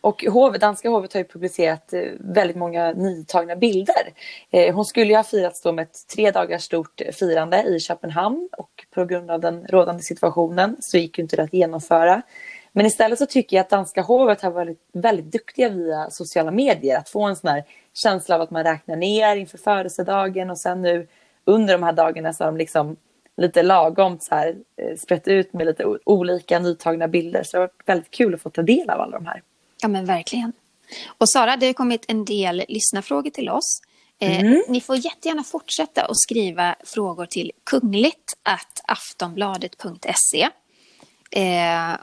Och 0.00 0.24
hovet, 0.24 0.60
danska 0.60 0.88
hovet 0.88 1.12
har 1.12 1.20
ju 1.20 1.24
publicerat 1.24 1.92
eh, 1.92 2.02
väldigt 2.20 2.56
många 2.56 2.92
nytagna 2.92 3.56
bilder. 3.56 4.12
Eh, 4.50 4.74
hon 4.74 4.84
skulle 4.84 5.10
ju 5.10 5.16
ha 5.16 5.24
firats 5.24 5.62
då 5.62 5.72
med 5.72 5.82
ett 5.82 6.08
tre 6.14 6.30
dagars 6.30 6.62
stort 6.62 7.02
firande 7.12 7.62
i 7.62 7.80
Köpenhamn 7.80 8.48
och 8.58 8.86
på 8.94 9.04
grund 9.04 9.30
av 9.30 9.40
den 9.40 9.66
rådande 9.66 10.02
situationen 10.02 10.76
så 10.80 10.98
gick 10.98 11.18
ju 11.18 11.22
inte 11.22 11.36
det 11.36 11.42
att 11.42 11.52
genomföra. 11.52 12.22
Men 12.72 12.86
istället 12.86 13.18
så 13.18 13.26
tycker 13.26 13.56
jag 13.56 13.64
att 13.64 13.70
danska 13.70 14.02
hovet 14.02 14.42
har 14.42 14.50
varit 14.50 14.78
väldigt 14.92 15.32
duktiga 15.32 15.68
via 15.68 16.10
sociala 16.10 16.50
medier 16.50 16.98
att 16.98 17.08
få 17.08 17.24
en 17.24 17.36
sån 17.36 17.50
här 17.50 17.64
känsla 17.94 18.34
av 18.34 18.40
att 18.40 18.50
man 18.50 18.64
räknar 18.64 18.96
ner 18.96 19.36
inför 19.36 19.58
födelsedagen 19.58 20.50
och 20.50 20.58
sen 20.58 20.82
nu 20.82 21.08
under 21.44 21.74
de 21.74 21.82
här 21.82 21.92
dagarna 21.92 22.32
så 22.32 22.44
har 22.44 22.52
de 22.52 22.56
liksom 22.56 22.96
lite 23.36 23.62
lagom 23.62 24.18
så 24.20 24.34
här 24.34 24.56
eh, 24.76 24.96
sprätt 24.96 25.28
ut 25.28 25.52
med 25.52 25.66
lite 25.66 25.84
olika 26.04 26.58
nytagna 26.58 27.08
bilder. 27.08 27.42
Så 27.42 27.56
det 27.56 27.60
har 27.60 27.66
varit 27.66 27.88
väldigt 27.88 28.10
kul 28.10 28.34
att 28.34 28.42
få 28.42 28.50
ta 28.50 28.62
del 28.62 28.90
av 28.90 29.00
alla 29.00 29.18
de 29.18 29.26
här. 29.26 29.42
Ja 29.82 29.88
men 29.88 30.04
verkligen. 30.04 30.52
Och 31.18 31.30
Sara, 31.30 31.56
det 31.56 31.66
har 31.66 31.72
kommit 31.72 32.04
en 32.08 32.24
del 32.24 32.64
lyssnarfrågor 32.68 33.30
till 33.30 33.48
oss. 33.48 33.80
Eh, 34.18 34.40
mm. 34.40 34.62
ni 34.68 34.80
får 34.80 34.96
jättegärna 34.96 35.44
fortsätta 35.44 36.04
att 36.04 36.20
skriva 36.20 36.74
frågor 36.84 37.26
till 37.26 37.52
kungligt 37.64 38.32
aftonbladet.se. 38.86 40.48
Eh, 41.30 41.96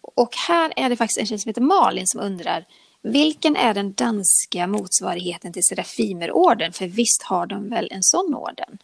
och 0.00 0.36
här 0.48 0.72
är 0.76 0.88
det 0.88 0.96
faktiskt 0.96 1.20
en 1.20 1.26
tjej 1.26 1.38
som 1.38 1.48
heter 1.48 1.60
Malin 1.60 2.06
som 2.06 2.20
undrar 2.20 2.66
vilken 3.04 3.56
är 3.56 3.74
den 3.74 3.92
danska 3.92 4.66
motsvarigheten 4.66 5.52
till 5.52 5.64
Serafimerorden? 5.64 6.72
För 6.72 6.86
visst 6.86 7.22
har 7.22 7.46
de 7.46 7.70
väl 7.70 7.88
en 7.90 8.02
sån 8.02 8.34
orden? 8.34 8.78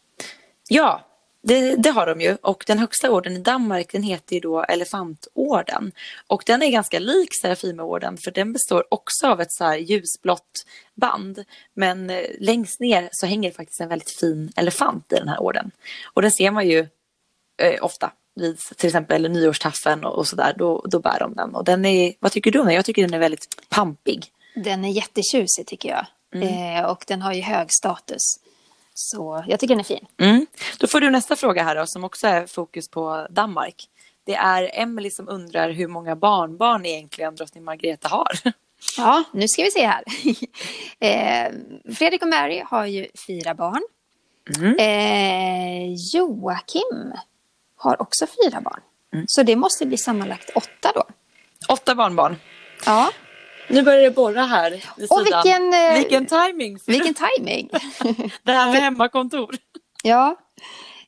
Ja, 0.68 1.06
det, 1.42 1.76
det, 1.76 1.90
har 1.90 2.06
de 2.06 2.20
ju 2.20 2.36
och 2.42 2.64
den 2.66 2.78
högsta 2.78 3.10
orden 3.10 3.36
i 3.36 3.38
Danmark 3.38 3.92
den 3.92 4.02
heter 4.02 4.34
ju 4.34 4.40
då 4.40 4.62
Elefantorden. 4.62 5.92
Och 6.26 6.42
den 6.46 6.62
är 6.62 6.70
ganska 6.70 6.98
lik 6.98 7.28
Serafimerorden 7.42 8.16
för 8.16 8.30
den 8.30 8.52
består 8.52 8.84
också 8.90 9.26
av 9.26 9.40
ett 9.40 9.52
så 9.52 9.64
här 9.64 9.76
ljusblått 9.76 10.66
band. 10.94 11.44
Men 11.74 12.10
eh, 12.10 12.24
längst 12.38 12.80
ner 12.80 13.08
så 13.12 13.26
hänger 13.26 13.50
det 13.50 13.56
faktiskt 13.56 13.80
en 13.80 13.88
väldigt 13.88 14.10
fin 14.10 14.52
elefant 14.56 15.12
i 15.12 15.16
den 15.16 15.28
här 15.28 15.42
orden. 15.42 15.70
Och 16.12 16.22
den 16.22 16.32
ser 16.32 16.50
man 16.50 16.68
ju 16.68 16.78
eh, 17.62 17.84
ofta 17.84 18.12
vid 18.40 18.58
till 18.58 18.86
exempel 18.86 19.30
nyårstaffeln 19.30 20.04
och, 20.04 20.18
och 20.18 20.28
sådär, 20.28 20.54
då, 20.56 20.84
då 20.90 20.98
bär 20.98 21.18
de 21.20 21.34
den. 21.34 21.54
Och 21.54 21.64
den 21.64 21.84
är, 21.84 22.14
vad 22.20 22.32
tycker 22.32 22.50
du? 22.50 22.72
Jag 22.72 22.84
tycker 22.84 23.02
den 23.02 23.14
är 23.14 23.18
väldigt 23.18 23.68
pampig. 23.68 24.26
Den 24.54 24.84
är 24.84 24.88
jättetjusig 24.88 25.66
tycker 25.66 25.88
jag. 25.88 26.06
Mm. 26.34 26.76
Eh, 26.78 26.90
och 26.90 27.04
den 27.06 27.22
har 27.22 27.32
ju 27.32 27.40
hög 27.42 27.68
status. 27.70 28.22
Så 28.94 29.44
jag 29.48 29.60
tycker 29.60 29.74
den 29.74 29.80
är 29.80 29.84
fin. 29.84 30.06
Mm. 30.20 30.46
Då 30.78 30.86
får 30.86 31.00
du 31.00 31.10
nästa 31.10 31.36
fråga 31.36 31.62
här 31.62 31.76
då, 31.76 31.84
som 31.86 32.04
också 32.04 32.26
är 32.26 32.46
fokus 32.46 32.88
på 32.88 33.26
Danmark. 33.30 33.88
Det 34.24 34.34
är 34.34 34.70
Emily 34.72 35.10
som 35.10 35.28
undrar 35.28 35.70
hur 35.70 35.88
många 35.88 36.16
barnbarn 36.16 36.86
egentligen 36.86 37.34
drottning 37.34 37.64
Margrethe 37.64 38.08
har. 38.08 38.32
Ja, 38.96 39.24
nu 39.32 39.48
ska 39.48 39.62
vi 39.62 39.70
se 39.70 39.86
här. 39.86 40.04
eh, 40.98 41.52
Fredrik 41.94 42.22
och 42.22 42.28
Mary 42.28 42.62
har 42.66 42.86
ju 42.86 43.06
fyra 43.26 43.54
barn. 43.54 43.82
Mm. 44.58 44.76
Eh, 44.78 45.94
Joakim 46.14 47.12
har 47.80 48.02
också 48.02 48.26
fyra 48.26 48.60
barn. 48.60 48.80
Mm. 49.14 49.24
Så 49.28 49.42
det 49.42 49.56
måste 49.56 49.86
bli 49.86 49.98
sammanlagt 49.98 50.50
åtta 50.54 50.92
då. 50.94 51.04
Åtta 51.68 51.94
barnbarn. 51.94 52.36
Ja. 52.86 53.10
Nu 53.68 53.82
börjar 53.82 54.02
det 54.02 54.10
borra 54.10 54.42
här 54.42 54.84
Och 54.88 55.02
sidan. 55.02 55.24
vilken, 55.24 55.74
eh, 55.74 55.94
vilken 55.94 56.26
timing! 56.26 56.78
Vilken 56.86 57.14
timing. 57.14 57.70
Det 58.42 58.52
här 58.52 58.72
med 58.72 58.82
hemmakontor. 58.82 59.54
Ja, 60.02 60.36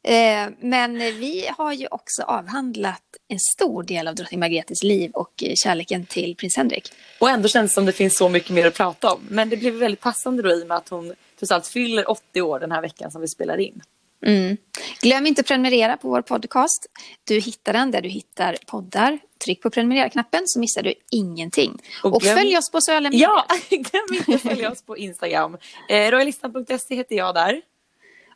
eh, 0.03 0.49
men 0.61 0.99
vi 0.99 1.49
har 1.59 1.73
ju 1.73 1.87
också 1.91 2.23
avhandlat 2.23 3.03
en 3.29 3.39
stor 3.41 3.83
del 3.83 4.09
av 4.09 4.15
drottning 4.15 4.41
Margretes 4.41 4.83
liv 4.83 5.11
och 5.15 5.43
eh, 5.43 5.53
kärleken 5.55 6.07
till 6.07 6.37
prins 6.37 6.57
Henrik. 6.57 6.93
Och 7.19 7.31
ändå 7.31 7.49
känns 7.49 7.71
det 7.71 7.75
som 7.75 7.87
det 7.87 7.93
finns 7.93 8.17
så 8.17 8.29
mycket 8.29 8.51
mer 8.51 8.67
att 8.67 8.75
prata 8.75 9.13
om. 9.13 9.21
Men 9.29 9.49
det 9.49 9.57
blev 9.57 9.75
väldigt 9.75 10.01
passande 10.01 10.43
då 10.43 10.51
i 10.51 10.63
och 10.63 10.67
med 10.67 10.77
att 10.77 10.89
hon 10.89 11.15
trots 11.39 11.53
allt 11.53 11.67
fyller 11.67 12.11
80 12.11 12.43
år 12.43 12.61
den 12.61 12.73
här 12.73 12.83
veckan 12.83 13.11
som 13.11 13.21
vi 13.21 13.29
spelar 13.29 13.61
in. 13.61 13.83
Mm. 14.27 14.57
Glöm 15.03 15.27
inte 15.27 15.41
att 15.41 15.47
prenumerera 15.47 15.97
på 15.97 16.09
vår 16.09 16.23
podcast. 16.23 16.87
Du 17.25 17.39
hittar 17.41 17.73
den 17.73 17.91
där 17.91 18.01
du 18.03 18.09
hittar 18.09 18.57
poddar. 18.67 19.19
Tryck 19.45 19.63
på 19.63 19.71
prenumerera-knappen 19.71 20.43
så 20.47 20.59
missar 20.61 20.83
du 20.83 20.95
ingenting. 21.11 21.79
Och 22.03 22.15
Och, 22.17 22.23
glöm- 22.23 22.37
följ 22.37 22.59
oss 22.59 22.71
på 22.71 22.81
sociala 22.81 23.11
medier. 23.11 23.29
Ja, 23.29 23.47
glöm 23.71 24.07
inte 24.19 24.35
att 24.35 24.43
följa 24.43 24.71
oss 24.73 24.83
på 24.83 24.97
Instagram. 24.97 25.57
Eh, 25.89 26.11
Royalistan.se 26.11 26.95
heter 26.95 27.17
jag 27.17 27.35
där. 27.35 27.63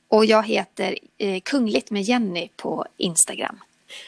Och 0.09 0.25
jag 0.25 0.47
heter 0.47 0.99
eh, 1.19 1.41
Kungligt 1.41 1.91
med 1.91 2.03
Jenny 2.03 2.49
på 2.57 2.87
Instagram. 2.97 3.59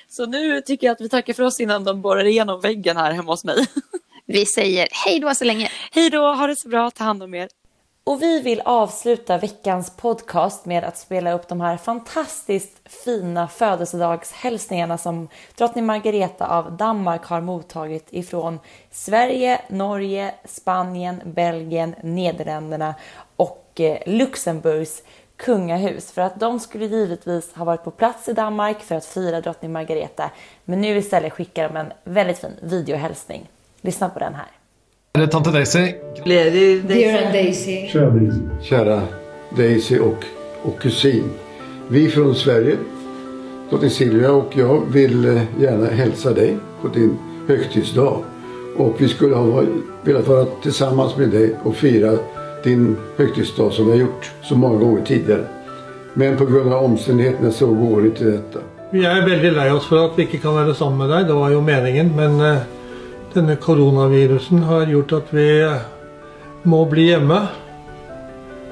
Så 0.08 0.26
nu 0.26 0.60
tycker 0.60 0.86
jag 0.86 0.94
att 0.94 1.00
vi 1.00 1.08
tackar 1.08 1.32
för 1.32 1.42
oss 1.42 1.60
innan 1.60 1.84
de 1.84 2.02
borrar 2.02 2.24
igenom 2.24 2.60
väggen 2.60 2.96
här 2.96 3.12
hemma 3.12 3.32
hos 3.32 3.44
mig. 3.44 3.66
Vi 4.30 4.46
säger 4.46 4.88
hej 4.92 5.20
då 5.20 5.34
så 5.34 5.44
länge. 5.44 5.70
Hej 5.92 6.10
då, 6.10 6.34
ha 6.34 6.46
det 6.46 6.56
så 6.56 6.68
bra, 6.68 6.90
ta 6.90 7.04
hand 7.04 7.22
om 7.22 7.34
er. 7.34 7.48
Och 8.08 8.22
vi 8.22 8.40
vill 8.40 8.60
avsluta 8.64 9.38
veckans 9.38 9.90
podcast 9.90 10.64
med 10.64 10.84
att 10.84 10.98
spela 10.98 11.32
upp 11.32 11.48
de 11.48 11.60
här 11.60 11.76
fantastiskt 11.76 12.88
fina 13.04 13.48
födelsedagshälsningarna 13.48 14.98
som 14.98 15.28
drottning 15.56 15.86
Margareta 15.86 16.46
av 16.46 16.76
Danmark 16.76 17.24
har 17.24 17.40
mottagit 17.40 18.06
ifrån 18.10 18.58
Sverige, 18.90 19.60
Norge, 19.68 20.34
Spanien, 20.44 21.20
Belgien, 21.24 21.94
Nederländerna 22.02 22.94
och 23.36 23.80
eh, 23.80 23.98
Luxemburgs 24.06 25.02
kungahus. 25.36 26.12
För 26.12 26.22
att 26.22 26.40
de 26.40 26.60
skulle 26.60 26.86
givetvis 26.86 27.54
ha 27.54 27.64
varit 27.64 27.84
på 27.84 27.90
plats 27.90 28.28
i 28.28 28.32
Danmark 28.32 28.80
för 28.80 28.94
att 28.94 29.04
fira 29.04 29.40
drottning 29.40 29.72
Margareta. 29.72 30.30
Men 30.64 30.80
nu 30.80 30.96
istället 30.96 31.32
skickar 31.32 31.68
de 31.68 31.76
en 31.76 31.92
väldigt 32.04 32.38
fin 32.38 32.56
videohälsning. 32.62 33.50
Lyssna 33.80 34.08
på 34.08 34.18
den 34.18 34.34
här. 34.34 34.57
Kära 35.18 35.26
tante 35.26 35.50
Daisy, 35.50 35.94
Dear 36.24 37.22
Aunt 37.22 37.32
Daisy, 37.32 37.88
Kära 37.88 38.10
Daisy. 38.10 38.40
Kära 38.62 39.02
Daisy 39.56 39.98
och, 39.98 40.24
och 40.62 40.80
kusin. 40.80 41.30
Vi 41.88 42.08
från 42.08 42.34
Sverige, 42.34 42.76
drottning 43.70 43.90
Silvia 43.90 44.32
och 44.32 44.56
jag 44.56 44.82
vill 44.92 45.24
eh, 45.24 45.42
gärna 45.60 45.86
hälsa 45.86 46.32
dig 46.32 46.56
på 46.82 46.88
din 46.88 47.18
högtidsdag. 47.48 48.22
Och 48.76 48.94
vi 48.98 49.08
skulle 49.08 49.34
ha 49.34 49.62
velat 50.02 50.28
vara 50.28 50.46
tillsammans 50.62 51.16
med 51.16 51.28
dig 51.28 51.54
och 51.62 51.76
fira 51.76 52.18
din 52.64 52.96
högtidsdag 53.16 53.72
som 53.72 53.84
vi 53.86 53.90
har 53.90 53.98
gjort 53.98 54.30
så 54.42 54.54
många 54.54 54.78
gånger 54.78 55.04
tidigare. 55.04 55.44
Men 56.14 56.36
på 56.36 56.46
grund 56.46 56.72
av 56.72 56.84
omständigheterna 56.84 57.50
så 57.50 57.66
går 57.66 58.06
inte 58.06 58.24
detta. 58.24 58.58
Vi 58.90 59.04
er 59.04 59.26
veldig 59.26 59.52
lei 59.52 59.70
oss 59.70 59.86
for 59.88 60.00
at 60.00 60.14
vi 60.16 60.24
ikke 60.24 60.38
kan 60.38 60.54
være 60.56 60.74
sammen 60.74 60.98
med 60.98 61.10
deg. 61.10 61.26
Det 61.26 61.34
var 61.34 61.50
jo 61.50 61.60
meningen. 61.60 62.16
Men 62.16 62.40
eh, 62.40 62.77
denne 63.38 63.56
koronavirusen 63.56 64.62
har 64.66 64.90
gjort 64.90 65.12
at 65.12 65.32
vi 65.34 65.48
må 66.66 66.84
bli 66.90 67.08
hjemme. 67.12 67.40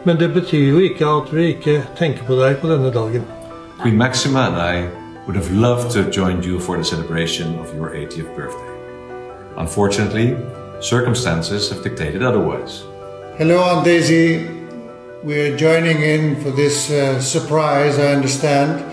Men 0.07 0.19
det 0.19 0.33
betyr 0.35 0.71
jo 0.71 0.83
ikke 0.83 1.07
at 1.07 1.33
vi 1.35 1.49
ikke 1.55 1.81
tenker 1.99 2.27
på 2.27 2.39
deg 2.41 2.59
på 2.63 2.71
denne 2.71 2.91
dagen. 2.95 3.27
Queen 3.83 3.99
Maxima 3.99 4.47
and 4.49 4.57
I 4.57 4.89
would 5.27 5.37
have 5.37 5.51
loved 5.53 5.91
to 5.91 6.03
have 6.03 6.11
joined 6.13 6.45
you 6.45 6.59
for 6.61 6.77
the 6.77 6.85
celebration 6.85 7.59
of 7.59 7.75
your 7.75 7.91
80th 7.91 8.35
birthday. 8.37 8.73
Unfortunately, 9.57 10.37
circumstances 10.81 11.71
have 11.71 11.83
dictated 11.83 12.23
otherwise. 12.23 12.85
Hello, 13.39 13.59
Aunt 13.63 13.85
Daisy. 13.85 14.49
We're 15.23 15.57
joining 15.57 16.03
in 16.03 16.37
for 16.43 16.51
this 16.51 16.91
uh, 16.91 17.21
surprise, 17.21 17.99
I 17.99 18.15
understand, 18.15 18.85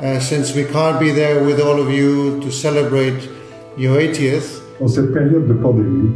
uh, 0.00 0.20
since 0.20 0.54
we 0.54 0.64
can't 0.64 1.00
be 1.00 1.10
there 1.10 1.42
with 1.44 1.60
all 1.60 1.80
of 1.80 1.90
you 1.90 2.40
to 2.40 2.50
celebrate 2.50 3.28
your 3.76 3.98
80th. 3.98 4.61
En 4.82 4.88
cette 4.88 5.12
période 5.12 5.46
de 5.46 5.52
pandémie 5.52 6.10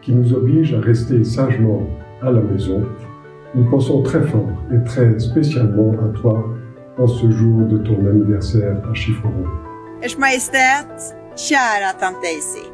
qui 0.00 0.12
nous 0.12 0.32
oblige 0.34 0.72
à 0.72 0.80
rester 0.80 1.24
sagement 1.24 1.82
à 2.22 2.30
la 2.30 2.40
maison, 2.40 2.80
nous 3.56 3.68
pensons 3.70 4.02
très 4.04 4.22
fort 4.22 4.52
et 4.72 4.84
très 4.84 5.18
spécialement 5.18 5.90
à 6.04 6.08
toi 6.20 6.44
en 6.96 7.08
ce 7.08 7.28
jour 7.28 7.66
de 7.66 7.78
ton 7.78 8.06
anniversaire 8.06 8.76
à 8.88 8.94
chiffre 8.94 9.24
rond. 9.24 9.48
Ers 10.00 10.16
Majestät, 10.16 10.94
kära 11.34 11.92
tant 12.00 12.22
Daisy. 12.22 12.64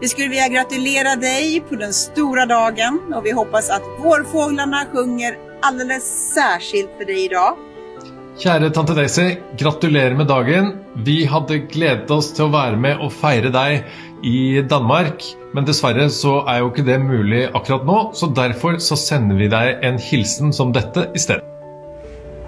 Vi 0.00 0.08
skulle 0.08 0.28
vilja 0.28 0.48
gratulera 0.48 1.16
dig 1.16 1.64
på 1.68 1.74
den 1.74 1.92
stora 1.92 2.46
dagen 2.46 3.00
och 3.14 3.26
vi 3.26 3.32
hoppas 3.32 3.70
att 3.70 3.82
vårfåglarna 4.04 4.84
sjunger 4.92 5.38
alldeles 5.62 6.34
särskilt 6.34 6.90
för 6.98 7.04
dig 7.04 7.24
idag. 7.24 7.56
Kjære 8.36 8.68
tante 8.70 8.92
Daisy, 8.94 9.38
gratulerer 9.56 10.14
med 10.14 10.26
dagen. 10.26 10.66
Vi 10.94 11.24
hadde 11.24 11.56
gledet 11.72 12.10
oss 12.12 12.34
til 12.36 12.44
å 12.44 12.52
være 12.52 12.76
med 12.76 13.00
og 13.00 13.08
feire 13.16 13.48
deg 13.48 13.86
i 14.22 14.62
Danmark, 14.62 15.24
men 15.52 15.66
dessverre 15.68 16.08
så 16.12 16.38
er 16.48 16.62
jo 16.62 16.70
ikke 16.70 16.86
det 16.86 16.96
mulig 17.02 17.44
akkurat 17.52 17.84
nå, 17.88 17.98
så 18.16 18.30
derfor 18.32 18.78
så 18.82 18.96
sender 18.96 19.36
vi 19.40 19.50
deg 19.52 19.84
en 19.86 20.00
hilsen 20.00 20.54
som 20.56 20.72
dette 20.76 21.08
i 21.14 21.20
stedet. 21.20 21.44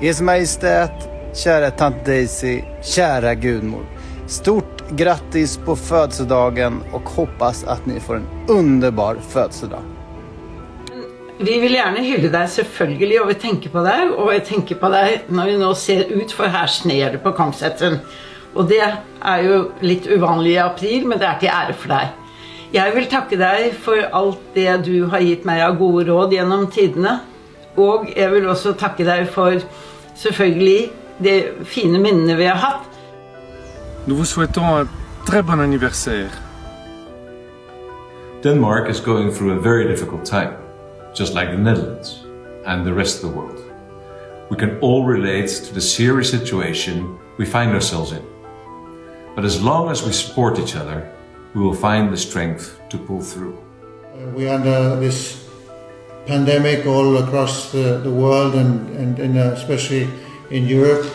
Ers 0.01 0.21
Majestät, 0.23 1.09
kära 1.35 1.71
tant 1.71 2.05
Daisy, 2.07 2.63
kära 2.83 3.35
gudmor. 3.35 3.85
Stort 4.27 4.85
grattis 4.91 5.57
på 5.57 5.77
födelsedagen 5.77 6.83
och 6.93 7.09
hoppas 7.09 7.65
att 7.65 7.87
ni 7.87 8.01
får 8.01 8.17
en 8.17 8.27
underbar 8.49 9.17
födelsedag. 9.29 9.83
Vi 11.39 11.61
vil 11.61 11.75
gjerne 11.75 12.03
hylle 12.03 12.31
deg 12.35 12.49
selvfølgelig, 12.51 13.19
og 13.23 13.29
vi 13.31 13.35
tenker 13.39 13.71
på 13.71 13.83
deg. 13.87 14.11
Og 14.11 14.33
jeg 14.35 14.45
tenker 14.49 14.79
på 14.81 14.89
deg 14.91 15.29
når 15.31 15.53
vi 15.53 15.59
nå 15.61 15.69
ser 15.79 16.09
ut, 16.11 16.33
for 16.35 16.51
her 16.51 16.67
sner 16.67 17.15
det 17.15 17.21
på 17.23 17.31
Kongssetten. 17.37 18.01
Og 18.59 18.67
det 18.67 18.83
er 19.25 19.45
jo 19.45 19.59
litt 19.81 20.07
uvanlig 20.07 20.55
i 20.55 20.63
april, 20.63 21.07
men 21.09 21.21
det 21.21 21.29
er 21.29 21.39
til 21.41 21.53
ære 21.53 21.77
for 21.79 21.93
deg. 21.95 22.15
Jeg 22.73 22.93
vil 22.95 23.07
takke 23.09 23.39
deg 23.41 23.73
for 23.81 24.03
alt 24.13 24.41
det 24.55 24.69
du 24.85 25.07
har 25.09 25.25
gitt 25.25 25.47
meg 25.49 25.63
av 25.65 25.79
gode 25.81 26.05
råd 26.11 26.35
gjennom 26.37 26.67
tidene. 26.73 27.19
Og 27.81 28.11
jeg 28.13 28.29
vil 28.33 28.49
også 28.51 28.75
takke 28.77 29.07
deg 29.07 29.29
for 29.33 29.57
selvfølgelig 30.19 30.91
de 31.25 31.37
fine 31.65 32.01
minnene 32.03 32.37
vi 32.37 32.51
har 32.51 32.61
hatt. 32.61 32.85
Nous 34.07 34.17
vous 34.17 34.29
souhaitons 34.29 34.81
un 34.81 34.89
très 35.27 35.43
bon 35.43 35.61
anniversaire. 35.61 36.31
Denmark 38.43 38.89
is 38.89 39.01
going 39.01 39.33
through 39.33 39.53
a 39.59 39.61
very 39.61 39.89
difficult 39.89 40.25
time, 40.25 40.53
just 41.15 41.35
like 41.35 41.51
the 41.51 41.59
Netherlands 41.59 42.25
and 42.67 42.87
the 42.87 42.95
rest 42.95 43.25
of 43.25 43.31
the 43.31 43.37
world. 43.37 43.59
We 44.51 44.57
can 44.57 44.79
all 44.81 45.05
relate 45.05 45.49
to 45.49 45.75
the 45.75 45.81
serious 45.81 46.31
situation 46.31 47.19
we 47.39 47.47
find 47.47 47.73
ourselves 47.73 48.13
in. 48.13 48.23
But 49.39 49.45
as 49.45 49.63
long 49.63 49.89
as 49.89 50.03
we 50.03 50.13
support 50.13 50.59
each 50.59 50.75
other, 50.75 51.09
we 51.55 51.61
will 51.61 51.73
find 51.73 52.13
the 52.13 52.17
strength 52.17 52.81
to 52.91 52.99
pull 52.99 53.23
through. 53.23 53.57
Uh, 53.57 54.31
We're 54.35 54.53
under 54.53 54.97
this 54.97 55.47
pandemic 56.27 56.87
all 56.87 57.19
across 57.19 57.71
the, 57.71 58.01
the 58.03 58.11
world 58.11 58.57
and, 58.57 58.91
and, 58.97 59.17
and 59.21 59.39
uh, 59.39 59.53
especially 59.55 60.09
in 60.51 60.67
Europe. 60.67 61.07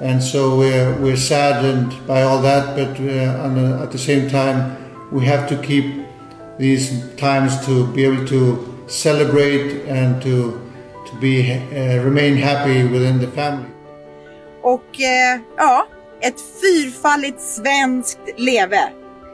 And 0.00 0.22
so 0.22 0.56
we're, 0.56 0.96
we're 0.98 1.18
saddened 1.18 1.92
by 2.06 2.22
all 2.22 2.40
that, 2.40 2.74
but 2.74 2.98
uh, 3.00 3.44
on 3.44 3.56
the, 3.56 3.82
at 3.82 3.92
the 3.92 3.98
same 3.98 4.30
time, 4.30 4.74
we 5.12 5.26
have 5.26 5.46
to 5.50 5.56
keep 5.58 6.06
these 6.56 7.06
times 7.16 7.66
to 7.66 7.86
be 7.88 8.02
able 8.02 8.24
to 8.28 8.82
celebrate 8.86 9.84
and 9.84 10.22
to, 10.22 10.58
to 11.06 11.16
be, 11.20 11.52
uh, 11.52 12.02
remain 12.02 12.38
happy 12.38 12.84
within 12.84 13.18
the 13.18 13.28
family. 13.28 13.68
Och 14.62 15.00
eh, 15.00 15.40
ja, 15.56 15.86
ett 16.20 16.40
fyrfaldigt 16.60 17.40
svenskt 17.40 18.20
leve. 18.36 18.92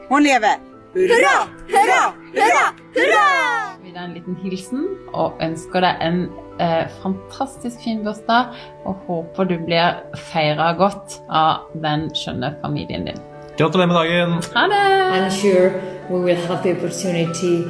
Hon 0.09 0.23
lever! 0.23 0.55
Hurra! 0.93 1.47
Hurra! 1.67 2.13
Hurra! 2.33 2.65
Hurra! 2.93 3.77
Vi 3.83 3.91
en 3.97 4.13
liten 4.13 4.35
hilsen 4.43 4.85
og 5.13 5.39
ønsker 5.43 5.83
deg 5.83 6.03
en 6.03 6.19
eh, 6.61 6.85
fantastisk 7.01 7.81
fin 7.83 8.03
bursdag. 8.05 8.53
Og 8.85 9.01
håper 9.07 9.49
du 9.49 9.55
blir 9.65 9.97
feira 10.31 10.71
godt 10.77 11.19
av 11.29 11.71
den 11.83 12.07
skjønne 12.15 12.53
familien 12.61 13.09
din. 13.09 13.19
Gratulerer 13.57 13.91
med 13.91 13.95
dagen! 13.95 14.37
Ha 14.53 14.67
det! 14.71 14.85
I'm 15.15 15.29
sure 15.31 15.73
we 16.09 16.19
will 16.19 16.41
have 16.47 16.63
the 16.63 16.75
opportunity 16.77 17.63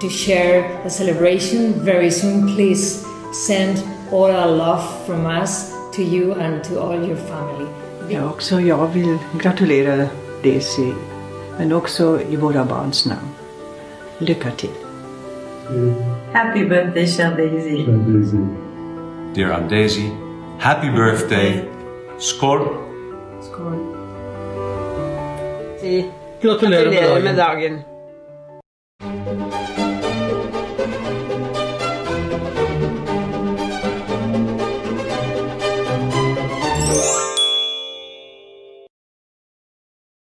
to 0.00 0.08
share 0.08 0.62
the 0.84 0.90
celebration 0.90 1.74
very 1.84 2.10
soon. 2.10 2.46
Please 2.54 3.04
send 3.32 3.82
all 4.12 4.30
our 4.30 4.48
love 4.48 4.84
from 5.06 5.26
us 5.26 5.72
to 5.92 6.02
you 6.02 6.34
and 6.34 6.64
to 6.64 6.80
all 6.80 6.96
your 6.96 7.16
family. 7.16 7.79
Ja, 8.12 8.30
också 8.30 8.60
jag 8.60 8.86
vill 8.86 9.18
gratulera 9.42 10.06
Daisy, 10.42 10.92
men 11.58 11.72
också 11.72 12.20
i 12.30 12.36
våra 12.36 12.64
barns 12.64 13.06
namn. 13.06 13.28
Lycka 14.18 14.50
till! 14.50 14.70
Happy 16.32 16.64
birthday, 16.64 17.06
Daisy. 17.36 17.84
Chère 17.84 18.06
Daisy. 18.12 18.36
Dear 19.34 19.50
Aunt 19.50 19.70
Daisy, 19.70 20.10
happy 20.58 20.90
birthday. 20.90 21.64
Skål! 22.18 22.68
Gratulerer 26.42 27.22
med 27.22 27.36
dagen. 27.36 27.78